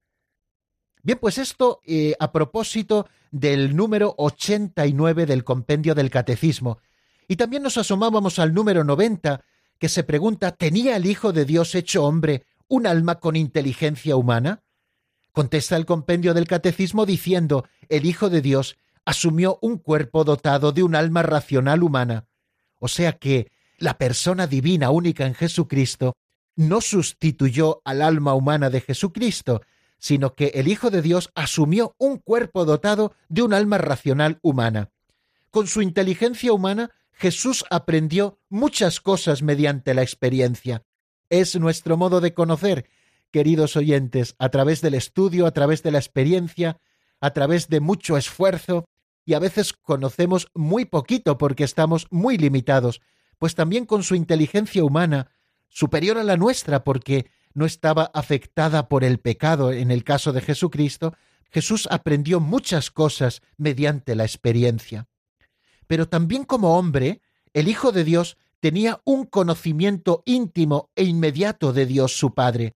Bien, 1.02 1.18
pues 1.18 1.38
esto 1.38 1.82
eh, 1.86 2.14
a 2.20 2.32
propósito 2.32 3.08
del 3.32 3.76
número 3.76 4.14
89 4.18 5.26
del 5.26 5.44
compendio 5.44 5.96
del 5.96 6.10
Catecismo. 6.10 6.80
Y 7.28 7.36
también 7.36 7.64
nos 7.64 7.78
asomábamos 7.78 8.40
al 8.40 8.54
número 8.54 8.84
90, 8.84 9.44
que 9.78 9.90
se 9.90 10.04
pregunta, 10.04 10.52
¿tenía 10.52 10.98
el 10.98 11.06
Hijo 11.06 11.32
de 11.32 11.46
Dios 11.46 11.74
hecho 11.76 12.04
hombre 12.04 12.46
un 12.68 12.86
alma 12.86 13.20
con 13.20 13.36
inteligencia 13.36 14.16
humana? 14.16 14.64
Contesta 15.32 15.78
el 15.78 15.86
compendio 15.86 16.34
del 16.34 16.48
Catecismo 16.48 17.06
diciendo, 17.06 17.66
el 17.88 18.06
Hijo 18.06 18.30
de 18.30 18.42
Dios 18.42 18.78
asumió 19.06 19.58
un 19.62 19.78
cuerpo 19.78 20.24
dotado 20.24 20.72
de 20.72 20.84
un 20.84 20.96
alma 20.96 21.22
racional 21.22 21.84
humana. 21.84 22.28
O 22.80 22.88
sea 22.88 23.14
que 23.14 23.52
la 23.78 23.98
persona 23.98 24.48
divina 24.48 24.90
única 24.90 25.26
en 25.26 25.34
Jesucristo 25.34 26.18
no 26.56 26.82
sustituyó 26.82 27.82
al 27.86 28.02
alma 28.02 28.34
humana 28.34 28.70
de 28.70 28.82
Jesucristo, 28.82 29.62
sino 30.00 30.34
que 30.34 30.48
el 30.56 30.68
Hijo 30.68 30.90
de 30.90 31.02
Dios 31.02 31.30
asumió 31.36 31.96
un 31.98 32.18
cuerpo 32.18 32.66
dotado 32.66 33.14
de 33.28 33.44
un 33.44 33.54
alma 33.54 33.78
racional 33.78 34.40
humana. 34.42 34.90
Con 35.52 35.68
su 35.68 35.82
inteligencia 35.82 36.54
humana, 36.54 36.92
Jesús 37.12 37.66
aprendió 37.70 38.40
muchas 38.50 39.02
cosas 39.02 39.42
mediante 39.42 39.94
la 39.94 40.02
experiencia. 40.02 40.84
Es 41.30 41.60
nuestro 41.60 41.98
modo 41.98 42.22
de 42.22 42.34
conocer, 42.34 42.90
queridos 43.30 43.76
oyentes, 43.76 44.36
a 44.40 44.50
través 44.50 44.82
del 44.82 44.94
estudio, 44.94 45.46
a 45.46 45.52
través 45.52 45.84
de 45.84 45.92
la 45.92 46.00
experiencia, 46.00 46.80
a 47.20 47.32
través 47.32 47.68
de 47.68 47.82
mucho 47.82 48.16
esfuerzo, 48.16 48.86
y 49.26 49.34
a 49.34 49.40
veces 49.40 49.74
conocemos 49.74 50.48
muy 50.56 50.86
poquito 50.86 51.38
porque 51.38 51.64
estamos 51.64 52.08
muy 52.10 52.38
limitados, 52.38 53.02
pues 53.38 53.54
también 53.54 53.86
con 53.86 54.02
su 54.04 54.16
inteligencia 54.16 54.84
humana, 54.84 55.30
superior 55.68 56.18
a 56.18 56.24
la 56.24 56.38
nuestra 56.38 56.84
porque 56.84 57.30
no 57.54 57.66
estaba 57.66 58.12
afectada 58.14 58.88
por 58.88 59.04
el 59.04 59.20
pecado 59.20 59.72
en 59.72 59.92
el 59.92 60.04
caso 60.04 60.34
de 60.34 60.42
Jesucristo, 60.42 61.16
Jesús 61.52 61.88
aprendió 61.92 62.40
muchas 62.40 62.92
cosas 62.92 63.42
mediante 63.58 64.16
la 64.16 64.24
experiencia. 64.24 65.08
Pero 65.88 66.08
también 66.08 66.44
como 66.44 66.78
hombre, 66.78 67.22
el 67.54 67.68
Hijo 67.68 67.92
de 67.92 68.04
Dios 68.04 68.38
tenía 68.60 69.02
un 69.06 69.26
conocimiento 69.26 70.22
íntimo 70.26 70.90
e 70.96 71.04
inmediato 71.04 71.74
de 71.74 71.86
Dios 71.86 72.18
su 72.18 72.34
Padre. 72.34 72.76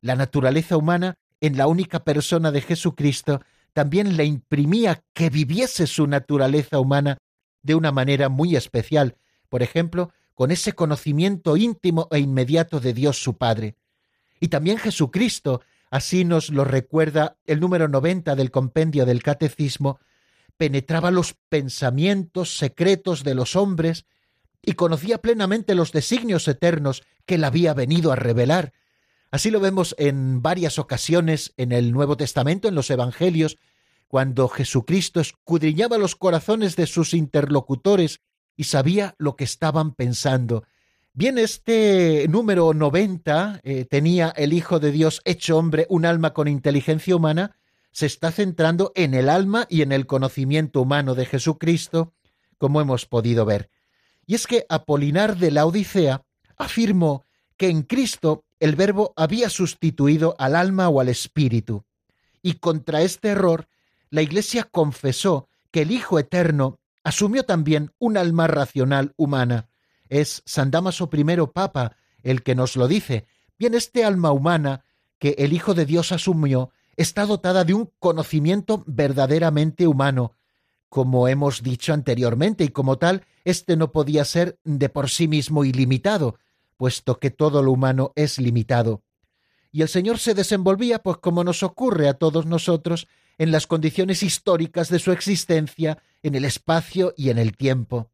La 0.00 0.16
naturaleza 0.16 0.76
humana, 0.76 1.16
en 1.40 1.56
la 1.56 1.66
única 1.66 2.04
persona 2.04 2.50
de 2.50 2.62
Jesucristo, 2.62 3.42
también 3.72 4.16
le 4.16 4.24
imprimía 4.24 5.02
que 5.12 5.28
viviese 5.28 5.86
su 5.86 6.06
naturaleza 6.06 6.80
humana 6.80 7.18
de 7.62 7.74
una 7.74 7.92
manera 7.92 8.30
muy 8.30 8.56
especial, 8.56 9.16
por 9.50 9.62
ejemplo, 9.62 10.12
con 10.34 10.50
ese 10.50 10.72
conocimiento 10.72 11.56
íntimo 11.56 12.08
e 12.10 12.18
inmediato 12.20 12.80
de 12.80 12.94
Dios 12.94 13.22
su 13.22 13.36
Padre. 13.36 13.76
Y 14.46 14.48
también 14.48 14.78
Jesucristo, 14.78 15.62
así 15.90 16.24
nos 16.24 16.50
lo 16.50 16.64
recuerda 16.64 17.36
el 17.46 17.58
número 17.58 17.88
90 17.88 18.36
del 18.36 18.52
compendio 18.52 19.04
del 19.04 19.24
Catecismo, 19.24 19.98
penetraba 20.56 21.10
los 21.10 21.34
pensamientos 21.48 22.56
secretos 22.56 23.24
de 23.24 23.34
los 23.34 23.56
hombres 23.56 24.06
y 24.62 24.74
conocía 24.74 25.18
plenamente 25.18 25.74
los 25.74 25.90
designios 25.90 26.46
eternos 26.46 27.02
que 27.24 27.34
él 27.34 27.42
había 27.42 27.74
venido 27.74 28.12
a 28.12 28.14
revelar, 28.14 28.72
Así 29.32 29.50
lo 29.50 29.58
vemos 29.58 29.96
en 29.98 30.40
varias 30.40 30.78
ocasiones 30.78 31.52
en 31.56 31.72
el 31.72 31.90
Nuevo 31.90 32.16
Testamento, 32.16 32.68
en 32.68 32.76
los 32.76 32.88
Evangelios, 32.88 33.58
cuando 34.06 34.46
Jesucristo 34.46 35.18
escudriñaba 35.18 35.98
los 35.98 36.14
corazones 36.14 36.76
de 36.76 36.86
sus 36.86 37.12
interlocutores 37.12 38.20
y 38.56 38.64
sabía 38.64 39.16
lo 39.18 39.34
que 39.34 39.42
estaban 39.42 39.94
pensando. 39.94 40.62
Bien, 41.18 41.38
este 41.38 42.26
número 42.28 42.74
90 42.74 43.62
eh, 43.64 43.86
tenía 43.86 44.28
el 44.36 44.52
Hijo 44.52 44.80
de 44.80 44.92
Dios 44.92 45.22
hecho 45.24 45.56
hombre, 45.56 45.86
un 45.88 46.04
alma 46.04 46.34
con 46.34 46.46
inteligencia 46.46 47.16
humana, 47.16 47.56
se 47.90 48.04
está 48.04 48.30
centrando 48.30 48.92
en 48.94 49.14
el 49.14 49.30
alma 49.30 49.64
y 49.70 49.80
en 49.80 49.92
el 49.92 50.06
conocimiento 50.06 50.82
humano 50.82 51.14
de 51.14 51.24
Jesucristo, 51.24 52.12
como 52.58 52.82
hemos 52.82 53.06
podido 53.06 53.46
ver. 53.46 53.70
Y 54.26 54.34
es 54.34 54.46
que 54.46 54.66
Apolinar 54.68 55.38
de 55.38 55.52
la 55.52 55.64
Odisea 55.64 56.22
afirmó 56.58 57.24
que 57.56 57.70
en 57.70 57.80
Cristo 57.80 58.44
el 58.60 58.76
verbo 58.76 59.14
había 59.16 59.48
sustituido 59.48 60.36
al 60.38 60.54
alma 60.54 60.90
o 60.90 61.00
al 61.00 61.08
espíritu. 61.08 61.86
Y 62.42 62.56
contra 62.56 63.00
este 63.00 63.28
error, 63.28 63.68
la 64.10 64.20
Iglesia 64.20 64.64
confesó 64.64 65.48
que 65.70 65.80
el 65.80 65.92
Hijo 65.92 66.18
Eterno 66.18 66.78
asumió 67.04 67.44
también 67.44 67.90
un 67.98 68.18
alma 68.18 68.48
racional 68.48 69.14
humana. 69.16 69.70
Es 70.08 70.42
San 70.46 70.70
Damaso 70.70 71.10
I 71.12 71.24
Papa 71.52 71.96
el 72.22 72.42
que 72.42 72.54
nos 72.54 72.76
lo 72.76 72.88
dice. 72.88 73.26
Bien, 73.58 73.74
este 73.74 74.04
alma 74.04 74.32
humana 74.32 74.84
que 75.18 75.36
el 75.38 75.52
Hijo 75.52 75.74
de 75.74 75.86
Dios 75.86 76.12
asumió 76.12 76.70
está 76.96 77.26
dotada 77.26 77.64
de 77.64 77.74
un 77.74 77.90
conocimiento 77.98 78.82
verdaderamente 78.86 79.86
humano, 79.86 80.32
como 80.88 81.28
hemos 81.28 81.62
dicho 81.62 81.92
anteriormente, 81.92 82.64
y 82.64 82.68
como 82.68 82.98
tal, 82.98 83.24
éste 83.44 83.76
no 83.76 83.92
podía 83.92 84.24
ser 84.24 84.58
de 84.64 84.88
por 84.88 85.10
sí 85.10 85.28
mismo 85.28 85.64
ilimitado, 85.64 86.38
puesto 86.76 87.18
que 87.18 87.30
todo 87.30 87.62
lo 87.62 87.72
humano 87.72 88.12
es 88.16 88.38
limitado. 88.38 89.02
Y 89.72 89.82
el 89.82 89.88
Señor 89.88 90.18
se 90.18 90.34
desenvolvía, 90.34 91.00
pues 91.00 91.18
como 91.18 91.44
nos 91.44 91.62
ocurre 91.62 92.08
a 92.08 92.14
todos 92.14 92.46
nosotros, 92.46 93.08
en 93.38 93.52
las 93.52 93.66
condiciones 93.66 94.22
históricas 94.22 94.88
de 94.88 94.98
su 94.98 95.12
existencia, 95.12 95.98
en 96.22 96.34
el 96.34 96.44
espacio 96.44 97.12
y 97.16 97.28
en 97.30 97.38
el 97.38 97.56
tiempo. 97.56 98.10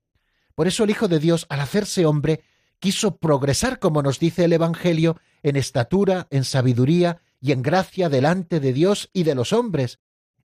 Por 0.55 0.69
eso 0.69 0.85
el 0.85 0.91
Hijo 0.91 1.09
de 1.09 1.19
Dios, 1.19 1.47
al 1.49 1.61
hacerse 1.61 2.07
hombre, 2.07 2.43
quiso 2.79 3.17
progresar, 3.17 3.79
como 3.79 4.03
nos 4.03 4.19
dice 4.19 4.45
el 4.45 4.53
Evangelio, 4.53 5.17
en 5.43 5.57
estatura, 5.57 6.27
en 6.31 6.45
sabiduría 6.45 7.21
y 7.41 7.53
en 7.53 7.63
gracia 7.63 8.09
delante 8.09 8.61
de 8.61 8.73
Dios 8.73 9.11
y 9.13 9.23
de 9.25 9.35
los 9.35 9.53
hombres, 9.53 9.99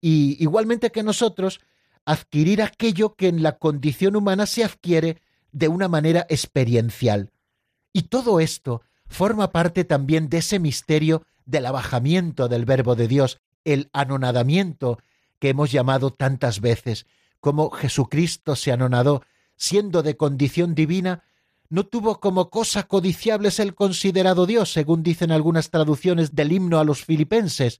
y 0.02 0.42
igualmente 0.44 0.92
que 0.92 1.04
nosotros, 1.04 1.62
adquirir 2.06 2.62
aquello 2.62 3.16
que 3.16 3.28
en 3.28 3.44
la 3.44 3.58
condición 3.58 4.16
humana 4.16 4.46
se 4.46 4.64
adquiere 4.64 5.22
de 5.52 5.68
una 5.68 5.88
manera 5.88 6.26
experiencial. 6.30 7.32
Y 7.94 8.04
todo 8.04 8.40
esto 8.40 8.82
forma 9.08 9.52
parte 9.52 9.86
también 9.86 10.28
de 10.30 10.40
ese 10.40 10.60
misterio 10.60 11.24
del 11.46 11.66
abajamiento 11.66 12.48
del 12.48 12.66
Verbo 12.66 12.96
de 12.96 13.08
Dios, 13.08 13.40
el 13.64 13.90
anonadamiento 13.94 15.00
que 15.40 15.50
hemos 15.50 15.72
llamado 15.72 16.12
tantas 16.12 16.60
veces, 16.62 17.06
como 17.40 17.70
Jesucristo 17.70 18.56
se 18.56 18.72
anonadó, 18.72 19.24
siendo 19.56 20.04
de 20.04 20.18
condición 20.18 20.76
divina, 20.76 21.24
no 21.70 21.86
tuvo 21.86 22.20
como 22.20 22.50
cosa 22.50 22.84
codiciable 22.84 23.50
el 23.58 23.74
considerado 23.74 24.46
Dios, 24.46 24.72
según 24.72 25.02
dicen 25.02 25.32
algunas 25.32 25.70
traducciones 25.70 26.36
del 26.36 26.52
himno 26.52 26.80
a 26.80 26.84
los 26.84 27.04
filipenses, 27.04 27.80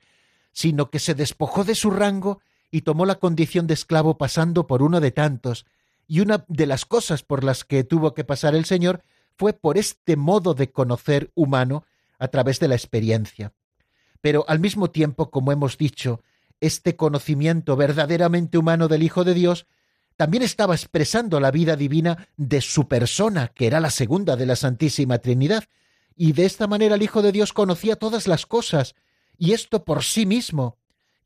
sino 0.52 0.90
que 0.90 1.00
se 1.00 1.14
despojó 1.14 1.64
de 1.64 1.76
su 1.76 1.92
rango 1.92 2.42
y 2.72 2.82
tomó 2.82 3.06
la 3.06 3.16
condición 3.16 3.68
de 3.68 3.76
esclavo 3.76 4.18
pasando 4.18 4.66
por 4.66 4.82
uno 4.82 5.00
de 5.00 5.12
tantos, 5.12 5.66
y 6.08 6.22
una 6.22 6.44
de 6.48 6.66
las 6.66 6.86
cosas 6.86 7.24
por 7.24 7.44
las 7.44 7.64
que 7.64 7.84
tuvo 7.84 8.14
que 8.14 8.24
pasar 8.24 8.56
el 8.56 8.66
Señor 8.66 9.04
fue 9.38 9.54
por 9.54 9.78
este 9.78 10.16
modo 10.16 10.54
de 10.54 10.72
conocer 10.72 11.32
humano 11.36 11.86
a 12.20 12.28
través 12.30 12.60
de 12.60 12.68
la 12.68 12.76
experiencia. 12.76 13.54
Pero 14.22 14.46
al 14.48 14.60
mismo 14.60 14.90
tiempo, 14.90 15.30
como 15.30 15.52
hemos 15.52 15.78
dicho, 15.78 16.22
este 16.62 16.96
conocimiento 16.96 17.76
verdaderamente 17.76 18.58
humano 18.58 18.88
del 18.88 19.04
Hijo 19.04 19.24
de 19.24 19.34
Dios 19.34 19.66
también 20.16 20.44
estaba 20.44 20.76
expresando 20.76 21.40
la 21.40 21.52
vida 21.52 21.76
divina 21.76 22.28
de 22.38 22.62
su 22.62 22.88
persona, 22.88 23.50
que 23.50 23.68
era 23.68 23.80
la 23.80 23.90
segunda 23.90 24.36
de 24.36 24.46
la 24.46 24.56
Santísima 24.56 25.18
Trinidad, 25.20 25.64
y 26.16 26.34
de 26.34 26.46
esta 26.46 26.68
manera 26.68 26.96
el 26.96 27.02
Hijo 27.02 27.22
de 27.22 27.32
Dios 27.32 27.54
conocía 27.54 27.96
todas 27.96 28.28
las 28.28 28.46
cosas, 28.46 28.96
y 29.38 29.54
esto 29.54 29.84
por 29.84 30.04
sí 30.04 30.26
mismo, 30.26 30.78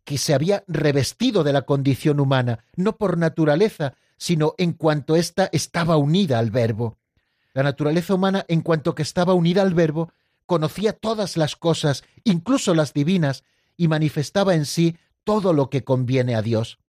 que 0.03 0.17
se 0.17 0.33
había 0.33 0.63
revestido 0.67 1.43
de 1.43 1.51
la 1.51 1.63
condición 1.63 2.21
humana, 2.21 2.63
no 2.75 2.95
por 2.95 3.17
naturaleza, 3.17 3.95
sino 4.17 4.55
en 4.57 4.71
cuanto 4.71 5.15
ésta 5.17 5.49
estaba 5.51 5.97
unida 5.97 6.39
al 6.39 6.49
Verbo. 6.49 6.97
La 7.53 7.63
naturaleza 7.63 8.13
humana, 8.13 8.45
en 8.47 8.61
cuanto 8.61 8.95
que 8.95 9.01
estaba 9.01 9.33
unida 9.33 9.61
al 9.61 9.73
Verbo, 9.73 10.13
conocía 10.45 10.93
todas 10.93 11.35
las 11.35 11.55
cosas, 11.57 12.03
incluso 12.23 12.73
las 12.73 12.93
divinas, 12.93 13.43
y 13.75 13.89
manifestaba 13.89 14.55
en 14.55 14.65
sí 14.65 14.97
todo 15.23 15.51
lo 15.51 15.69
que 15.69 15.83
conviene 15.83 16.35
a 16.35 16.41
Dios. 16.41 16.79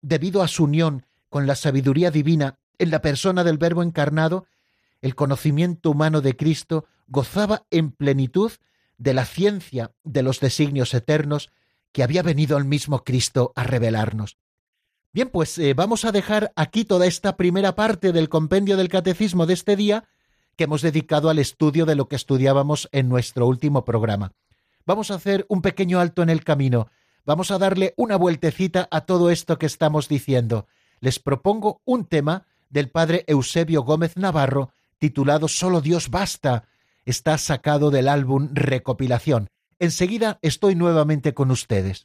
Debido 0.00 0.42
a 0.42 0.48
su 0.48 0.64
unión 0.64 1.04
con 1.34 1.48
la 1.48 1.56
sabiduría 1.56 2.12
divina 2.12 2.60
en 2.78 2.92
la 2.92 3.02
persona 3.02 3.42
del 3.42 3.58
Verbo 3.58 3.82
encarnado, 3.82 4.46
el 5.02 5.16
conocimiento 5.16 5.90
humano 5.90 6.20
de 6.20 6.36
Cristo 6.36 6.84
gozaba 7.08 7.64
en 7.72 7.90
plenitud 7.90 8.52
de 8.98 9.14
la 9.14 9.24
ciencia 9.24 9.90
de 10.04 10.22
los 10.22 10.38
designios 10.38 10.94
eternos 10.94 11.50
que 11.90 12.04
había 12.04 12.22
venido 12.22 12.56
el 12.56 12.64
mismo 12.64 13.02
Cristo 13.02 13.52
a 13.56 13.64
revelarnos. 13.64 14.36
Bien, 15.12 15.28
pues 15.28 15.58
eh, 15.58 15.74
vamos 15.74 16.04
a 16.04 16.12
dejar 16.12 16.52
aquí 16.54 16.84
toda 16.84 17.04
esta 17.04 17.36
primera 17.36 17.74
parte 17.74 18.12
del 18.12 18.28
compendio 18.28 18.76
del 18.76 18.88
catecismo 18.88 19.44
de 19.44 19.54
este 19.54 19.74
día 19.74 20.04
que 20.54 20.62
hemos 20.62 20.82
dedicado 20.82 21.30
al 21.30 21.40
estudio 21.40 21.84
de 21.84 21.96
lo 21.96 22.06
que 22.06 22.14
estudiábamos 22.14 22.88
en 22.92 23.08
nuestro 23.08 23.48
último 23.48 23.84
programa. 23.84 24.30
Vamos 24.86 25.10
a 25.10 25.16
hacer 25.16 25.46
un 25.48 25.62
pequeño 25.62 25.98
alto 25.98 26.22
en 26.22 26.30
el 26.30 26.44
camino, 26.44 26.86
vamos 27.26 27.50
a 27.50 27.58
darle 27.58 27.92
una 27.96 28.14
vueltecita 28.14 28.86
a 28.92 29.00
todo 29.00 29.30
esto 29.30 29.58
que 29.58 29.66
estamos 29.66 30.06
diciendo 30.08 30.68
les 31.00 31.18
propongo 31.18 31.80
un 31.84 32.04
tema 32.04 32.46
del 32.70 32.90
padre 32.90 33.24
Eusebio 33.26 33.82
Gómez 33.82 34.16
Navarro 34.16 34.72
titulado 34.98 35.48
Solo 35.48 35.80
Dios 35.80 36.10
basta. 36.10 36.64
Está 37.04 37.36
sacado 37.38 37.90
del 37.90 38.08
álbum 38.08 38.48
Recopilación. 38.52 39.48
Enseguida 39.78 40.38
estoy 40.40 40.74
nuevamente 40.74 41.34
con 41.34 41.50
ustedes. 41.50 42.04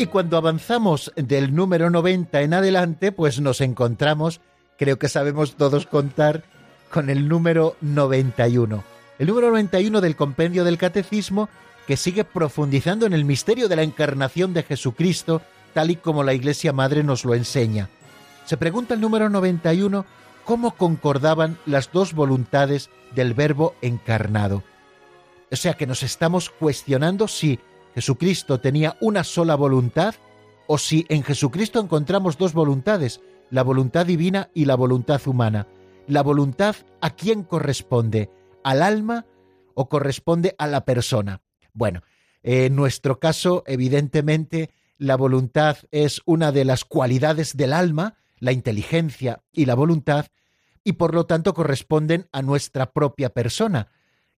Y 0.00 0.06
cuando 0.06 0.38
avanzamos 0.38 1.12
del 1.14 1.54
número 1.54 1.90
90 1.90 2.40
en 2.40 2.54
adelante, 2.54 3.12
pues 3.12 3.38
nos 3.38 3.60
encontramos, 3.60 4.40
creo 4.78 4.98
que 4.98 5.10
sabemos 5.10 5.56
todos 5.56 5.84
contar, 5.84 6.42
con 6.90 7.10
el 7.10 7.28
número 7.28 7.76
91. 7.82 8.82
El 9.18 9.26
número 9.26 9.50
91 9.50 10.00
del 10.00 10.16
compendio 10.16 10.64
del 10.64 10.78
Catecismo 10.78 11.50
que 11.86 11.98
sigue 11.98 12.24
profundizando 12.24 13.04
en 13.04 13.12
el 13.12 13.26
misterio 13.26 13.68
de 13.68 13.76
la 13.76 13.82
encarnación 13.82 14.54
de 14.54 14.62
Jesucristo, 14.62 15.42
tal 15.74 15.90
y 15.90 15.96
como 15.96 16.22
la 16.22 16.32
Iglesia 16.32 16.72
Madre 16.72 17.02
nos 17.02 17.26
lo 17.26 17.34
enseña. 17.34 17.90
Se 18.46 18.56
pregunta 18.56 18.94
el 18.94 19.02
número 19.02 19.28
91 19.28 20.06
cómo 20.46 20.76
concordaban 20.76 21.58
las 21.66 21.92
dos 21.92 22.14
voluntades 22.14 22.88
del 23.14 23.34
Verbo 23.34 23.74
encarnado. 23.82 24.62
O 25.52 25.56
sea 25.56 25.74
que 25.74 25.86
nos 25.86 26.02
estamos 26.02 26.48
cuestionando 26.48 27.28
si 27.28 27.60
Jesucristo 27.94 28.60
tenía 28.60 28.96
una 29.00 29.24
sola 29.24 29.54
voluntad 29.56 30.14
o 30.66 30.78
si 30.78 31.04
en 31.08 31.22
Jesucristo 31.22 31.80
encontramos 31.80 32.38
dos 32.38 32.52
voluntades, 32.52 33.20
la 33.50 33.62
voluntad 33.62 34.06
divina 34.06 34.50
y 34.54 34.66
la 34.66 34.76
voluntad 34.76 35.20
humana. 35.26 35.66
La 36.06 36.22
voluntad 36.22 36.76
a 37.00 37.10
quién 37.10 37.42
corresponde, 37.42 38.30
al 38.62 38.82
alma 38.82 39.26
o 39.74 39.88
corresponde 39.88 40.54
a 40.58 40.66
la 40.66 40.84
persona. 40.84 41.42
Bueno, 41.72 42.02
en 42.42 42.74
nuestro 42.76 43.18
caso, 43.18 43.64
evidentemente, 43.66 44.70
la 44.98 45.16
voluntad 45.16 45.78
es 45.90 46.20
una 46.24 46.52
de 46.52 46.64
las 46.64 46.84
cualidades 46.84 47.56
del 47.56 47.72
alma, 47.72 48.18
la 48.38 48.52
inteligencia 48.52 49.42
y 49.52 49.66
la 49.66 49.74
voluntad, 49.74 50.26
y 50.84 50.92
por 50.92 51.14
lo 51.14 51.26
tanto 51.26 51.54
corresponden 51.54 52.28
a 52.32 52.42
nuestra 52.42 52.92
propia 52.92 53.30
persona, 53.30 53.88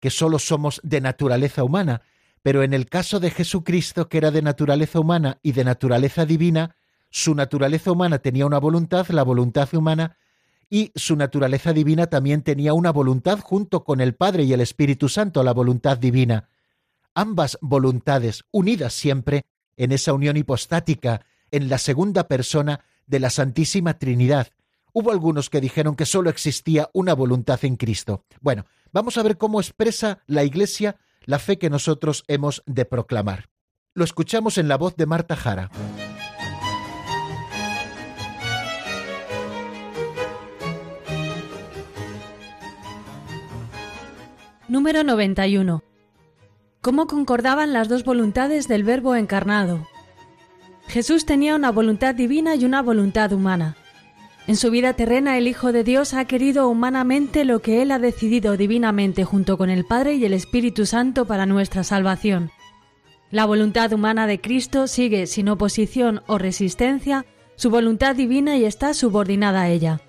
que 0.00 0.10
solo 0.10 0.38
somos 0.38 0.80
de 0.82 1.00
naturaleza 1.00 1.64
humana, 1.64 2.02
pero 2.42 2.62
en 2.62 2.74
el 2.74 2.86
caso 2.88 3.20
de 3.20 3.30
Jesucristo, 3.30 4.08
que 4.08 4.18
era 4.18 4.30
de 4.30 4.42
naturaleza 4.42 5.00
humana 5.00 5.38
y 5.42 5.52
de 5.52 5.64
naturaleza 5.64 6.24
divina, 6.24 6.76
su 7.10 7.34
naturaleza 7.34 7.92
humana 7.92 8.20
tenía 8.20 8.46
una 8.46 8.58
voluntad, 8.58 9.08
la 9.08 9.22
voluntad 9.22 9.68
humana, 9.74 10.16
y 10.70 10.92
su 10.94 11.16
naturaleza 11.16 11.72
divina 11.72 12.06
también 12.06 12.42
tenía 12.42 12.72
una 12.72 12.92
voluntad 12.92 13.40
junto 13.40 13.82
con 13.82 14.00
el 14.00 14.14
Padre 14.14 14.44
y 14.44 14.52
el 14.52 14.60
Espíritu 14.60 15.08
Santo, 15.08 15.42
la 15.42 15.52
voluntad 15.52 15.98
divina. 15.98 16.48
Ambas 17.12 17.58
voluntades, 17.60 18.44
unidas 18.52 18.94
siempre 18.94 19.42
en 19.76 19.90
esa 19.90 20.12
unión 20.12 20.36
hipostática, 20.36 21.26
en 21.50 21.68
la 21.68 21.78
segunda 21.78 22.28
persona 22.28 22.84
de 23.06 23.18
la 23.18 23.30
Santísima 23.30 23.98
Trinidad. 23.98 24.48
Hubo 24.92 25.10
algunos 25.10 25.50
que 25.50 25.60
dijeron 25.60 25.96
que 25.96 26.06
sólo 26.06 26.30
existía 26.30 26.88
una 26.92 27.14
voluntad 27.14 27.58
en 27.64 27.76
Cristo. 27.76 28.24
Bueno, 28.40 28.64
vamos 28.92 29.18
a 29.18 29.24
ver 29.24 29.36
cómo 29.36 29.60
expresa 29.60 30.20
la 30.26 30.44
Iglesia 30.44 30.96
la 31.26 31.38
fe 31.38 31.58
que 31.58 31.70
nosotros 31.70 32.24
hemos 32.28 32.62
de 32.66 32.84
proclamar. 32.84 33.50
Lo 33.94 34.04
escuchamos 34.04 34.58
en 34.58 34.68
la 34.68 34.76
voz 34.76 34.96
de 34.96 35.06
Marta 35.06 35.36
Jara. 35.36 35.70
Número 44.68 45.02
91. 45.02 45.82
¿Cómo 46.80 47.06
concordaban 47.06 47.72
las 47.72 47.88
dos 47.88 48.04
voluntades 48.04 48.68
del 48.68 48.84
Verbo 48.84 49.16
encarnado? 49.16 49.86
Jesús 50.86 51.26
tenía 51.26 51.56
una 51.56 51.70
voluntad 51.70 52.14
divina 52.14 52.54
y 52.54 52.64
una 52.64 52.80
voluntad 52.80 53.32
humana. 53.32 53.76
En 54.46 54.56
su 54.56 54.70
vida 54.70 54.94
terrena 54.94 55.38
el 55.38 55.46
Hijo 55.46 55.70
de 55.70 55.84
Dios 55.84 56.14
ha 56.14 56.24
querido 56.24 56.68
humanamente 56.68 57.44
lo 57.44 57.60
que 57.60 57.82
Él 57.82 57.92
ha 57.92 57.98
decidido 57.98 58.56
divinamente 58.56 59.24
junto 59.24 59.56
con 59.56 59.70
el 59.70 59.84
Padre 59.84 60.14
y 60.14 60.24
el 60.24 60.32
Espíritu 60.32 60.86
Santo 60.86 61.26
para 61.26 61.46
nuestra 61.46 61.84
salvación. 61.84 62.50
La 63.30 63.44
voluntad 63.44 63.92
humana 63.92 64.26
de 64.26 64.40
Cristo 64.40 64.88
sigue 64.88 65.26
sin 65.26 65.48
oposición 65.48 66.22
o 66.26 66.38
resistencia 66.38 67.26
su 67.54 67.70
voluntad 67.70 68.16
divina 68.16 68.56
y 68.56 68.64
está 68.64 68.92
subordinada 68.94 69.62
a 69.62 69.68
ella. 69.68 70.00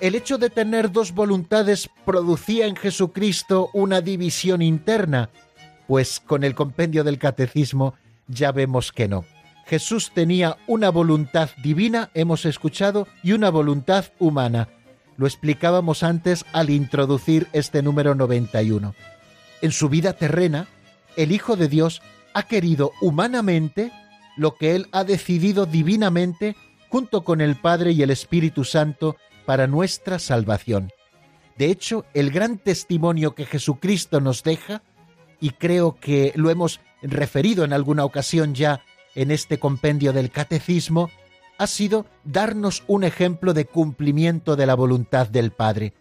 El 0.00 0.14
hecho 0.14 0.36
de 0.36 0.50
tener 0.50 0.92
dos 0.92 1.12
voluntades 1.14 1.88
producía 2.04 2.66
en 2.66 2.76
Jesucristo 2.76 3.70
una 3.72 4.00
división 4.00 4.60
interna, 4.60 5.30
pues 5.86 6.20
con 6.20 6.44
el 6.44 6.54
compendio 6.54 7.04
del 7.04 7.18
catecismo 7.18 7.94
ya 8.28 8.52
vemos 8.52 8.92
que 8.92 9.08
no. 9.08 9.24
Jesús 9.66 10.10
tenía 10.14 10.56
una 10.66 10.90
voluntad 10.90 11.50
divina, 11.62 12.10
hemos 12.14 12.44
escuchado, 12.44 13.06
y 13.22 13.32
una 13.32 13.50
voluntad 13.50 14.06
humana. 14.18 14.68
Lo 15.16 15.26
explicábamos 15.26 16.02
antes 16.02 16.44
al 16.52 16.70
introducir 16.70 17.48
este 17.52 17.82
número 17.82 18.14
91. 18.14 18.94
En 19.60 19.72
su 19.72 19.88
vida 19.88 20.14
terrena, 20.14 20.66
el 21.16 21.32
Hijo 21.32 21.56
de 21.56 21.68
Dios 21.68 22.02
ha 22.34 22.44
querido 22.44 22.92
humanamente 23.00 23.92
lo 24.36 24.56
que 24.56 24.74
Él 24.74 24.88
ha 24.92 25.04
decidido 25.04 25.66
divinamente 25.66 26.56
junto 26.88 27.22
con 27.24 27.40
el 27.40 27.56
Padre 27.56 27.92
y 27.92 28.02
el 28.02 28.10
Espíritu 28.10 28.64
Santo 28.64 29.16
para 29.46 29.66
nuestra 29.66 30.18
salvación. 30.18 30.90
De 31.56 31.66
hecho, 31.66 32.04
el 32.14 32.30
gran 32.30 32.58
testimonio 32.58 33.34
que 33.34 33.46
Jesucristo 33.46 34.20
nos 34.20 34.42
deja, 34.42 34.82
y 35.40 35.50
creo 35.50 35.96
que 35.96 36.32
lo 36.36 36.50
hemos 36.50 36.80
referido 37.02 37.64
en 37.64 37.72
alguna 37.72 38.04
ocasión 38.04 38.54
ya 38.54 38.82
en 39.14 39.30
este 39.30 39.58
compendio 39.58 40.12
del 40.12 40.30
catecismo, 40.30 41.10
ha 41.58 41.66
sido 41.66 42.06
darnos 42.24 42.82
un 42.86 43.04
ejemplo 43.04 43.54
de 43.54 43.66
cumplimiento 43.66 44.56
de 44.56 44.66
la 44.66 44.74
voluntad 44.74 45.28
del 45.28 45.52
Padre. 45.52 45.92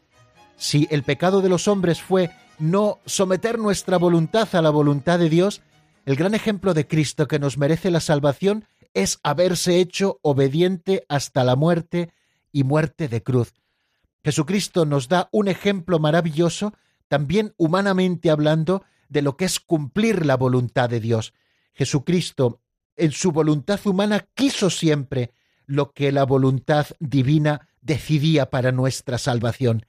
Si 0.57 0.87
el 0.91 1.03
pecado 1.03 1.41
de 1.41 1.49
los 1.49 1.67
hombres 1.67 2.01
fue 2.01 2.31
no 2.59 2.99
someter 3.05 3.59
nuestra 3.59 3.97
voluntad 3.97 4.47
a 4.53 4.61
la 4.61 4.69
voluntad 4.69 5.19
de 5.19 5.29
Dios, 5.29 5.61
el 6.05 6.15
gran 6.15 6.33
ejemplo 6.33 6.73
de 6.73 6.87
Cristo 6.87 7.27
que 7.27 7.39
nos 7.39 7.57
merece 7.57 7.91
la 7.91 7.99
salvación 7.99 8.65
es 8.93 9.19
haberse 9.23 9.77
hecho 9.79 10.19
obediente 10.21 11.06
hasta 11.10 11.43
la 11.43 11.56
muerte 11.56 12.12
y 12.52 12.63
muerte 12.63 13.08
de 13.08 13.23
cruz. 13.23 13.54
Jesucristo 14.23 14.85
nos 14.85 15.08
da 15.08 15.29
un 15.31 15.47
ejemplo 15.47 15.99
maravilloso, 15.99 16.73
también 17.08 17.54
humanamente 17.58 18.29
hablando, 18.29 18.83
de 19.12 19.21
lo 19.21 19.35
que 19.35 19.43
es 19.43 19.59
cumplir 19.59 20.25
la 20.25 20.37
voluntad 20.37 20.89
de 20.89 21.01
Dios. 21.01 21.33
Jesucristo, 21.73 22.62
en 22.95 23.12
su 23.12 23.33
voluntad 23.33 23.79
humana, 23.85 24.25
quiso 24.33 24.69
siempre 24.69 25.33
lo 25.65 25.91
que 25.91 26.13
la 26.13 26.23
voluntad 26.23 26.87
divina 26.99 27.67
decidía 27.81 28.49
para 28.49 28.71
nuestra 28.71 29.17
salvación. 29.17 29.85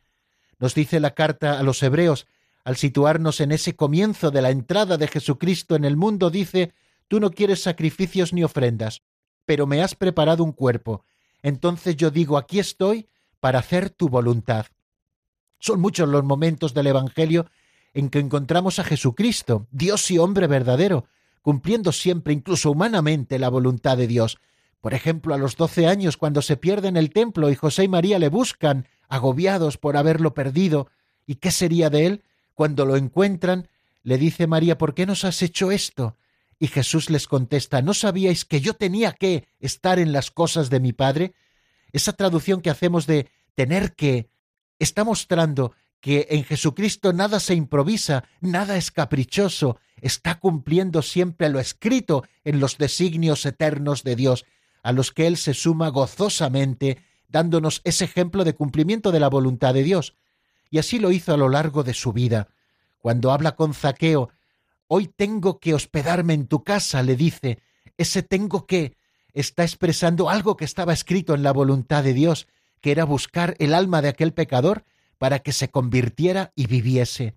Nos 0.59 0.75
dice 0.75 0.99
la 0.99 1.15
carta 1.15 1.61
a 1.61 1.63
los 1.63 1.83
hebreos, 1.85 2.27
al 2.65 2.77
situarnos 2.77 3.41
en 3.41 3.53
ese 3.53 3.77
comienzo 3.77 4.33
de 4.33 4.43
la 4.43 4.51
entrada 4.51 4.97
de 4.97 5.07
Jesucristo 5.07 5.77
en 5.77 5.85
el 5.85 5.97
mundo, 5.97 6.29
dice, 6.29 6.75
Tú 7.07 7.21
no 7.21 7.31
quieres 7.31 7.63
sacrificios 7.63 8.33
ni 8.33 8.43
ofrendas, 8.43 9.03
pero 9.45 9.69
me 9.69 9.83
has 9.83 9.95
preparado 9.95 10.43
un 10.43 10.53
cuerpo. 10.53 11.05
Entonces 11.43 11.97
yo 11.97 12.11
digo, 12.11 12.39
aquí 12.39 12.59
estoy 12.59 13.09
para 13.39 13.61
hacer 13.61 13.91
tu 13.91 14.09
voluntad. 14.09 14.67
Son 15.61 15.81
muchos 15.81 16.09
los 16.09 16.25
momentos 16.25 16.75
del 16.75 16.89
Evangelio 16.89 17.47
en 17.95 18.09
que 18.09 18.19
encontramos 18.19 18.79
a 18.79 18.85
Jesucristo, 18.85 19.67
Dios 19.71 20.11
y 20.11 20.19
hombre 20.19 20.47
verdadero, 20.47 21.07
cumpliendo 21.43 21.93
siempre, 21.93 22.33
incluso 22.33 22.71
humanamente, 22.71 23.39
la 23.39 23.49
voluntad 23.49 23.97
de 23.97 24.07
Dios. 24.07 24.39
Por 24.81 24.95
ejemplo, 24.95 25.35
a 25.35 25.39
los 25.39 25.57
doce 25.57 25.87
años, 25.87 26.17
cuando 26.17 26.43
se 26.43 26.57
pierde 26.57 26.89
en 26.89 26.97
el 26.97 27.11
templo 27.11 27.51
y 27.51 27.55
José 27.55 27.85
y 27.85 27.89
María 27.89 28.19
le 28.19 28.29
buscan, 28.29 28.89
agobiados 29.09 29.77
por 29.77 29.97
haberlo 29.97 30.35
perdido, 30.35 30.89
¿y 31.27 31.37
qué 31.37 31.51
sería 31.51 31.91
de 31.91 32.07
él? 32.07 32.23
Cuando 32.55 32.87
lo 32.87 32.97
encuentran, 32.97 33.69
le 34.03 34.19
dice 34.19 34.47
María, 34.47 34.79
¿por 34.79 34.95
qué 34.95 35.07
nos 35.07 35.25
has 35.25 35.43
hecho 35.43 35.71
esto? 35.71 36.17
Y 36.59 36.69
Jesús 36.69 37.11
les 37.11 37.27
contesta, 37.27 37.83
¿no 37.83 37.93
sabíais 37.93 38.45
que 38.45 38.61
yo 38.61 38.75
tenía 38.75 39.13
que 39.13 39.49
estar 39.61 39.99
en 39.99 40.13
las 40.13 40.31
cosas 40.31 40.71
de 40.71 40.81
mi 40.81 40.93
Padre? 40.93 41.35
Esa 41.93 42.13
traducción 42.13 42.61
que 42.61 42.71
hacemos 42.71 43.07
de 43.07 43.29
tener 43.55 43.95
que 43.95 44.29
está 44.79 45.05
mostrando 45.05 45.73
que 46.03 46.27
en 46.29 46.45
Jesucristo 46.45 47.15
nada 47.15 47.41
se 47.41 47.55
improvisa, 47.55 48.25
nada 48.43 48.77
es 48.77 48.91
caprichoso, 48.91 49.79
está 50.03 50.39
cumpliendo 50.39 51.01
siempre 51.01 51.49
lo 51.49 51.59
escrito 51.59 52.25
en 52.45 52.61
los 52.61 52.77
designios 52.77 53.47
eternos 53.47 54.03
de 54.03 54.17
Dios, 54.17 54.45
a 54.83 54.93
los 54.93 55.13
que 55.13 55.27
Él 55.27 55.39
se 55.39 55.55
suma 55.55 55.89
gozosamente, 55.89 56.99
dándonos 57.29 57.81
ese 57.85 58.05
ejemplo 58.05 58.45
de 58.45 58.55
cumplimiento 58.55 59.13
de 59.13 59.21
la 59.21 59.29
voluntad 59.29 59.73
de 59.73 59.85
Dios. 59.85 60.15
Y 60.71 60.79
así 60.79 60.99
lo 60.99 61.11
hizo 61.11 61.33
a 61.33 61.39
lo 61.39 61.49
largo 61.49 61.83
de 61.83 61.95
su 61.95 62.13
vida. 62.13 62.49
Cuando 62.99 63.33
habla 63.33 63.57
con 63.57 63.73
Zaqueo, 63.73 64.29
Hoy 64.95 65.07
tengo 65.07 65.59
que 65.59 65.73
hospedarme 65.73 66.35
en 66.35 66.47
tu 66.47 66.65
casa, 66.65 67.03
le 67.03 67.17
dice. 67.17 67.63
Ese 67.97 68.23
tengo 68.23 68.67
que 68.67 68.99
está 69.33 69.63
expresando 69.63 70.29
algo 70.29 70.55
que 70.59 70.67
estaba 70.67 70.93
escrito 70.93 71.35
en 71.35 71.43
la 71.43 71.51
voluntad 71.51 72.05
de 72.05 72.13
Dios, 72.13 72.47
que 72.83 72.91
era 72.93 73.07
buscar 73.07 73.57
el 73.59 73.73
alma 73.73 74.03
de 74.03 74.11
aquel 74.11 74.35
pecador 74.35 74.85
para 75.23 75.39
que 75.39 75.53
se 75.53 75.71
convirtiera 75.71 76.53
y 76.57 76.67
viviese. 76.67 77.37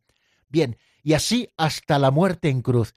Bien, 0.50 0.76
y 1.04 1.14
así 1.14 1.52
hasta 1.56 2.00
la 2.00 2.10
muerte 2.10 2.50
en 2.50 2.64
cruz. 2.64 2.96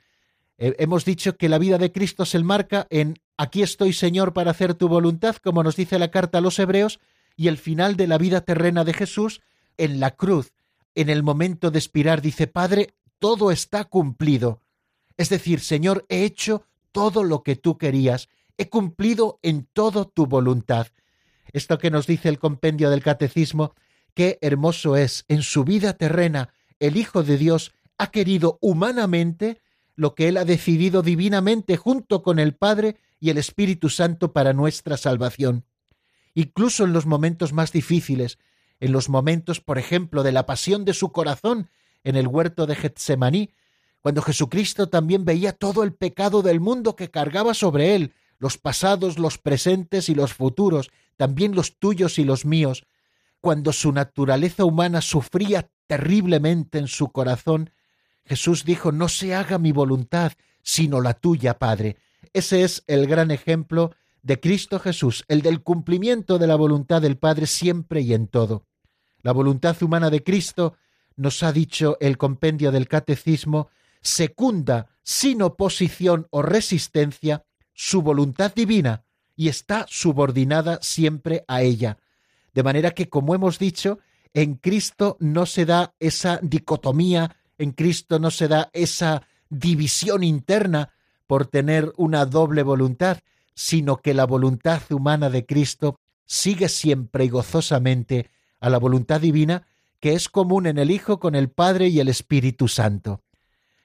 Eh, 0.57 0.77
hemos 0.79 1.05
dicho 1.05 1.37
que 1.37 1.51
la 1.51 1.59
vida 1.59 1.77
de 1.77 1.93
Cristo 1.93 2.25
se 2.25 2.39
enmarca 2.39 2.87
en 2.89 3.19
aquí 3.37 3.61
estoy 3.61 3.93
Señor 3.93 4.33
para 4.33 4.53
hacer 4.53 4.73
tu 4.73 4.89
voluntad, 4.89 5.37
como 5.37 5.63
nos 5.63 5.77
dice 5.77 5.99
la 5.99 6.11
carta 6.11 6.39
a 6.39 6.41
los 6.41 6.59
hebreos, 6.59 7.01
y 7.37 7.49
el 7.49 7.59
final 7.59 7.99
de 7.99 8.07
la 8.07 8.17
vida 8.17 8.41
terrena 8.41 8.83
de 8.83 8.95
Jesús 8.95 9.43
en 9.77 10.01
la 10.01 10.13
cruz. 10.13 10.55
En 10.95 11.11
el 11.11 11.23
momento 11.23 11.71
de 11.71 11.81
expirar 11.81 12.23
dice, 12.23 12.47
Padre, 12.47 12.95
todo 13.19 13.51
está 13.51 13.85
cumplido. 13.85 14.63
Es 15.19 15.29
decir, 15.29 15.61
Señor, 15.61 16.07
he 16.09 16.25
hecho 16.25 16.65
todo 16.93 17.25
lo 17.25 17.43
que 17.43 17.57
tú 17.57 17.77
querías, 17.77 18.31
he 18.57 18.71
cumplido 18.71 19.39
en 19.43 19.69
todo 19.71 20.09
tu 20.09 20.25
voluntad. 20.25 20.87
Esto 21.53 21.77
que 21.77 21.91
nos 21.91 22.07
dice 22.07 22.31
el 22.31 22.39
compendio 22.39 22.89
del 22.89 23.03
catecismo, 23.03 23.75
qué 24.19 24.37
hermoso 24.41 24.97
es 24.97 25.25
en 25.29 25.43
su 25.43 25.63
vida 25.63 25.93
terrena 25.93 26.53
el 26.81 26.97
Hijo 26.97 27.23
de 27.23 27.39
Dios 27.39 27.71
ha 27.99 28.11
querido 28.11 28.59
humanamente 28.61 29.61
lo 29.95 30.17
que 30.17 30.27
Él 30.27 30.39
ha 30.39 30.45
decidido 30.45 31.03
divinamente 31.03 31.77
junto 31.77 32.25
con 32.25 32.41
el 32.41 32.57
Padre 32.57 32.97
y 33.21 33.31
el 33.31 33.39
Espíritu 33.39 33.91
Santo 33.91 34.33
para 34.33 34.53
nuestra 34.53 34.97
salvación. 34.97 35.67
Incluso 36.35 36.83
en 36.83 36.93
los 36.93 37.07
momentos 37.07 37.53
más 37.53 37.71
difíciles, 37.71 38.41
en 38.81 38.91
los 38.91 39.09
momentos, 39.09 39.61
por 39.61 39.79
ejemplo, 39.79 40.25
de 40.25 40.33
la 40.33 40.47
pasión 40.47 40.85
de 40.85 40.95
su 40.95 41.13
corazón 41.13 41.71
en 42.03 42.17
el 42.17 42.27
huerto 42.27 42.67
de 42.67 42.75
Getsemaní, 42.75 43.51
cuando 44.01 44.23
Jesucristo 44.23 44.89
también 44.89 45.25
veía 45.25 45.53
todo 45.53 45.85
el 45.85 45.93
pecado 45.93 46.43
del 46.43 46.59
mundo 46.59 46.97
que 46.97 47.09
cargaba 47.09 47.55
sobre 47.55 47.95
él, 47.95 48.15
los 48.41 48.59
pasados, 48.59 49.17
los 49.17 49.39
presentes 49.39 50.09
y 50.09 50.17
los 50.17 50.35
futuros, 50.35 50.91
también 51.17 51.55
los 51.55 51.79
tuyos 51.79 52.19
y 52.19 52.25
los 52.25 52.45
míos, 52.45 52.83
cuando 53.41 53.73
su 53.73 53.93
naturaleza 53.93 54.65
humana 54.65 55.01
sufría 55.01 55.71
terriblemente 55.87 56.79
en 56.79 56.89
su 56.89 57.11
corazón, 57.11 57.71
Jesús 58.25 58.65
dijo, 58.65 58.93
no 58.93 59.09
se 59.09 59.35
haga 59.35 59.59
mi 59.59 59.73
voluntad, 59.73 60.33
sino 60.63 61.01
la 61.01 61.15
tuya, 61.15 61.59
Padre. 61.59 61.97
Ese 62.33 62.63
es 62.63 62.85
el 62.87 63.07
gran 63.07 63.31
ejemplo 63.31 63.95
de 64.23 64.41
Cristo 64.41 64.79
Jesús, 64.79 65.25
el 65.29 65.43
del 65.43 65.63
cumplimiento 65.63 66.39
de 66.39 66.47
la 66.47 66.57
voluntad 66.57 67.01
del 67.01 67.17
Padre 67.17 67.47
siempre 67.47 68.03
y 68.03 68.13
en 68.13 68.27
todo. 68.29 68.67
La 69.23 69.33
voluntad 69.33 69.81
humana 69.83 70.11
de 70.11 70.23
Cristo, 70.23 70.77
nos 71.17 71.43
ha 71.43 71.53
dicho 71.53 71.97
el 72.01 72.19
compendio 72.19 72.71
del 72.71 72.87
Catecismo, 72.87 73.71
secunda 74.01 74.89
sin 75.03 75.43
oposición 75.43 76.27
o 76.31 76.43
resistencia 76.43 77.45
su 77.73 78.03
voluntad 78.03 78.55
divina 78.55 79.05
y 79.35 79.49
está 79.49 79.87
subordinada 79.89 80.79
siempre 80.83 81.45
a 81.49 81.63
ella. 81.63 81.99
De 82.59 82.65
manera 82.65 82.91
que, 82.91 83.09
como 83.09 83.37
hemos 83.37 83.61
dicho, 83.61 84.01
en 84.35 84.57
Cristo 84.57 85.17
no 85.21 85.47
se 85.47 85.65
da 85.65 85.95
esa 86.01 86.41
dicotomía, 86.43 87.37
en 87.57 87.71
Cristo 87.71 88.19
no 88.19 88.33
se 88.33 88.49
da 88.49 88.69
esa 88.73 89.23
división 89.49 90.25
interna 90.25 90.93
por 91.29 91.47
tener 91.47 91.93
una 91.99 92.27
doble 92.27 92.65
voluntad, 92.65 93.19
sino 93.55 93.99
que 93.99 94.13
la 94.13 94.27
voluntad 94.27 94.83
humana 94.91 95.31
de 95.31 95.47
Cristo 95.47 96.01
sigue 96.27 96.69
siempre 96.69 97.27
y 97.27 97.29
gozosamente 97.29 98.29
a 98.59 98.71
la 98.71 98.79
voluntad 98.79 99.21
divina 99.21 99.65
que 100.01 100.15
es 100.15 100.29
común 100.29 100.67
en 100.67 100.79
el 100.79 100.91
Hijo 100.91 101.21
con 101.21 101.37
el 101.37 101.51
Padre 101.51 101.87
y 101.87 102.01
el 102.01 102.09
Espíritu 102.09 102.67
Santo. 102.67 103.23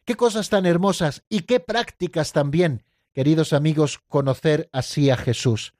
Qué 0.04 0.16
cosas 0.16 0.50
tan 0.50 0.66
hermosas 0.66 1.22
y 1.30 1.42
qué 1.42 1.60
prácticas 1.60 2.32
también, 2.32 2.82
queridos 3.14 3.54
amigos, 3.54 4.00
conocer 4.08 4.68
así 4.72 5.12
a 5.12 5.16
Jesús. 5.16 5.76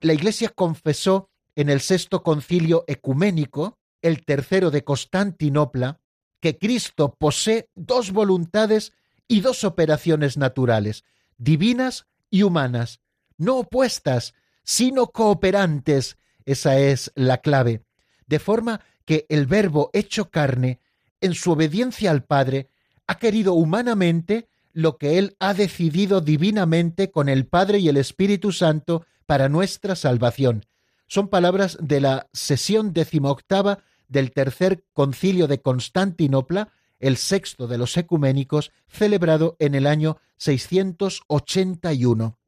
La 0.00 0.12
Iglesia 0.12 0.50
confesó 0.50 1.28
en 1.56 1.70
el 1.70 1.80
sexto 1.80 2.22
concilio 2.22 2.84
ecuménico 2.86 3.78
el 4.02 4.24
tercero 4.24 4.70
de 4.70 4.84
Constantinopla, 4.84 6.00
que 6.40 6.58
Cristo 6.58 7.16
posee 7.18 7.68
dos 7.74 8.12
voluntades 8.12 8.92
y 9.26 9.40
dos 9.40 9.64
operaciones 9.64 10.36
naturales, 10.36 11.02
divinas 11.38 12.06
y 12.30 12.42
humanas, 12.42 13.00
no 13.38 13.56
opuestas, 13.58 14.34
sino 14.62 15.08
cooperantes. 15.08 16.18
Esa 16.44 16.78
es 16.78 17.10
la 17.14 17.38
clave. 17.38 17.82
De 18.26 18.38
forma 18.38 18.80
que 19.04 19.26
el 19.28 19.46
Verbo 19.46 19.90
hecho 19.92 20.30
carne, 20.30 20.78
en 21.20 21.34
su 21.34 21.52
obediencia 21.52 22.10
al 22.10 22.22
Padre, 22.22 22.68
ha 23.06 23.18
querido 23.18 23.54
humanamente 23.54 24.48
lo 24.72 24.98
que 24.98 25.18
Él 25.18 25.36
ha 25.40 25.54
decidido 25.54 26.20
divinamente 26.20 27.10
con 27.10 27.28
el 27.28 27.46
Padre 27.46 27.78
y 27.78 27.88
el 27.88 27.96
Espíritu 27.96 28.52
Santo 28.52 29.06
para 29.24 29.48
nuestra 29.48 29.96
salvación. 29.96 30.66
Son 31.06 31.28
palabras 31.28 31.78
de 31.80 32.00
la 32.00 32.28
sesión 32.32 32.92
decimoctava 32.92 33.78
del 34.08 34.32
tercer 34.32 34.84
concilio 34.92 35.46
de 35.46 35.60
Constantinopla, 35.60 36.72
el 36.98 37.16
sexto 37.16 37.66
de 37.66 37.78
los 37.78 37.96
ecuménicos, 37.96 38.72
celebrado 38.88 39.56
en 39.58 39.74
el 39.74 39.86
año 39.86 40.18
681. 40.38 42.38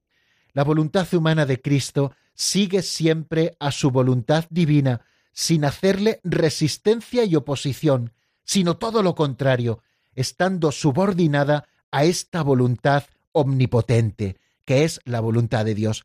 La 0.52 0.64
voluntad 0.64 1.12
humana 1.14 1.46
de 1.46 1.61
Cristo 1.61 2.12
sigue 2.34 2.82
siempre 2.82 3.56
a 3.61 3.70
su 3.70 3.90
voluntad 3.90 4.46
divina, 4.50 5.02
sin 5.32 5.64
hacerle 5.64 6.20
resistencia 6.24 7.24
y 7.24 7.36
oposición, 7.36 8.12
sino 8.44 8.76
todo 8.76 9.02
lo 9.02 9.14
contrario, 9.14 9.82
estando 10.14 10.72
subordinada 10.72 11.68
a 11.90 12.04
esta 12.04 12.42
voluntad 12.42 13.04
omnipotente, 13.32 14.36
que 14.64 14.84
es 14.84 15.00
la 15.04 15.20
voluntad 15.20 15.64
de 15.64 15.74
Dios. 15.74 16.04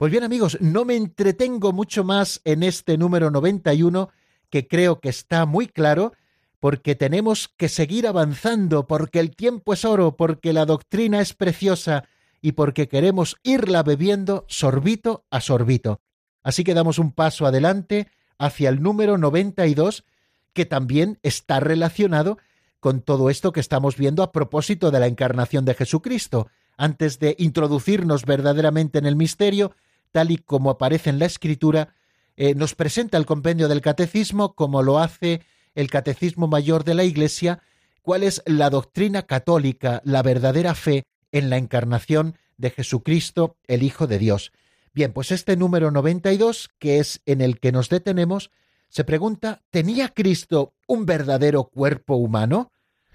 Pues 0.00 0.10
bien 0.10 0.24
amigos, 0.24 0.56
no 0.62 0.86
me 0.86 0.96
entretengo 0.96 1.74
mucho 1.74 2.04
más 2.04 2.40
en 2.44 2.62
este 2.62 2.96
número 2.96 3.30
91 3.30 4.08
que 4.48 4.66
creo 4.66 4.98
que 4.98 5.10
está 5.10 5.44
muy 5.44 5.68
claro, 5.68 6.14
porque 6.58 6.94
tenemos 6.94 7.48
que 7.48 7.68
seguir 7.68 8.06
avanzando, 8.06 8.86
porque 8.86 9.20
el 9.20 9.36
tiempo 9.36 9.74
es 9.74 9.84
oro, 9.84 10.16
porque 10.16 10.54
la 10.54 10.64
doctrina 10.64 11.20
es 11.20 11.34
preciosa 11.34 12.04
y 12.40 12.52
porque 12.52 12.88
queremos 12.88 13.36
irla 13.42 13.82
bebiendo 13.82 14.46
sorbito 14.48 15.26
a 15.28 15.42
sorbito. 15.42 16.00
Así 16.42 16.64
que 16.64 16.72
damos 16.72 16.98
un 16.98 17.12
paso 17.12 17.44
adelante 17.44 18.08
hacia 18.38 18.70
el 18.70 18.82
número 18.82 19.18
92, 19.18 20.06
que 20.54 20.64
también 20.64 21.18
está 21.22 21.60
relacionado 21.60 22.38
con 22.80 23.02
todo 23.02 23.28
esto 23.28 23.52
que 23.52 23.60
estamos 23.60 23.98
viendo 23.98 24.22
a 24.22 24.32
propósito 24.32 24.90
de 24.90 25.00
la 25.00 25.08
encarnación 25.08 25.66
de 25.66 25.74
Jesucristo. 25.74 26.48
Antes 26.78 27.18
de 27.18 27.36
introducirnos 27.38 28.24
verdaderamente 28.24 28.98
en 28.98 29.04
el 29.04 29.14
misterio, 29.14 29.74
tal 30.12 30.30
y 30.30 30.38
como 30.38 30.70
aparece 30.70 31.10
en 31.10 31.18
la 31.18 31.26
Escritura, 31.26 31.94
eh, 32.36 32.54
nos 32.54 32.74
presenta 32.74 33.18
el 33.18 33.26
compendio 33.26 33.68
del 33.68 33.80
catecismo 33.80 34.54
como 34.54 34.82
lo 34.82 34.98
hace 34.98 35.42
el 35.74 35.90
catecismo 35.90 36.46
mayor 36.48 36.84
de 36.84 36.94
la 36.94 37.04
Iglesia, 37.04 37.62
cuál 38.02 38.22
es 38.22 38.42
la 38.46 38.70
doctrina 38.70 39.22
católica, 39.22 40.02
la 40.04 40.22
verdadera 40.22 40.74
fe 40.74 41.04
en 41.32 41.50
la 41.50 41.58
encarnación 41.58 42.36
de 42.56 42.70
Jesucristo, 42.70 43.56
el 43.66 43.82
Hijo 43.82 44.06
de 44.06 44.18
Dios. 44.18 44.52
Bien, 44.92 45.12
pues 45.12 45.30
este 45.30 45.56
número 45.56 45.90
92, 45.90 46.70
que 46.78 46.98
es 46.98 47.22
en 47.24 47.40
el 47.40 47.60
que 47.60 47.72
nos 47.72 47.88
detenemos, 47.88 48.50
se 48.88 49.04
pregunta, 49.04 49.62
¿tenía 49.70 50.08
Cristo 50.08 50.74
un 50.88 51.06
verdadero 51.06 51.64
cuerpo 51.64 52.16
humano? 52.16 52.72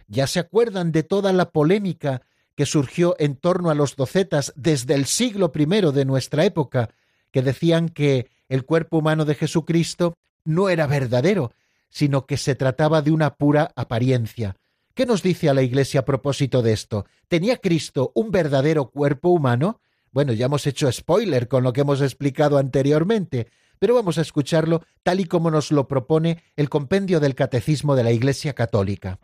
Ya 0.07 0.25
se 0.27 0.39
acuerdan 0.39 0.93
de 0.93 1.03
toda 1.03 1.33
la 1.33 1.51
polémica 1.51 2.21
que 2.55 2.65
surgió 2.65 3.15
en 3.19 3.35
torno 3.35 3.69
a 3.69 3.75
los 3.75 3.95
docetas 3.95 4.53
desde 4.55 4.95
el 4.95 5.05
siglo 5.05 5.51
I 5.53 5.65
de 5.91 6.05
nuestra 6.05 6.45
época, 6.45 6.89
que 7.31 7.41
decían 7.41 7.89
que 7.89 8.29
el 8.47 8.65
cuerpo 8.65 8.97
humano 8.99 9.25
de 9.25 9.35
Jesucristo 9.35 10.17
no 10.45 10.69
era 10.69 10.87
verdadero, 10.87 11.51
sino 11.89 12.25
que 12.25 12.37
se 12.37 12.55
trataba 12.55 13.01
de 13.01 13.11
una 13.11 13.35
pura 13.35 13.71
apariencia. 13.75 14.55
¿Qué 14.93 15.05
nos 15.05 15.21
dice 15.21 15.49
a 15.49 15.53
la 15.53 15.61
Iglesia 15.61 16.01
a 16.01 16.05
propósito 16.05 16.61
de 16.61 16.71
esto? 16.71 17.05
¿Tenía 17.27 17.57
Cristo 17.57 18.11
un 18.15 18.31
verdadero 18.31 18.89
cuerpo 18.89 19.29
humano? 19.29 19.81
Bueno, 20.11 20.31
ya 20.31 20.45
hemos 20.45 20.65
hecho 20.67 20.89
spoiler 20.89 21.49
con 21.49 21.63
lo 21.63 21.73
que 21.73 21.81
hemos 21.81 21.99
explicado 22.01 22.57
anteriormente, 22.57 23.47
pero 23.79 23.93
vamos 23.93 24.17
a 24.17 24.21
escucharlo 24.21 24.83
tal 25.03 25.19
y 25.19 25.25
como 25.25 25.51
nos 25.51 25.71
lo 25.71 25.89
propone 25.89 26.41
el 26.55 26.69
compendio 26.69 27.19
del 27.19 27.35
Catecismo 27.35 27.95
de 27.95 28.05
la 28.05 28.11
Iglesia 28.13 28.53
Católica. 28.53 29.19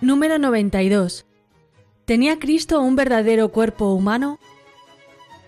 Número 0.00 0.38
92. 0.38 1.26
¿Tenía 2.04 2.38
Cristo 2.38 2.80
un 2.80 2.94
verdadero 2.94 3.50
cuerpo 3.50 3.92
humano? 3.92 4.38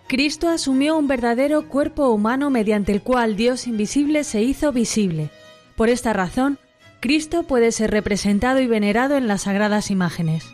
Cristo 0.09 0.49
asumió 0.49 0.97
un 0.97 1.07
verdadero 1.07 1.69
cuerpo 1.69 2.09
humano 2.09 2.51
mediante 2.51 2.91
el 2.91 3.03
cual 3.03 3.37
Dios 3.37 3.69
invisible 3.69 4.25
se 4.25 4.43
hizo 4.43 4.73
visible. 4.73 5.31
Por 5.77 5.89
esta 5.89 6.13
razón, 6.13 6.59
Cristo 6.99 7.45
puede 7.45 7.71
ser 7.71 7.93
representado 7.93 8.61
y 8.61 8.67
venerado 8.67 9.17
en 9.17 9.29
las 9.29 9.43
sagradas 9.43 9.91
imágenes. 9.91 10.45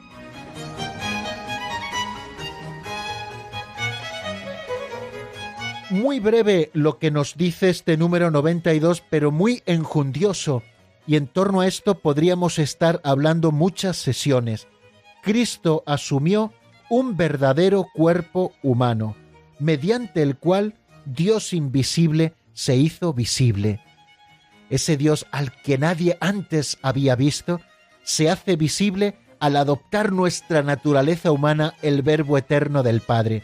muy 5.91 6.21
breve 6.21 6.71
lo 6.73 6.99
que 6.99 7.11
nos 7.11 7.37
dice 7.37 7.71
este 7.71 7.97
número 7.97 8.31
92, 8.31 9.03
pero 9.09 9.31
muy 9.31 9.63
enjundioso, 9.67 10.63
y 11.07 11.17
en 11.17 11.27
torno 11.27 11.61
a 11.61 11.67
esto 11.67 12.01
podríamos 12.01 12.59
estar 12.59 13.01
hablando 13.05 13.53
muchas 13.53 13.97
sesiones. 13.97 14.67
Cristo 15.23 15.83
asumió 15.87 16.53
un 16.89 17.17
verdadero 17.17 17.87
cuerpo 17.95 18.53
humano, 18.63 19.17
mediante 19.59 20.23
el 20.23 20.37
cual 20.37 20.75
Dios 21.05 21.53
invisible 21.53 22.35
se 22.53 22.77
hizo 22.77 23.13
visible. 23.13 23.81
Ese 24.71 24.97
Dios 24.97 25.27
al 25.31 25.53
que 25.63 25.79
nadie 25.79 26.17
antes 26.21 26.79
había 26.83 27.15
visto, 27.15 27.61
se 28.03 28.31
hace 28.31 28.57
visible 28.57 29.17
al 29.39 29.57
adoptar 29.57 30.13
nuestra 30.13 30.63
naturaleza 30.63 31.31
humana 31.31 31.75
el 31.83 32.03
Verbo 32.03 32.39
eterno 32.39 32.83
del 32.83 33.01
Padre. 33.01 33.43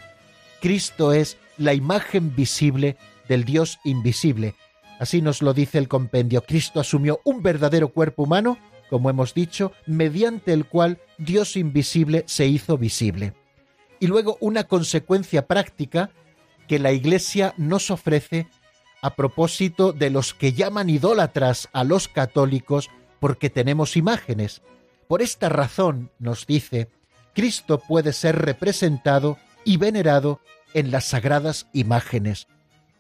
Cristo 0.61 1.13
es 1.13 1.37
la 1.59 1.75
imagen 1.75 2.35
visible 2.35 2.97
del 3.29 3.45
Dios 3.45 3.79
invisible. 3.85 4.55
Así 5.03 5.21
nos 5.21 5.43
lo 5.43 5.53
dice 5.53 5.79
el 5.79 5.89
compendio. 5.89 6.43
Cristo 6.43 6.79
asumió 6.79 7.21
un 7.25 7.43
verdadero 7.43 7.89
cuerpo 7.89 8.23
humano, 8.23 8.57
como 8.89 9.11
hemos 9.11 9.35
dicho, 9.35 9.73
mediante 9.85 10.53
el 10.53 10.65
cual 10.65 11.01
Dios 11.19 11.57
invisible 11.57 12.23
se 12.29 12.47
hizo 12.47 12.79
visible. 12.79 13.35
Y 13.99 14.07
luego 14.07 14.39
una 14.39 14.63
consecuencia 14.63 15.49
práctica 15.49 16.11
que 16.69 16.79
la 16.79 16.93
Iglesia 16.93 17.53
nos 17.57 17.91
ofrece 17.91 18.47
a 19.01 19.17
propósito 19.17 19.93
de 19.93 20.11
los 20.11 20.35
que 20.35 20.53
llaman 20.53 20.89
idólatras 20.89 21.69
a 21.73 21.83
los 21.83 22.07
católicos 22.07 22.89
porque 23.19 23.51
tenemos 23.51 23.97
imágenes. 23.97 24.63
Por 25.09 25.21
esta 25.21 25.49
razón, 25.49 26.13
nos 26.21 26.47
dice, 26.47 26.91
Cristo 27.35 27.81
puede 27.81 28.13
ser 28.13 28.39
representado 28.39 29.37
y 29.65 29.79
venerado 29.79 30.39
en 30.75 30.93
las 30.93 31.07
sagradas 31.07 31.67
imágenes. 31.73 32.47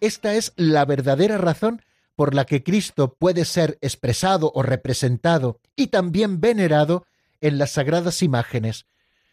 Esta 0.00 0.34
es 0.34 0.52
la 0.56 0.84
verdadera 0.84 1.38
razón 1.38 1.80
por 2.22 2.36
la 2.36 2.44
que 2.44 2.62
Cristo 2.62 3.16
puede 3.18 3.44
ser 3.44 3.78
expresado 3.80 4.52
o 4.54 4.62
representado 4.62 5.58
y 5.74 5.88
también 5.88 6.40
venerado 6.40 7.04
en 7.40 7.58
las 7.58 7.72
sagradas 7.72 8.22
imágenes. 8.22 8.86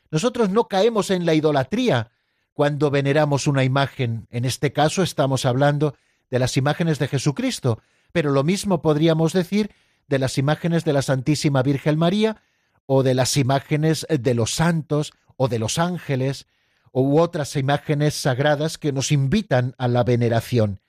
Nosotros 0.10 0.50
no 0.50 0.68
caemos 0.68 1.12
en 1.12 1.24
la 1.24 1.36
idolatría 1.36 2.10
cuando 2.56 2.90
veneramos 2.90 3.46
una 3.46 3.64
imagen. 3.64 4.26
En 4.32 4.44
este 4.44 4.74
caso 4.74 5.04
estamos 5.04 5.46
hablando 5.46 5.94
de 6.32 6.40
las 6.40 6.58
imágenes 6.58 6.98
de 6.98 7.08
Jesucristo, 7.08 7.80
pero 8.12 8.32
lo 8.32 8.44
mismo 8.44 8.82
podríamos 8.82 9.34
decir 9.34 9.70
de 10.08 10.18
las 10.18 10.40
imágenes 10.40 10.84
de 10.84 10.94
la 10.94 11.04
Santísima 11.04 11.62
Virgen 11.62 11.96
María 11.96 12.42
o 12.88 13.04
de 13.04 13.14
las 13.14 13.38
imágenes 13.38 14.08
de 14.10 14.34
los 14.34 14.56
santos 14.56 15.14
o 15.38 15.48
de 15.48 15.60
los 15.60 15.78
ángeles 15.78 16.48
u 16.92 17.20
otras 17.20 17.56
imágenes 17.56 18.16
sagradas 18.16 18.80
que 18.80 18.92
nos 18.92 19.12
invitan 19.12 19.76
a 19.78 19.88
la 19.88 20.04
veneración. 20.04 20.80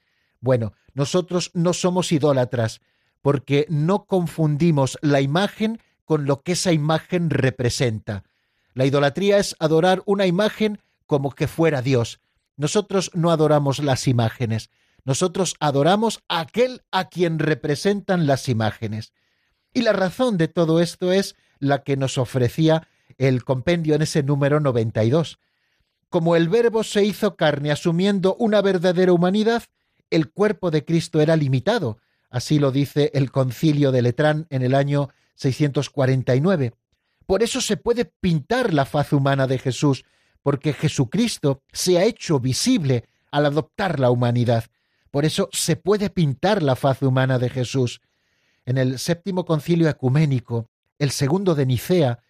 Bueno, 0.40 0.72
nosotros 0.95 1.51
no 1.55 1.72
somos 1.72 2.12
idólatras 2.12 2.80
porque 3.22 3.66
no 3.68 4.05
confundimos 4.05 4.99
la 5.03 5.20
imagen 5.20 5.80
con 6.05 6.26
lo 6.26 6.43
que 6.43 6.53
esa 6.53 6.72
imagen 6.72 7.30
representa. 7.30 8.24
La 8.74 8.86
idolatría 8.86 9.38
es 9.38 9.57
adorar 9.59 10.03
una 10.07 10.26
imagen 10.26 10.80
como 11.07 11.32
que 11.32 11.47
fuera 11.47 11.82
Dios. 11.82 12.20
Nosotros 12.57 13.11
no 13.14 13.30
adoramos 13.30 13.78
las 13.78 14.09
imágenes, 14.09 14.70
nosotros 15.05 15.55
adoramos 15.61 16.20
a 16.28 16.41
aquel 16.41 16.82
a 16.91 17.09
quien 17.09 17.38
representan 17.38 18.26
las 18.26 18.49
imágenes. 18.49 19.12
Y 19.72 19.82
la 19.82 19.93
razón 19.93 20.36
de 20.36 20.49
todo 20.49 20.80
esto 20.80 21.12
es 21.12 21.36
la 21.59 21.82
que 21.82 21.97
nos 21.97 22.18
ofrecía 22.18 22.88
el 23.18 23.45
compendio 23.45 23.95
en 23.95 24.03
ese 24.03 24.22
número 24.22 24.61
92. 24.61 25.38
Como 26.09 26.36
el 26.36 26.49
Verbo 26.49 26.82
se 26.82 27.05
hizo 27.05 27.36
carne 27.36 27.70
asumiendo 27.70 28.34
una 28.36 28.62
verdadera 28.62 29.12
humanidad, 29.12 29.64
el 30.11 30.31
cuerpo 30.31 30.71
de 30.71 30.85
Cristo 30.85 31.21
era 31.21 31.37
limitado, 31.37 31.99
así 32.31 32.59
lo 32.59 32.73
dice 32.73 33.11
el 33.15 33.31
concilio 33.31 33.93
de 33.93 34.03
Letrán 34.03 34.47
en 34.51 34.63
el 34.63 34.75
año 34.75 35.09
649. 35.37 36.75
Por 37.27 37.43
eso 37.43 37.61
se 37.61 37.77
puede 37.77 38.05
pintar 38.05 38.75
la 38.75 38.85
faz 38.85 39.13
humana 39.13 39.47
de 39.47 39.59
Jesús, 39.59 40.05
porque 40.43 40.73
Jesucristo 40.73 41.63
se 41.73 41.99
ha 41.99 42.05
hecho 42.05 42.41
visible 42.41 43.05
al 43.31 43.47
adoptar 43.47 44.01
la 44.01 44.11
humanidad. 44.11 44.65
Por 45.11 45.25
eso 45.25 45.49
se 45.53 45.77
puede 45.77 46.11
pintar 46.11 46.63
la 46.63 46.77
faz 46.77 47.03
humana 47.03 47.39
de 47.39 47.49
Jesús. 47.49 48.01
En 48.65 48.79
el 48.79 48.99
séptimo 48.99 49.45
concilio 49.45 49.89
ecuménico, 49.89 50.69
el 50.99 51.11
segundo 51.11 51.55
de 51.55 51.67
Nicea, 51.67 52.21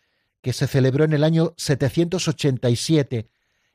que 0.42 0.52
se 0.52 0.66
celebró 0.66 1.04
en 1.04 1.12
el 1.12 1.24
año 1.24 1.54
787 1.56 3.28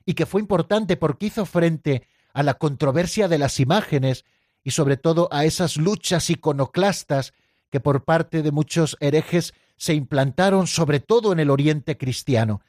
y 0.05 0.13
que 0.13 0.25
fue 0.25 0.41
importante 0.41 0.97
porque 0.97 1.27
hizo 1.27 1.45
frente 1.45 2.07
a 2.35 2.43
la 2.43 2.55
controversia 2.55 3.29
de 3.29 3.37
las 3.37 3.61
imágenes 3.61 4.25
y 4.61 4.71
sobre 4.71 4.97
todo 4.97 5.29
a 5.31 5.45
esas 5.45 5.77
luchas 5.77 6.29
iconoclastas 6.29 7.33
que 7.71 7.79
por 7.79 8.03
parte 8.03 8.43
de 8.43 8.51
muchos 8.51 8.97
herejes 8.99 9.53
se 9.77 9.93
implantaron 9.93 10.67
sobre 10.67 10.99
todo 10.99 11.31
en 11.31 11.39
el 11.39 11.49
oriente 11.49 11.97
cristiano. 11.97 12.61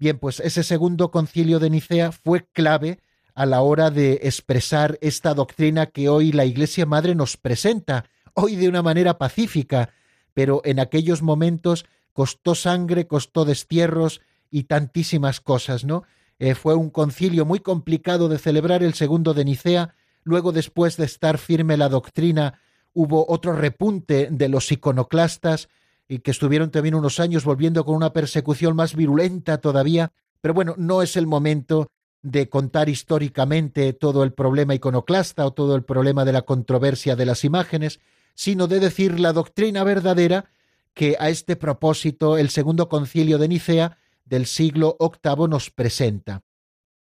Bien, 0.00 0.18
pues 0.18 0.40
ese 0.40 0.64
segundo 0.64 1.12
concilio 1.12 1.60
de 1.60 1.70
Nicea 1.70 2.10
fue 2.10 2.44
clave 2.52 2.98
a 3.36 3.46
la 3.46 3.62
hora 3.62 3.90
de 3.90 4.14
expresar 4.24 4.98
esta 5.00 5.32
doctrina 5.32 5.86
que 5.86 6.08
hoy 6.08 6.32
la 6.32 6.44
Iglesia 6.44 6.84
Madre 6.84 7.14
nos 7.14 7.36
presenta, 7.36 8.06
hoy 8.34 8.56
de 8.56 8.68
una 8.68 8.82
manera 8.82 9.16
pacífica, 9.16 9.90
pero 10.34 10.60
en 10.64 10.80
aquellos 10.80 11.22
momentos 11.22 11.86
costó 12.12 12.56
sangre, 12.56 13.06
costó 13.06 13.44
destierros 13.44 14.20
y 14.50 14.64
tantísimas 14.64 15.40
cosas, 15.40 15.84
¿no? 15.84 16.02
Eh, 16.38 16.54
fue 16.54 16.74
un 16.74 16.90
concilio 16.90 17.44
muy 17.44 17.60
complicado 17.60 18.28
de 18.28 18.38
celebrar 18.38 18.82
el 18.82 18.94
segundo 18.94 19.34
de 19.34 19.44
Nicea, 19.44 19.94
luego 20.24 20.52
después 20.52 20.96
de 20.96 21.04
estar 21.04 21.38
firme 21.38 21.76
la 21.76 21.88
doctrina 21.88 22.60
hubo 22.94 23.26
otro 23.28 23.52
repunte 23.52 24.28
de 24.30 24.48
los 24.48 24.70
iconoclastas 24.72 25.68
y 26.08 26.20
que 26.20 26.30
estuvieron 26.30 26.70
también 26.70 26.94
unos 26.94 27.20
años 27.20 27.44
volviendo 27.44 27.84
con 27.84 27.96
una 27.96 28.12
persecución 28.12 28.76
más 28.76 28.94
virulenta 28.94 29.58
todavía, 29.58 30.12
pero 30.40 30.54
bueno, 30.54 30.74
no 30.78 31.02
es 31.02 31.16
el 31.16 31.26
momento 31.26 31.88
de 32.22 32.48
contar 32.48 32.88
históricamente 32.88 33.92
todo 33.92 34.22
el 34.22 34.32
problema 34.32 34.74
iconoclasta 34.74 35.44
o 35.44 35.52
todo 35.52 35.76
el 35.76 35.82
problema 35.82 36.24
de 36.24 36.32
la 36.32 36.42
controversia 36.42 37.16
de 37.16 37.26
las 37.26 37.44
imágenes, 37.44 38.00
sino 38.34 38.66
de 38.66 38.80
decir 38.80 39.20
la 39.20 39.32
doctrina 39.32 39.84
verdadera 39.84 40.46
que 40.94 41.16
a 41.18 41.28
este 41.28 41.56
propósito 41.56 42.38
el 42.38 42.48
segundo 42.48 42.88
concilio 42.88 43.38
de 43.38 43.48
Nicea 43.48 43.98
del 44.24 44.46
siglo 44.46 44.96
VIII 44.98 45.48
nos 45.48 45.70
presenta. 45.70 46.42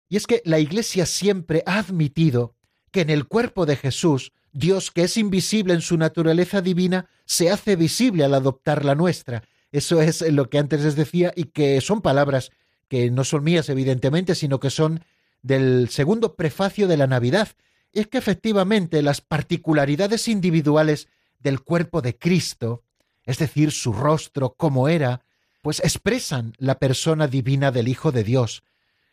Y 0.10 0.18
es 0.18 0.28
que 0.28 0.42
la 0.46 0.60
Iglesia 0.60 1.06
siempre 1.06 1.64
ha 1.66 1.80
admitido 1.80 2.56
que 2.92 3.02
en 3.02 3.10
el 3.10 3.28
cuerpo 3.28 3.66
de 3.66 3.76
Jesús, 3.76 4.32
Dios 4.54 4.92
que 4.92 5.04
es 5.04 5.18
invisible 5.18 5.74
en 5.74 5.82
su 5.82 5.98
naturaleza 5.98 6.62
divina, 6.62 7.10
se 7.26 7.52
hace 7.52 7.76
visible 7.76 8.24
al 8.24 8.34
adoptar 8.34 8.86
la 8.86 8.96
nuestra. 8.96 9.44
Eso 9.72 10.02
es 10.02 10.22
lo 10.22 10.50
que 10.50 10.60
antes 10.60 10.84
les 10.84 10.96
decía 10.96 11.34
y 11.36 11.46
que 11.46 11.82
son 11.82 12.02
palabras 12.02 12.52
que 12.88 13.12
no 13.12 13.24
son 13.24 13.44
mías 13.44 13.70
evidentemente, 13.70 14.34
sino 14.36 14.60
que 14.60 14.70
son 14.70 15.04
del 15.42 15.90
segundo 15.90 16.36
prefacio 16.36 16.88
de 16.88 16.98
la 16.98 17.08
Navidad. 17.08 17.50
Es 17.92 18.08
que 18.08 18.18
efectivamente 18.18 19.02
las 19.02 19.22
particularidades 19.22 20.28
individuales 20.28 21.10
del 21.40 21.62
cuerpo 21.62 22.02
de 22.02 22.18
Cristo, 22.18 22.84
es 23.26 23.38
decir, 23.40 23.72
su 23.72 23.94
rostro, 23.94 24.56
como 24.56 24.88
era, 24.88 25.26
pues 25.68 25.82
expresan 25.82 26.54
la 26.60 26.80
persona 26.80 27.28
divina 27.28 27.72
del 27.72 27.90
Hijo 27.90 28.14
de 28.14 28.24
Dios. 28.24 28.64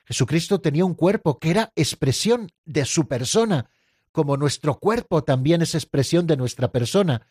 Jesucristo 0.04 0.60
tenía 0.60 0.84
un 0.84 0.94
cuerpo 0.94 1.40
que 1.40 1.50
era 1.50 1.72
expresión 1.74 2.52
de 2.64 2.84
su 2.84 3.08
persona, 3.08 3.70
como 4.12 4.36
nuestro 4.36 4.78
cuerpo 4.78 5.24
también 5.24 5.62
es 5.62 5.74
expresión 5.74 6.28
de 6.28 6.36
nuestra 6.36 6.70
persona. 6.70 7.26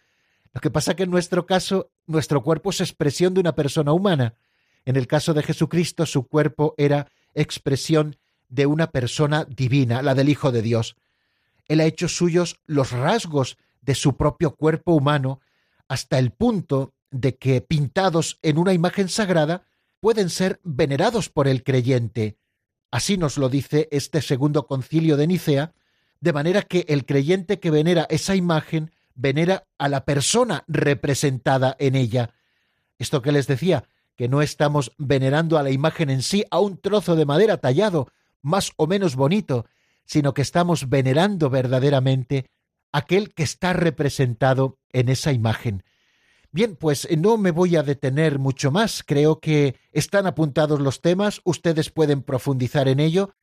Lo 0.51 0.59
que 0.59 0.69
pasa 0.69 0.97
que 0.97 1.03
en 1.03 1.09
nuestro 1.09 1.45
caso, 1.45 1.89
nuestro 2.05 2.43
cuerpo 2.43 2.71
es 2.71 2.81
expresión 2.81 3.33
de 3.33 3.39
una 3.39 3.55
persona 3.55 3.93
humana. 3.93 4.33
En 4.83 4.97
el 4.97 5.07
caso 5.07 5.33
de 5.33 5.43
Jesucristo, 5.43 6.05
su 6.05 6.27
cuerpo 6.27 6.75
era 6.77 7.07
expresión 7.33 8.17
de 8.49 8.65
una 8.65 8.87
persona 8.91 9.45
divina, 9.45 10.01
la 10.01 10.15
del 10.15 10.27
Hijo 10.27 10.51
de 10.51 10.61
Dios. 10.61 10.97
Él 11.69 11.79
ha 11.79 11.85
hecho 11.85 12.09
suyos 12.09 12.59
los 12.65 12.91
rasgos 12.91 13.57
de 13.79 13.95
su 13.95 14.17
propio 14.17 14.53
cuerpo 14.57 14.91
humano 14.91 15.39
hasta 15.87 16.19
el 16.19 16.31
punto 16.31 16.93
de 17.13 17.37
que 17.37 17.61
pintados 17.61 18.39
en 18.41 18.57
una 18.57 18.73
imagen 18.73 19.07
sagrada 19.07 19.63
pueden 20.01 20.29
ser 20.29 20.59
venerados 20.63 21.29
por 21.29 21.47
el 21.47 21.63
creyente. 21.63 22.37
Así 22.91 23.17
nos 23.17 23.37
lo 23.37 23.47
dice 23.47 23.87
este 23.91 24.21
segundo 24.21 24.67
concilio 24.67 25.15
de 25.15 25.27
Nicea, 25.27 25.73
de 26.19 26.33
manera 26.33 26.63
que 26.63 26.85
el 26.89 27.05
creyente 27.05 27.59
que 27.59 27.71
venera 27.71 28.07
esa 28.09 28.35
imagen 28.35 28.91
venera 29.15 29.65
a 29.77 29.87
la 29.89 30.05
persona 30.05 30.63
representada 30.67 31.75
en 31.79 31.95
ella. 31.95 32.31
Esto 32.97 33.21
que 33.21 33.31
les 33.31 33.47
decía, 33.47 33.85
que 34.15 34.27
no 34.27 34.41
estamos 34.41 34.91
venerando 34.97 35.57
a 35.57 35.63
la 35.63 35.71
imagen 35.71 36.09
en 36.09 36.21
sí, 36.21 36.43
a 36.51 36.59
un 36.59 36.77
trozo 36.77 37.15
de 37.15 37.25
madera 37.25 37.57
tallado, 37.57 38.09
más 38.41 38.71
o 38.77 38.87
menos 38.87 39.15
bonito, 39.15 39.65
sino 40.05 40.33
que 40.33 40.41
estamos 40.41 40.89
venerando 40.89 41.49
verdaderamente 41.49 42.49
aquel 42.91 43.33
que 43.33 43.43
está 43.43 43.73
representado 43.73 44.77
en 44.91 45.09
esa 45.09 45.31
imagen. 45.31 45.83
Bien, 46.53 46.75
pues 46.75 47.05
eh, 47.05 47.17
no 47.17 47.37
me 47.37 47.49
voy 47.49 47.75
a 47.75 47.83
detener 47.83 48.37
mucho 48.37 48.69
más, 48.69 49.01
creo 49.03 49.39
que 49.39 49.75
están 49.91 50.27
apuntados 50.27 50.79
los 50.79 51.01
temas, 51.01 51.41
ustedes 51.43 51.89
pueden 51.89 52.21
profundizar 52.21 52.87
en 52.87 52.99
ello. 52.99 53.33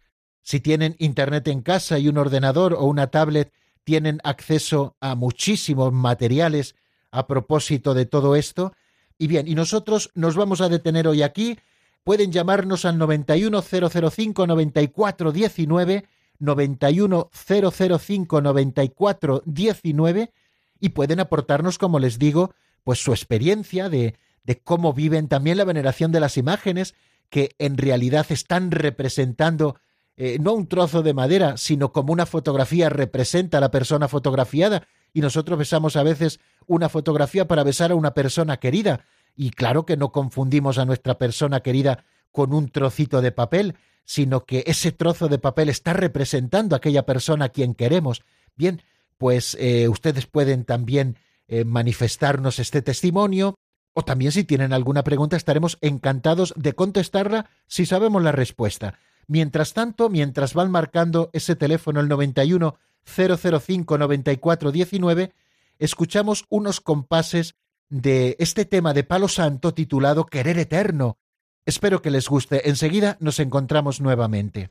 Si 0.43 0.61
tienen 0.61 0.95
Internet 1.01 1.49
en 1.49 1.63
casa 1.63 1.99
y 1.99 2.07
un 2.07 2.19
ordenador 2.19 2.73
o 2.73 2.85
una 2.85 3.09
tablet, 3.09 3.53
tienen 3.83 4.21
acceso 4.23 4.97
a 5.01 5.17
muchísimos 5.17 5.93
materiales 5.93 6.77
a 7.11 7.27
propósito 7.27 7.95
de 7.95 8.07
todo 8.07 8.37
esto. 8.37 8.75
Y 9.19 9.27
bien, 9.27 9.49
y 9.49 9.57
nosotros 9.57 10.13
nos 10.15 10.37
vamos 10.37 10.61
a 10.61 10.69
detener 10.69 11.09
hoy 11.09 11.23
aquí. 11.23 11.59
Pueden 12.05 12.31
llamarnos 12.31 12.85
al 12.85 12.97
91005 12.97 14.47
9419 14.47 16.07
91005 16.39 18.41
9419 18.41 20.33
y 20.79 20.91
pueden 20.91 21.19
aportarnos, 21.19 21.77
como 21.77 21.99
les 21.99 22.21
digo, 22.21 22.55
pues 22.85 23.03
su 23.03 23.13
experiencia 23.13 23.89
de, 23.89 24.17
de 24.45 24.59
cómo 24.59 24.93
viven 24.93 25.29
también 25.29 25.59
la 25.59 25.65
veneración 25.65 26.13
de 26.13 26.21
las 26.21 26.37
imágenes, 26.37 26.95
que 27.29 27.55
en 27.59 27.77
realidad 27.77 28.27
están 28.31 28.71
representando 28.71 29.77
eh, 30.17 30.39
no 30.39 30.53
un 30.53 30.67
trozo 30.67 31.03
de 31.03 31.15
madera, 31.15 31.57
sino 31.57 31.93
como 31.93 32.13
una 32.13 32.27
fotografía 32.27 32.89
representa 32.89 33.59
a 33.59 33.61
la 33.61 33.71
persona 33.71 34.09
fotografiada, 34.09 34.87
y 35.13 35.21
nosotros 35.23 35.59
besamos 35.59 35.97
a 35.97 36.03
veces 36.03 36.41
una 36.67 36.89
fotografía 36.89 37.49
para 37.49 37.65
besar 37.65 37.91
a 37.91 37.95
una 37.95 38.13
persona 38.13 38.59
querida, 38.59 39.05
y 39.35 39.51
claro 39.51 39.87
que 39.87 39.97
no 39.97 40.13
confundimos 40.13 40.79
a 40.79 40.85
nuestra 40.85 41.17
persona 41.17 41.61
querida 41.61 42.05
con 42.33 42.53
un 42.53 42.69
trocito 42.69 43.23
de 43.23 43.33
papel, 43.33 43.77
sino 44.05 44.45
que 44.45 44.65
ese 44.67 44.93
trozo 44.93 45.29
de 45.29 45.39
papel 45.39 45.69
está 45.69 45.93
representando 45.93 46.75
a 46.75 46.79
aquella 46.79 47.07
persona 47.07 47.47
a 47.47 47.49
quien 47.49 47.75
queremos. 47.75 48.23
Bien, 48.57 48.83
pues 49.19 49.57
eh, 49.61 49.89
ustedes 49.89 50.27
pueden 50.27 50.65
también 50.65 51.17
eh, 51.53 51.65
manifestarnos 51.65 52.61
este 52.61 52.81
testimonio, 52.81 53.57
o 53.93 54.03
también 54.03 54.31
si 54.31 54.45
tienen 54.45 54.73
alguna 54.73 55.03
pregunta 55.03 55.37
estaremos 55.37 55.79
encantados 55.81 56.55
de 56.57 56.75
contestarla 56.75 57.51
si 57.67 57.87
sabemos 57.87 58.23
la 58.23 58.31
respuesta. 58.31 59.01
Mientras 59.27 59.75
tanto, 59.75 60.09
mientras 60.11 60.55
van 60.55 60.71
marcando 60.71 61.29
ese 61.33 61.57
teléfono 61.57 61.99
el 61.99 62.09
91 62.09 62.79
005 63.05 63.99
94 63.99 64.71
19, 64.71 65.33
escuchamos 65.81 66.45
unos 66.51 66.81
compases 66.81 67.57
de 67.89 68.37
este 68.39 68.65
tema 68.65 68.95
de 68.95 69.03
Palo 69.03 69.27
Santo 69.27 69.75
titulado 69.75 70.27
Querer 70.27 70.57
Eterno. 70.57 71.19
Espero 71.67 72.01
que 72.01 72.11
les 72.11 72.29
guste. 72.29 72.69
Enseguida 72.69 73.17
nos 73.19 73.41
encontramos 73.41 74.01
nuevamente. 74.01 74.71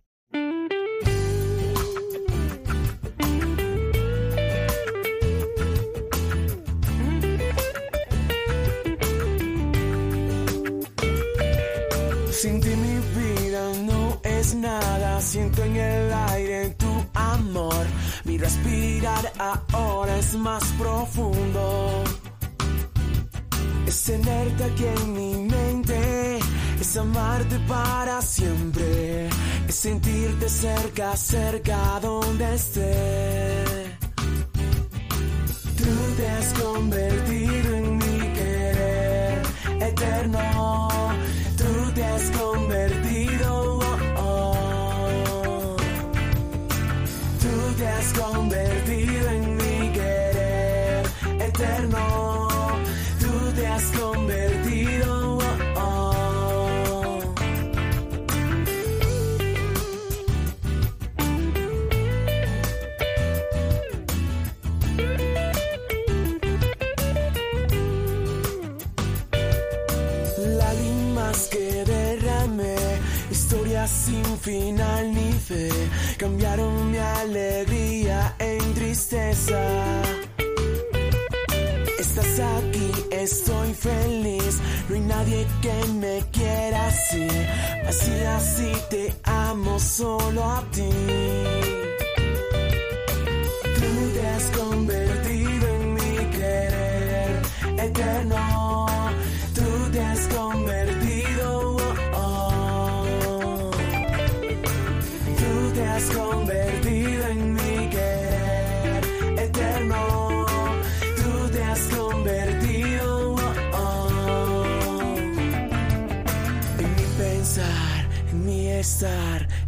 Respirar 18.64 19.32
ahora 19.74 20.18
es 20.18 20.36
más 20.36 20.64
profundo. 20.78 22.04
Es 23.88 24.04
tenerte 24.04 24.64
aquí 24.64 24.86
en 24.86 25.14
mi 25.14 25.34
mente, 25.50 26.40
es 26.80 26.98
amarte 26.98 27.58
para 27.68 28.22
siempre, 28.22 29.28
es 29.68 29.76
sentirte 29.76 30.48
cerca, 30.48 31.16
cerca 31.18 32.00
donde 32.02 32.54
esté. 32.54 33.98
Tú 35.78 36.16
te 36.18 36.30
has 36.30 36.54
convertido 36.60 37.76
en 37.76 37.98
mi 37.98 38.34
querer 38.34 39.42
eterno, 39.82 40.40
sin 73.90 74.26
final 74.40 75.14
ni 75.14 75.32
fe, 75.34 75.70
cambiaron 76.18 76.92
mi 76.92 76.98
alegría 76.98 78.36
en 78.40 78.74
tristeza. 78.74 79.62
Estás 82.00 82.40
aquí, 82.40 82.92
estoy 83.12 83.74
feliz, 83.74 84.60
no 84.88 84.96
hay 84.96 85.02
nadie 85.02 85.48
que 85.62 85.88
me 85.94 86.24
quiera 86.32 86.88
así, 86.88 87.28
así 87.88 88.12
así 88.38 88.72
te 88.90 89.14
amo 89.24 89.80
solo 89.80 90.44
a 90.44 90.64
ti. 90.72 91.69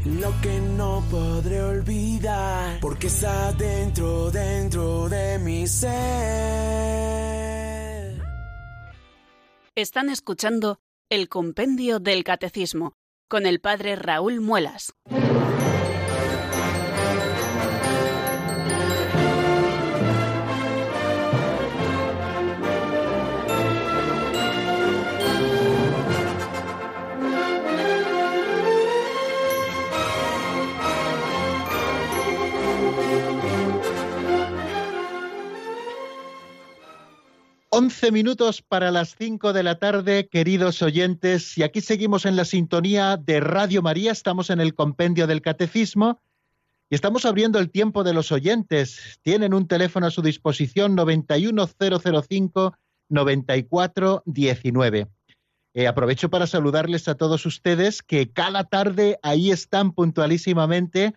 Lo 0.05 0.33
que 0.41 0.59
no 0.59 1.03
podré 1.09 1.61
olvidar, 1.61 2.79
porque 2.81 3.07
está 3.07 3.51
dentro, 3.53 4.31
dentro 4.31 5.09
de 5.09 5.39
mi 5.39 5.67
ser. 5.67 5.91
Están 9.75 10.09
escuchando 10.09 10.79
el 11.09 11.29
Compendio 11.29 11.99
del 11.99 12.23
Catecismo 12.23 12.93
con 13.27 13.45
el 13.45 13.61
Padre 13.61 13.95
Raúl 13.95 14.41
Muelas. 14.41 14.93
Once 37.81 38.11
minutos 38.11 38.61
para 38.61 38.91
las 38.91 39.15
cinco 39.15 39.53
de 39.53 39.63
la 39.63 39.79
tarde, 39.79 40.27
queridos 40.27 40.83
oyentes, 40.83 41.57
y 41.57 41.63
aquí 41.63 41.81
seguimos 41.81 42.27
en 42.27 42.35
la 42.35 42.45
sintonía 42.45 43.17
de 43.17 43.39
Radio 43.39 43.81
María, 43.81 44.11
estamos 44.11 44.51
en 44.51 44.61
el 44.61 44.75
compendio 44.75 45.25
del 45.25 45.41
Catecismo 45.41 46.21
y 46.91 46.95
estamos 46.95 47.25
abriendo 47.25 47.57
el 47.57 47.71
tiempo 47.71 48.03
de 48.03 48.13
los 48.13 48.31
oyentes. 48.31 49.19
Tienen 49.23 49.55
un 49.55 49.67
teléfono 49.67 50.05
a 50.05 50.11
su 50.11 50.21
disposición 50.21 50.93
91005 50.93 52.77
9419. 53.09 55.07
Eh, 55.73 55.87
aprovecho 55.87 56.29
para 56.29 56.45
saludarles 56.45 57.07
a 57.07 57.15
todos 57.15 57.47
ustedes 57.47 58.03
que 58.03 58.31
cada 58.31 58.65
tarde 58.65 59.17
ahí 59.23 59.49
están 59.49 59.93
puntualísimamente. 59.93 61.15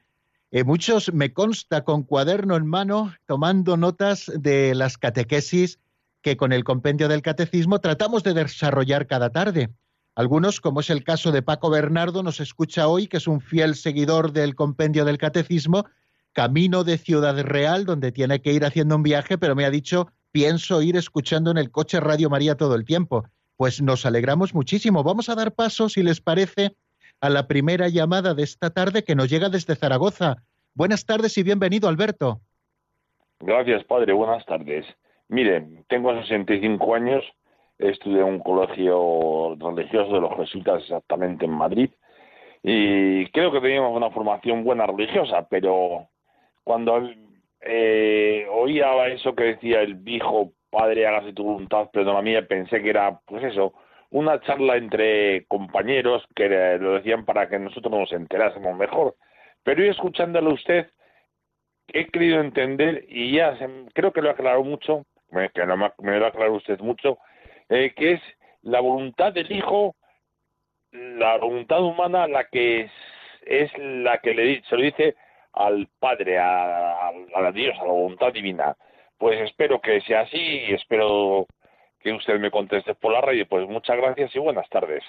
Eh, 0.50 0.64
muchos 0.64 1.12
me 1.12 1.34
consta 1.34 1.84
con 1.84 2.04
cuaderno 2.04 2.56
en 2.56 2.66
mano 2.66 3.14
tomando 3.26 3.76
notas 3.76 4.32
de 4.34 4.74
las 4.74 4.96
catequesis 4.96 5.78
que 6.24 6.38
con 6.38 6.52
el 6.54 6.64
compendio 6.64 7.06
del 7.06 7.20
catecismo 7.20 7.80
tratamos 7.80 8.22
de 8.22 8.32
desarrollar 8.32 9.06
cada 9.06 9.28
tarde. 9.28 9.68
Algunos, 10.14 10.62
como 10.62 10.80
es 10.80 10.88
el 10.88 11.04
caso 11.04 11.32
de 11.32 11.42
Paco 11.42 11.68
Bernardo, 11.68 12.22
nos 12.22 12.40
escucha 12.40 12.88
hoy, 12.88 13.08
que 13.08 13.18
es 13.18 13.28
un 13.28 13.42
fiel 13.42 13.74
seguidor 13.74 14.32
del 14.32 14.54
compendio 14.54 15.04
del 15.04 15.18
catecismo, 15.18 15.84
camino 16.32 16.82
de 16.82 16.96
Ciudad 16.96 17.38
Real, 17.42 17.84
donde 17.84 18.10
tiene 18.10 18.40
que 18.40 18.54
ir 18.54 18.64
haciendo 18.64 18.96
un 18.96 19.02
viaje, 19.02 19.36
pero 19.36 19.54
me 19.54 19.66
ha 19.66 19.70
dicho, 19.70 20.08
pienso 20.32 20.80
ir 20.80 20.96
escuchando 20.96 21.50
en 21.50 21.58
el 21.58 21.70
coche 21.70 22.00
Radio 22.00 22.30
María 22.30 22.56
todo 22.56 22.74
el 22.74 22.86
tiempo. 22.86 23.26
Pues 23.58 23.82
nos 23.82 24.06
alegramos 24.06 24.54
muchísimo. 24.54 25.04
Vamos 25.04 25.28
a 25.28 25.34
dar 25.34 25.52
paso, 25.52 25.90
si 25.90 26.02
les 26.02 26.22
parece, 26.22 26.74
a 27.20 27.28
la 27.28 27.46
primera 27.46 27.88
llamada 27.88 28.32
de 28.32 28.44
esta 28.44 28.70
tarde 28.70 29.04
que 29.04 29.14
nos 29.14 29.28
llega 29.28 29.50
desde 29.50 29.76
Zaragoza. 29.76 30.36
Buenas 30.72 31.04
tardes 31.04 31.36
y 31.36 31.42
bienvenido, 31.42 31.86
Alberto. 31.86 32.40
Gracias, 33.40 33.84
padre. 33.84 34.14
Buenas 34.14 34.42
tardes. 34.46 34.86
Mire, 35.28 35.66
tengo 35.88 36.14
65 36.20 36.94
años, 36.94 37.24
estudié 37.78 38.20
en 38.20 38.26
un 38.26 38.38
colegio 38.40 39.56
religioso 39.58 40.14
de 40.14 40.20
los 40.20 40.36
jesuitas 40.36 40.82
exactamente 40.82 41.44
en 41.44 41.52
Madrid 41.52 41.90
y 42.66 43.26
creo 43.26 43.52
que 43.52 43.60
teníamos 43.60 43.94
una 43.94 44.10
formación 44.10 44.64
buena 44.64 44.86
religiosa, 44.86 45.46
pero 45.50 46.08
cuando 46.64 47.10
eh, 47.60 48.46
oía 48.50 49.06
eso 49.08 49.34
que 49.34 49.44
decía 49.44 49.82
el 49.82 50.02
hijo, 50.08 50.52
padre, 50.70 51.06
hágase 51.06 51.34
tu 51.34 51.44
voluntad, 51.44 51.90
perdón 51.92 52.16
a 52.16 52.22
mí, 52.22 52.34
pensé 52.48 52.82
que 52.82 52.88
era, 52.88 53.20
pues 53.26 53.44
eso, 53.44 53.74
una 54.08 54.40
charla 54.40 54.76
entre 54.76 55.44
compañeros 55.46 56.24
que 56.34 56.48
lo 56.80 56.94
decían 56.94 57.26
para 57.26 57.50
que 57.50 57.58
nosotros 57.58 57.92
nos 57.92 58.12
enterásemos 58.12 58.74
mejor. 58.78 59.14
Pero 59.62 59.82
hoy 59.82 59.88
escuchándolo 59.90 60.54
usted, 60.54 60.88
he 61.88 62.06
querido 62.06 62.40
entender 62.40 63.04
y 63.10 63.32
ya 63.32 63.58
creo 63.92 64.12
que 64.14 64.22
lo 64.22 64.30
ha 64.30 64.32
aclarado 64.32 64.64
mucho, 64.64 65.04
que 65.52 65.64
me 65.98 66.18
lo 66.18 66.24
ha 66.24 66.28
aclarado 66.28 66.56
usted 66.56 66.78
mucho, 66.80 67.18
eh, 67.68 67.92
que 67.96 68.12
es 68.12 68.20
la 68.62 68.80
voluntad 68.80 69.32
del 69.32 69.50
Hijo, 69.52 69.94
la 70.92 71.36
voluntad 71.38 71.82
humana 71.82 72.26
la 72.26 72.44
que 72.44 72.82
es, 72.82 72.90
es 73.46 73.70
la 73.78 74.18
que 74.18 74.34
le, 74.34 74.62
se 74.68 74.76
lo 74.76 74.82
dice 74.82 75.16
al 75.52 75.88
Padre, 75.98 76.38
a, 76.38 77.08
a, 77.08 77.52
Dios, 77.52 77.76
a 77.78 77.84
la 77.84 77.92
voluntad 77.92 78.32
divina. 78.32 78.76
Pues 79.18 79.40
espero 79.40 79.80
que 79.80 80.00
sea 80.02 80.20
así 80.22 80.38
y 80.38 80.74
espero 80.74 81.46
que 82.00 82.12
usted 82.12 82.38
me 82.38 82.50
conteste 82.50 82.94
por 82.94 83.12
la 83.12 83.20
radio. 83.20 83.46
Pues 83.48 83.68
muchas 83.68 83.96
gracias 83.96 84.34
y 84.34 84.38
buenas 84.38 84.68
tardes. 84.68 85.02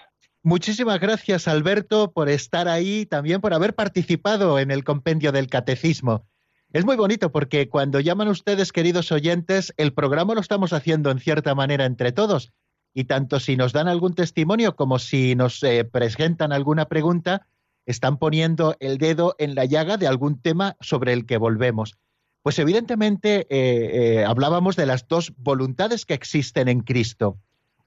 Muchísimas 0.43 0.99
gracias, 0.99 1.47
Alberto, 1.47 2.11
por 2.13 2.29
estar 2.29 2.67
ahí, 2.67 3.07
también 3.07 3.41
por 3.41 3.53
haber 3.53 3.73
participado 3.73 4.59
en 4.59 4.69
el 4.69 4.83
compendio 4.83 5.31
del 5.31 5.47
catecismo. 5.47 6.27
Es 6.75 6.83
muy 6.83 6.97
bonito 6.97 7.31
porque 7.31 7.69
cuando 7.69 8.01
llaman 8.01 8.27
ustedes, 8.27 8.73
queridos 8.73 9.09
oyentes, 9.13 9.73
el 9.77 9.93
programa 9.93 10.33
lo 10.33 10.41
estamos 10.41 10.73
haciendo 10.73 11.09
en 11.09 11.19
cierta 11.19 11.55
manera 11.55 11.85
entre 11.85 12.11
todos. 12.11 12.51
Y 12.93 13.05
tanto 13.05 13.39
si 13.39 13.55
nos 13.55 13.71
dan 13.71 13.87
algún 13.87 14.13
testimonio 14.13 14.75
como 14.75 14.99
si 14.99 15.35
nos 15.35 15.63
eh, 15.63 15.85
presentan 15.85 16.51
alguna 16.51 16.89
pregunta, 16.89 17.47
están 17.85 18.17
poniendo 18.17 18.75
el 18.81 18.97
dedo 18.97 19.37
en 19.39 19.55
la 19.55 19.63
llaga 19.63 19.95
de 19.95 20.07
algún 20.07 20.41
tema 20.41 20.75
sobre 20.81 21.13
el 21.13 21.25
que 21.25 21.37
volvemos. 21.37 21.95
Pues 22.41 22.59
evidentemente 22.59 23.47
eh, 23.49 24.17
eh, 24.19 24.25
hablábamos 24.25 24.75
de 24.75 24.85
las 24.85 25.07
dos 25.07 25.31
voluntades 25.37 26.05
que 26.05 26.13
existen 26.13 26.67
en 26.67 26.81
Cristo. 26.81 27.37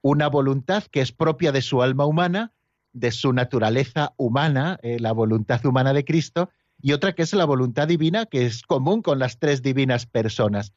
Una 0.01 0.29
voluntad 0.29 0.85
que 0.85 1.01
es 1.01 1.11
propia 1.11 1.51
de 1.51 1.61
su 1.61 1.83
alma 1.83 2.07
humana, 2.07 2.53
de 2.93 3.11
su 3.11 3.33
naturaleza 3.33 4.15
humana, 4.17 4.79
la 4.81 5.11
voluntad 5.11 5.63
humana 5.63 5.93
de 5.93 6.03
Cristo, 6.03 6.49
y 6.81 6.93
otra 6.93 7.13
que 7.13 7.23
es 7.23 7.33
la 7.33 7.45
voluntad 7.45 7.87
divina, 7.87 8.25
que 8.25 8.45
es 8.45 8.63
común 8.63 9.01
con 9.01 9.19
las 9.19 9.39
tres 9.39 9.61
divinas 9.61 10.05
personas, 10.05 10.73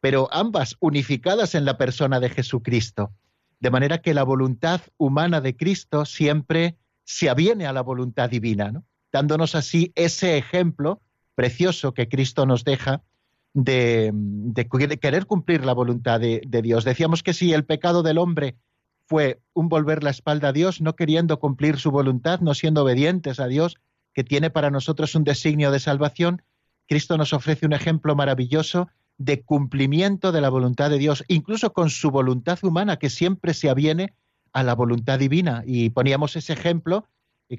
pero 0.00 0.28
ambas 0.32 0.76
unificadas 0.80 1.54
en 1.54 1.64
la 1.64 1.78
persona 1.78 2.20
de 2.20 2.30
Jesucristo. 2.30 3.12
De 3.60 3.70
manera 3.70 3.98
que 3.98 4.14
la 4.14 4.22
voluntad 4.22 4.80
humana 4.96 5.40
de 5.40 5.56
Cristo 5.56 6.04
siempre 6.04 6.76
se 7.04 7.28
aviene 7.28 7.66
a 7.66 7.72
la 7.72 7.82
voluntad 7.82 8.30
divina, 8.30 8.70
¿no? 8.70 8.84
dándonos 9.10 9.54
así 9.54 9.92
ese 9.94 10.36
ejemplo 10.36 11.00
precioso 11.34 11.94
que 11.94 12.08
Cristo 12.08 12.46
nos 12.46 12.64
deja 12.64 13.02
de, 13.54 14.12
querer 15.00 15.26
cumplir 15.26 15.64
la 15.64 15.72
voluntad 15.72 16.20
de, 16.20 16.42
Dios. 16.62 16.84
Decíamos 16.84 17.22
que 17.22 17.32
si 17.32 17.52
el 17.52 17.64
pecado 17.64 18.02
del 18.02 18.18
hombre 18.18 18.56
fue 19.06 19.40
un 19.54 19.68
volver 19.68 20.04
la 20.04 20.10
espalda 20.10 20.48
a 20.48 20.52
Dios, 20.52 20.80
no 20.80 20.94
queriendo 20.94 21.38
cumplir 21.40 21.78
su 21.78 21.90
voluntad, 21.90 22.40
no 22.40 22.54
siendo 22.54 22.82
obedientes 22.82 23.40
a 23.40 23.46
Dios, 23.46 23.78
que 24.18 24.24
tiene 24.24 24.50
para 24.50 24.72
nosotros 24.72 25.14
un 25.14 25.22
designio 25.22 25.70
de 25.70 25.78
salvación, 25.78 26.42
Cristo 26.88 27.16
nos 27.16 27.32
ofrece 27.32 27.66
un 27.66 27.72
ejemplo 27.72 28.16
maravilloso 28.16 28.88
de 29.16 29.42
cumplimiento 29.42 30.32
de 30.32 30.40
la 30.40 30.48
voluntad 30.48 30.90
de 30.90 30.98
Dios, 30.98 31.22
incluso 31.28 31.72
con 31.72 31.88
su 31.88 32.10
voluntad 32.10 32.58
humana, 32.62 32.96
que 32.96 33.10
siempre 33.10 33.54
se 33.54 33.70
aviene 33.70 34.14
a 34.52 34.64
la 34.64 34.74
voluntad 34.74 35.20
divina. 35.20 35.62
Y 35.64 35.90
poníamos 35.90 36.34
ese 36.34 36.52
ejemplo 36.52 37.06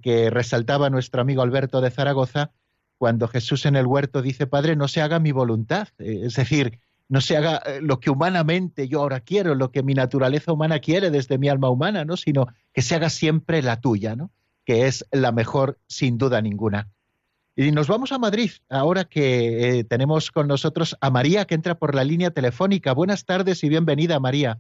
que 0.04 0.30
resaltaba 0.30 0.90
nuestro 0.90 1.22
amigo 1.22 1.44
Alberto 1.44 1.80
de 1.80 1.92
Zaragoza 1.92 2.52
cuando 2.98 3.30
Jesús 3.30 3.66
en 3.66 3.78
el 3.78 3.86
huerto 3.86 4.22
dice, 4.22 4.46
Padre, 4.46 4.76
no 4.76 4.90
se 4.90 5.02
haga 5.02 5.20
mi 5.20 5.32
voluntad. 5.32 5.88
Eh, 5.98 6.24
es 6.26 6.36
decir, 6.36 6.82
no 7.08 7.22
se 7.22 7.38
haga 7.38 7.62
eh, 7.66 7.80
lo 7.82 8.02
que 8.02 8.10
humanamente 8.10 8.90
yo 8.90 9.00
ahora 9.00 9.22
quiero, 9.22 9.56
lo 9.56 9.72
que 9.72 9.82
mi 9.82 9.94
naturaleza 9.94 10.52
humana 10.52 10.80
quiere 10.80 11.10
desde 11.10 11.38
mi 11.38 11.48
alma 11.48 11.70
humana, 11.70 12.04
¿no? 12.04 12.18
sino 12.18 12.48
que 12.74 12.82
se 12.82 12.96
haga 12.96 13.10
siempre 13.10 13.62
la 13.62 13.80
tuya, 13.80 14.18
¿no? 14.18 14.30
Que 14.70 14.86
es 14.86 15.04
la 15.12 15.32
mejor 15.32 15.80
sin 15.88 16.20
duda 16.20 16.44
ninguna. 16.44 16.90
Y 17.56 17.72
nos 17.72 17.88
vamos 17.88 18.12
a 18.12 18.20
Madrid, 18.20 18.52
ahora 18.70 19.04
que 19.04 19.80
eh, 19.80 19.84
tenemos 19.84 20.30
con 20.30 20.48
nosotros 20.48 20.96
a 21.02 21.10
María, 21.10 21.46
que 21.46 21.56
entra 21.56 21.74
por 21.74 21.96
la 21.96 22.04
línea 22.04 22.30
telefónica. 22.30 22.94
Buenas 22.94 23.26
tardes 23.26 23.64
y 23.64 23.70
bienvenida, 23.70 24.20
María. 24.20 24.60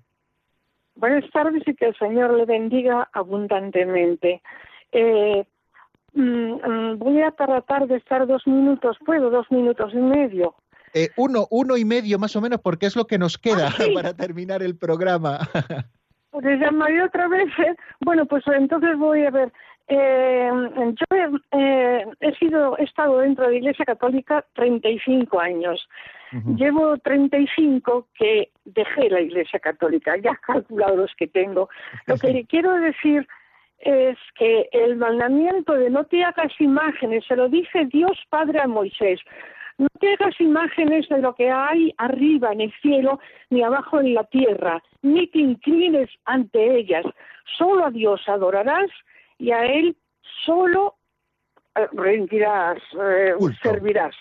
Buenas 0.95 1.29
tardes 1.29 1.61
y 1.67 1.75
que 1.75 1.89
el 1.89 1.95
Señor 1.97 2.33
le 2.33 2.45
bendiga 2.45 3.07
abundantemente. 3.13 4.41
Eh, 4.93 5.45
mm, 6.15 6.53
mm, 6.53 6.97
voy 6.97 7.21
a 7.21 7.29
tratar 7.29 7.85
de 7.85 7.97
estar 7.97 8.25
dos 8.25 8.47
minutos, 8.47 8.97
¿puedo? 9.05 9.29
Dos 9.29 9.45
minutos 9.51 9.93
y 9.93 9.97
medio. 9.97 10.55
Eh, 10.95 11.09
uno, 11.17 11.45
uno 11.51 11.77
y 11.77 11.85
medio 11.85 12.17
más 12.17 12.35
o 12.35 12.41
menos, 12.41 12.61
porque 12.61 12.87
es 12.87 12.95
lo 12.95 13.05
que 13.05 13.19
nos 13.19 13.37
queda 13.37 13.67
ah, 13.67 13.77
para 13.93 14.15
terminar 14.15 14.63
el 14.63 14.75
programa. 14.75 15.37
pues 16.31 16.59
llamaré 16.59 17.03
otra 17.03 17.27
vez. 17.27 17.47
¿eh? 17.59 17.75
Bueno, 18.01 18.25
pues 18.25 18.43
entonces 18.47 18.97
voy 18.97 19.23
a 19.23 19.29
ver. 19.29 19.53
Eh, 19.91 20.51
yo 20.75 21.17
eh, 21.51 22.05
he, 22.19 22.35
sido, 22.35 22.77
he 22.77 22.83
estado 22.83 23.17
dentro 23.19 23.45
de 23.45 23.53
la 23.53 23.57
Iglesia 23.57 23.85
Católica 23.85 24.45
35 24.53 25.39
años. 25.39 25.89
Llevo 26.55 26.95
35 26.99 28.07
que 28.13 28.51
dejé 28.63 29.09
la 29.09 29.19
Iglesia 29.19 29.59
Católica, 29.59 30.15
ya 30.17 30.35
calculado 30.35 30.95
los 30.95 31.15
que 31.15 31.25
tengo. 31.27 31.69
Lo 32.05 32.17
que 32.17 32.45
quiero 32.49 32.75
decir 32.75 33.27
es 33.79 34.17
que 34.35 34.69
el 34.71 34.97
mandamiento 34.97 35.73
de 35.73 35.89
no 35.89 36.03
te 36.03 36.23
hagas 36.23 36.51
imágenes, 36.59 37.25
se 37.25 37.35
lo 37.35 37.49
dice 37.49 37.85
Dios 37.85 38.11
Padre 38.29 38.59
a 38.59 38.67
Moisés, 38.67 39.19
no 39.79 39.87
te 39.99 40.13
hagas 40.13 40.39
imágenes 40.39 41.09
de 41.09 41.19
lo 41.19 41.33
que 41.33 41.49
hay 41.49 41.95
arriba 41.97 42.51
en 42.51 42.61
el 42.61 42.73
cielo 42.81 43.19
ni 43.49 43.63
abajo 43.63 44.01
en 44.01 44.13
la 44.13 44.25
tierra, 44.25 44.83
ni 45.01 45.25
te 45.27 45.39
inclines 45.39 46.09
ante 46.25 46.77
ellas, 46.77 47.05
solo 47.57 47.85
a 47.85 47.89
Dios 47.89 48.21
adorarás 48.27 48.91
y 49.39 49.51
a 49.51 49.65
Él 49.65 49.95
solo 50.45 50.95
eh, 51.75 51.87
rendirás, 51.93 52.77
eh, 53.01 53.33
servirás. 53.63 54.15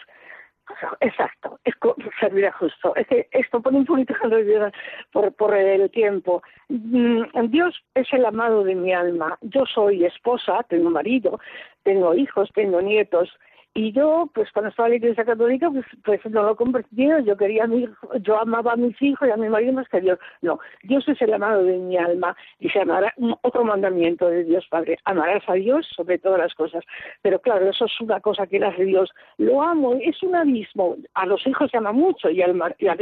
Exacto, 1.01 1.59
es, 1.65 1.75
servirá 2.21 2.53
justo. 2.53 2.95
Es 2.95 3.07
que 3.07 3.29
esto 3.33 3.61
pone 3.61 3.79
un 3.79 3.87
poquito 3.87 4.15
por, 5.13 5.33
por 5.35 5.55
el 5.55 5.91
tiempo. 5.91 6.43
Mm, 6.69 7.23
Dios 7.49 7.75
es 7.95 8.13
el 8.13 8.25
amado 8.25 8.65
de 8.65 8.75
mi 8.75 8.93
alma. 8.93 9.39
Yo 9.41 9.65
soy 9.67 10.05
esposa, 10.05 10.63
tengo 10.69 10.91
marido, 10.91 11.41
tengo 11.83 12.15
hijos, 12.15 12.51
tengo 12.55 12.81
nietos. 12.81 13.31
Y 13.75 13.93
yo, 13.93 14.29
pues 14.35 14.51
cuando 14.53 14.71
estaba 14.71 14.89
en 14.89 14.93
la 14.93 14.97
iglesia 14.97 15.25
católica, 15.25 15.71
pues, 15.71 15.85
pues 16.05 16.21
no 16.33 16.43
lo 16.43 16.57
convertí, 16.57 17.09
yo 17.25 17.37
quería 17.37 17.65
a 17.65 17.67
mi, 17.67 17.89
yo 18.23 18.41
amaba 18.41 18.73
a 18.73 18.77
mis 18.77 19.01
hijos 19.01 19.29
y 19.29 19.31
a 19.31 19.37
mi 19.37 19.49
marido 19.49 19.73
más 19.73 19.89
que 19.89 19.99
a 19.99 20.01
Dios. 20.01 20.19
No, 20.43 20.59
Dios 20.83 21.07
es 21.09 21.21
el 21.23 21.33
amado 21.33 21.63
de 21.63 21.79
mi 21.79 21.97
alma 21.97 22.37
y 22.59 22.69
se 22.71 22.81
amará, 22.81 23.15
otro 23.43 23.65
mandamiento 23.65 24.29
de 24.29 24.45
Dios 24.45 24.67
Padre, 24.69 24.99
amarás 25.05 25.43
a 25.49 25.55
Dios 25.55 25.87
sobre 25.95 26.19
todas 26.19 26.41
las 26.41 26.55
cosas. 26.55 26.85
Pero 27.23 27.41
claro, 27.41 27.69
eso 27.69 27.85
es 27.85 28.01
una 28.01 28.21
cosa 28.21 28.47
que 28.47 28.59
hace 28.59 28.85
Dios. 28.85 29.11
Lo 29.37 29.63
amo, 29.63 29.95
es 30.01 30.23
un 30.23 30.35
abismo. 30.35 30.97
A 31.15 31.27
los 31.27 31.47
hijos 31.47 31.71
se 31.71 31.77
ama 31.77 31.93
mucho 31.93 32.31
y, 32.31 32.43
al 32.43 32.55
mar, 32.55 32.75
y 32.79 32.89
a 32.89 32.97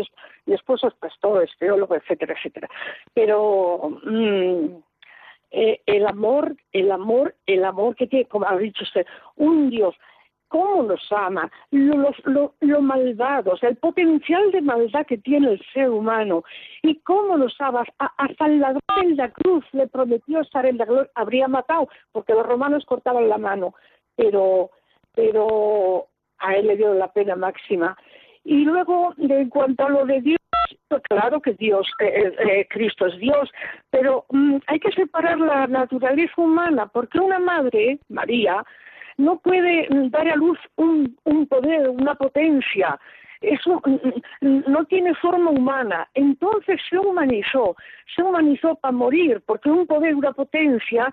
mi 0.44 0.54
esposo 0.54 0.88
es 0.88 0.94
es 1.42 1.58
teólogo, 1.58 1.94
etcétera, 1.94 2.34
etcétera. 2.34 2.68
Pero... 3.14 3.98
Mmm, 4.04 4.82
el 5.50 6.06
amor, 6.06 6.54
el 6.72 6.90
amor, 6.90 7.34
el 7.46 7.64
amor 7.64 7.96
que 7.96 8.06
tiene, 8.06 8.26
como 8.26 8.46
ha 8.46 8.58
dicho 8.58 8.84
usted, 8.84 9.06
un 9.36 9.70
Dios 9.70 9.94
cómo 10.48 10.82
nos 10.82 11.00
ama, 11.10 11.50
lo, 11.70 12.12
lo, 12.24 12.54
lo, 12.60 12.80
malvado, 12.80 13.52
o 13.52 13.56
sea, 13.56 13.68
el 13.68 13.76
potencial 13.76 14.50
de 14.52 14.60
maldad 14.60 15.06
que 15.06 15.18
tiene 15.18 15.52
el 15.52 15.62
ser 15.72 15.90
humano 15.90 16.44
y 16.82 16.96
cómo 17.00 17.36
nos 17.36 17.54
ama. 17.60 17.84
hasta 17.98 18.46
el 18.46 18.60
ladrón 18.60 18.82
en 19.02 19.16
la 19.16 19.30
cruz 19.30 19.64
le 19.72 19.86
prometió 19.88 20.40
estar 20.40 20.66
en 20.66 20.78
la 20.78 20.84
gloria, 20.84 21.10
habría 21.14 21.48
matado, 21.48 21.88
porque 22.12 22.34
los 22.34 22.46
romanos 22.46 22.84
cortaban 22.86 23.28
la 23.28 23.38
mano, 23.38 23.74
pero, 24.14 24.70
pero 25.14 26.06
a 26.38 26.54
él 26.56 26.66
le 26.66 26.76
dio 26.76 26.94
la 26.94 27.12
pena 27.12 27.36
máxima. 27.36 27.96
Y 28.44 28.64
luego, 28.64 29.12
en 29.18 29.48
cuanto 29.48 29.84
a 29.84 29.88
lo 29.88 30.06
de 30.06 30.20
Dios, 30.20 30.38
pues 30.88 31.02
claro 31.02 31.40
que 31.40 31.54
Dios, 31.54 31.86
eh, 32.00 32.06
eh, 32.06 32.34
eh, 32.38 32.68
Cristo 32.70 33.06
es 33.06 33.18
Dios, 33.18 33.50
pero 33.90 34.24
mm, 34.30 34.58
hay 34.68 34.78
que 34.78 34.92
separar 34.92 35.38
la 35.38 35.66
naturaleza 35.66 36.32
humana, 36.36 36.86
porque 36.86 37.18
una 37.18 37.40
madre, 37.40 37.98
María, 38.08 38.64
no 39.16 39.38
puede 39.38 39.88
dar 40.10 40.28
a 40.28 40.36
luz 40.36 40.58
un, 40.76 41.16
un 41.24 41.46
poder, 41.46 41.88
una 41.88 42.14
potencia. 42.14 42.98
Eso 43.40 43.82
no 44.40 44.84
tiene 44.86 45.14
forma 45.16 45.50
humana. 45.50 46.08
Entonces 46.14 46.80
se 46.88 46.98
humanizó, 46.98 47.76
se 48.14 48.22
humanizó 48.22 48.74
para 48.76 48.92
morir, 48.92 49.42
porque 49.46 49.70
un 49.70 49.86
poder, 49.86 50.14
una 50.14 50.32
potencia, 50.32 51.12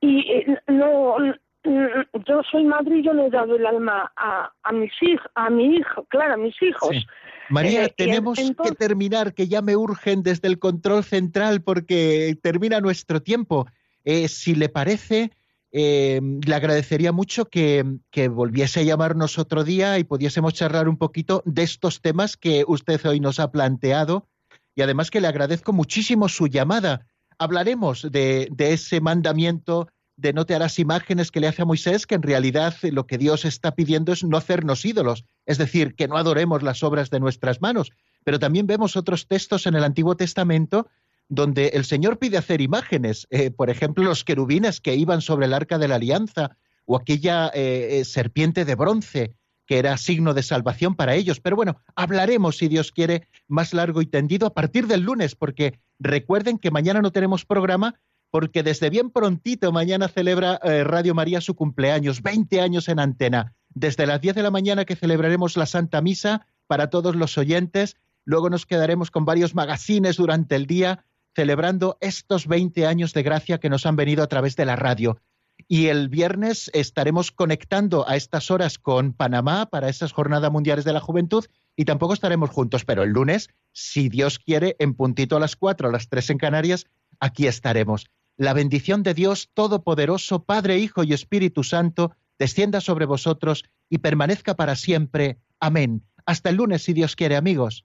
y 0.00 0.20
eh, 0.32 0.58
no, 0.68 1.16
yo 1.64 2.42
soy 2.50 2.64
madre 2.64 2.98
y 2.98 3.02
yo 3.02 3.12
le 3.12 3.26
he 3.26 3.30
dado 3.30 3.56
el 3.56 3.66
alma 3.66 4.10
a, 4.16 4.50
a 4.62 4.72
mis 4.72 4.92
hijos, 5.02 5.30
a 5.34 5.50
mi 5.50 5.76
hijo, 5.76 6.04
claro, 6.04 6.34
a 6.34 6.38
mis 6.38 6.60
hijos. 6.62 7.06
María, 7.50 7.84
eh, 7.84 7.94
tenemos 7.94 8.38
que 8.38 8.72
terminar, 8.72 9.34
que 9.34 9.48
ya 9.48 9.60
me 9.60 9.76
urgen 9.76 10.22
desde 10.22 10.48
el 10.48 10.58
control 10.58 11.04
central 11.04 11.62
porque 11.62 12.36
termina 12.42 12.80
nuestro 12.80 13.20
tiempo. 13.20 13.66
Eh, 14.04 14.28
si 14.28 14.54
le 14.54 14.68
parece, 14.70 15.30
eh, 15.72 16.20
le 16.22 16.54
agradecería 16.54 17.12
mucho 17.12 17.44
que, 17.46 17.84
volviese 18.30 18.80
a 18.80 18.82
llamarnos 18.82 19.38
otro 19.38 19.62
día 19.62 19.98
y 19.98 20.04
pudiésemos 20.04 20.54
charlar 20.54 20.88
un 20.88 20.96
poquito 20.96 21.42
de 21.46 21.62
estos 21.62 22.00
temas 22.00 22.36
que 22.36 22.64
usted 22.66 23.04
hoy 23.06 23.20
nos 23.20 23.38
ha 23.38 23.52
planteado 23.52 24.26
y 24.74 24.82
además 24.82 25.10
que 25.10 25.20
le 25.20 25.28
agradezco 25.28 25.72
muchísimo 25.72 26.28
su 26.28 26.48
llamada. 26.48 27.06
Hablaremos 27.38 28.02
de, 28.10 28.48
de 28.50 28.72
ese 28.72 29.00
mandamiento 29.00 29.88
de 30.16 30.32
no 30.32 30.44
te 30.44 30.54
harás 30.54 30.78
imágenes 30.78 31.30
que 31.30 31.40
le 31.40 31.48
hace 31.48 31.62
a 31.62 31.64
Moisés, 31.64 32.06
que 32.06 32.14
en 32.14 32.22
realidad 32.22 32.74
lo 32.82 33.06
que 33.06 33.16
Dios 33.16 33.44
está 33.44 33.74
pidiendo 33.74 34.12
es 34.12 34.22
no 34.22 34.36
hacernos 34.36 34.84
ídolos, 34.84 35.24
es 35.46 35.56
decir, 35.56 35.94
que 35.94 36.08
no 36.08 36.18
adoremos 36.18 36.62
las 36.62 36.82
obras 36.82 37.08
de 37.08 37.20
nuestras 37.20 37.62
manos. 37.62 37.90
Pero 38.22 38.38
también 38.38 38.66
vemos 38.66 38.96
otros 38.96 39.26
textos 39.28 39.66
en 39.66 39.76
el 39.76 39.84
Antiguo 39.84 40.16
Testamento 40.16 40.88
donde 41.30 41.68
el 41.68 41.84
Señor 41.84 42.18
pide 42.18 42.36
hacer 42.36 42.60
imágenes, 42.60 43.26
eh, 43.30 43.52
por 43.52 43.70
ejemplo, 43.70 44.04
los 44.04 44.24
querubines 44.24 44.80
que 44.80 44.96
iban 44.96 45.22
sobre 45.22 45.46
el 45.46 45.54
arca 45.54 45.78
de 45.78 45.86
la 45.86 45.94
alianza, 45.94 46.58
o 46.84 46.96
aquella 46.96 47.52
eh, 47.54 48.00
eh, 48.00 48.04
serpiente 48.04 48.64
de 48.64 48.74
bronce 48.74 49.34
que 49.64 49.78
era 49.78 49.96
signo 49.96 50.34
de 50.34 50.42
salvación 50.42 50.96
para 50.96 51.14
ellos. 51.14 51.38
Pero 51.38 51.54
bueno, 51.54 51.80
hablaremos, 51.94 52.56
si 52.56 52.66
Dios 52.66 52.90
quiere, 52.90 53.28
más 53.46 53.72
largo 53.72 54.02
y 54.02 54.06
tendido 54.06 54.48
a 54.48 54.54
partir 54.54 54.88
del 54.88 55.02
lunes, 55.02 55.36
porque 55.36 55.78
recuerden 56.00 56.58
que 56.58 56.72
mañana 56.72 57.00
no 57.00 57.12
tenemos 57.12 57.44
programa, 57.44 57.94
porque 58.32 58.64
desde 58.64 58.90
bien 58.90 59.10
prontito 59.10 59.70
mañana 59.70 60.08
celebra 60.08 60.58
Radio 60.58 61.14
María 61.14 61.40
su 61.40 61.54
cumpleaños, 61.54 62.20
20 62.20 62.60
años 62.60 62.88
en 62.88 62.98
antena. 62.98 63.54
Desde 63.68 64.08
las 64.08 64.20
10 64.20 64.34
de 64.34 64.42
la 64.42 64.50
mañana 64.50 64.84
que 64.84 64.96
celebraremos 64.96 65.56
la 65.56 65.66
Santa 65.66 66.00
Misa 66.00 66.48
para 66.66 66.90
todos 66.90 67.14
los 67.14 67.38
oyentes, 67.38 67.96
luego 68.24 68.50
nos 68.50 68.66
quedaremos 68.66 69.12
con 69.12 69.24
varios 69.24 69.54
magazines 69.54 70.16
durante 70.16 70.56
el 70.56 70.66
día 70.66 71.04
celebrando 71.34 71.96
estos 72.00 72.46
20 72.46 72.86
años 72.86 73.12
de 73.12 73.22
gracia 73.22 73.58
que 73.58 73.70
nos 73.70 73.86
han 73.86 73.96
venido 73.96 74.22
a 74.22 74.28
través 74.28 74.56
de 74.56 74.64
la 74.64 74.76
radio. 74.76 75.20
Y 75.68 75.86
el 75.86 76.08
viernes 76.08 76.70
estaremos 76.74 77.30
conectando 77.32 78.08
a 78.08 78.16
estas 78.16 78.50
horas 78.50 78.78
con 78.78 79.12
Panamá 79.12 79.66
para 79.66 79.88
esas 79.88 80.12
jornadas 80.12 80.50
mundiales 80.50 80.84
de 80.84 80.92
la 80.92 81.00
juventud 81.00 81.44
y 81.76 81.84
tampoco 81.84 82.14
estaremos 82.14 82.50
juntos, 82.50 82.84
pero 82.84 83.02
el 83.02 83.10
lunes, 83.10 83.50
si 83.72 84.08
Dios 84.08 84.38
quiere, 84.38 84.76
en 84.78 84.94
puntito 84.94 85.36
a 85.36 85.40
las 85.40 85.56
cuatro, 85.56 85.88
a 85.88 85.92
las 85.92 86.08
tres 86.08 86.30
en 86.30 86.38
Canarias, 86.38 86.86
aquí 87.20 87.46
estaremos. 87.46 88.06
La 88.36 88.54
bendición 88.54 89.02
de 89.02 89.14
Dios 89.14 89.50
Todopoderoso, 89.54 90.44
Padre, 90.44 90.78
Hijo 90.78 91.04
y 91.04 91.12
Espíritu 91.12 91.62
Santo, 91.62 92.12
descienda 92.38 92.80
sobre 92.80 93.04
vosotros 93.04 93.64
y 93.90 93.98
permanezca 93.98 94.56
para 94.56 94.76
siempre. 94.76 95.38
Amén. 95.60 96.02
Hasta 96.24 96.48
el 96.48 96.56
lunes, 96.56 96.82
si 96.82 96.94
Dios 96.94 97.16
quiere, 97.16 97.36
amigos. 97.36 97.84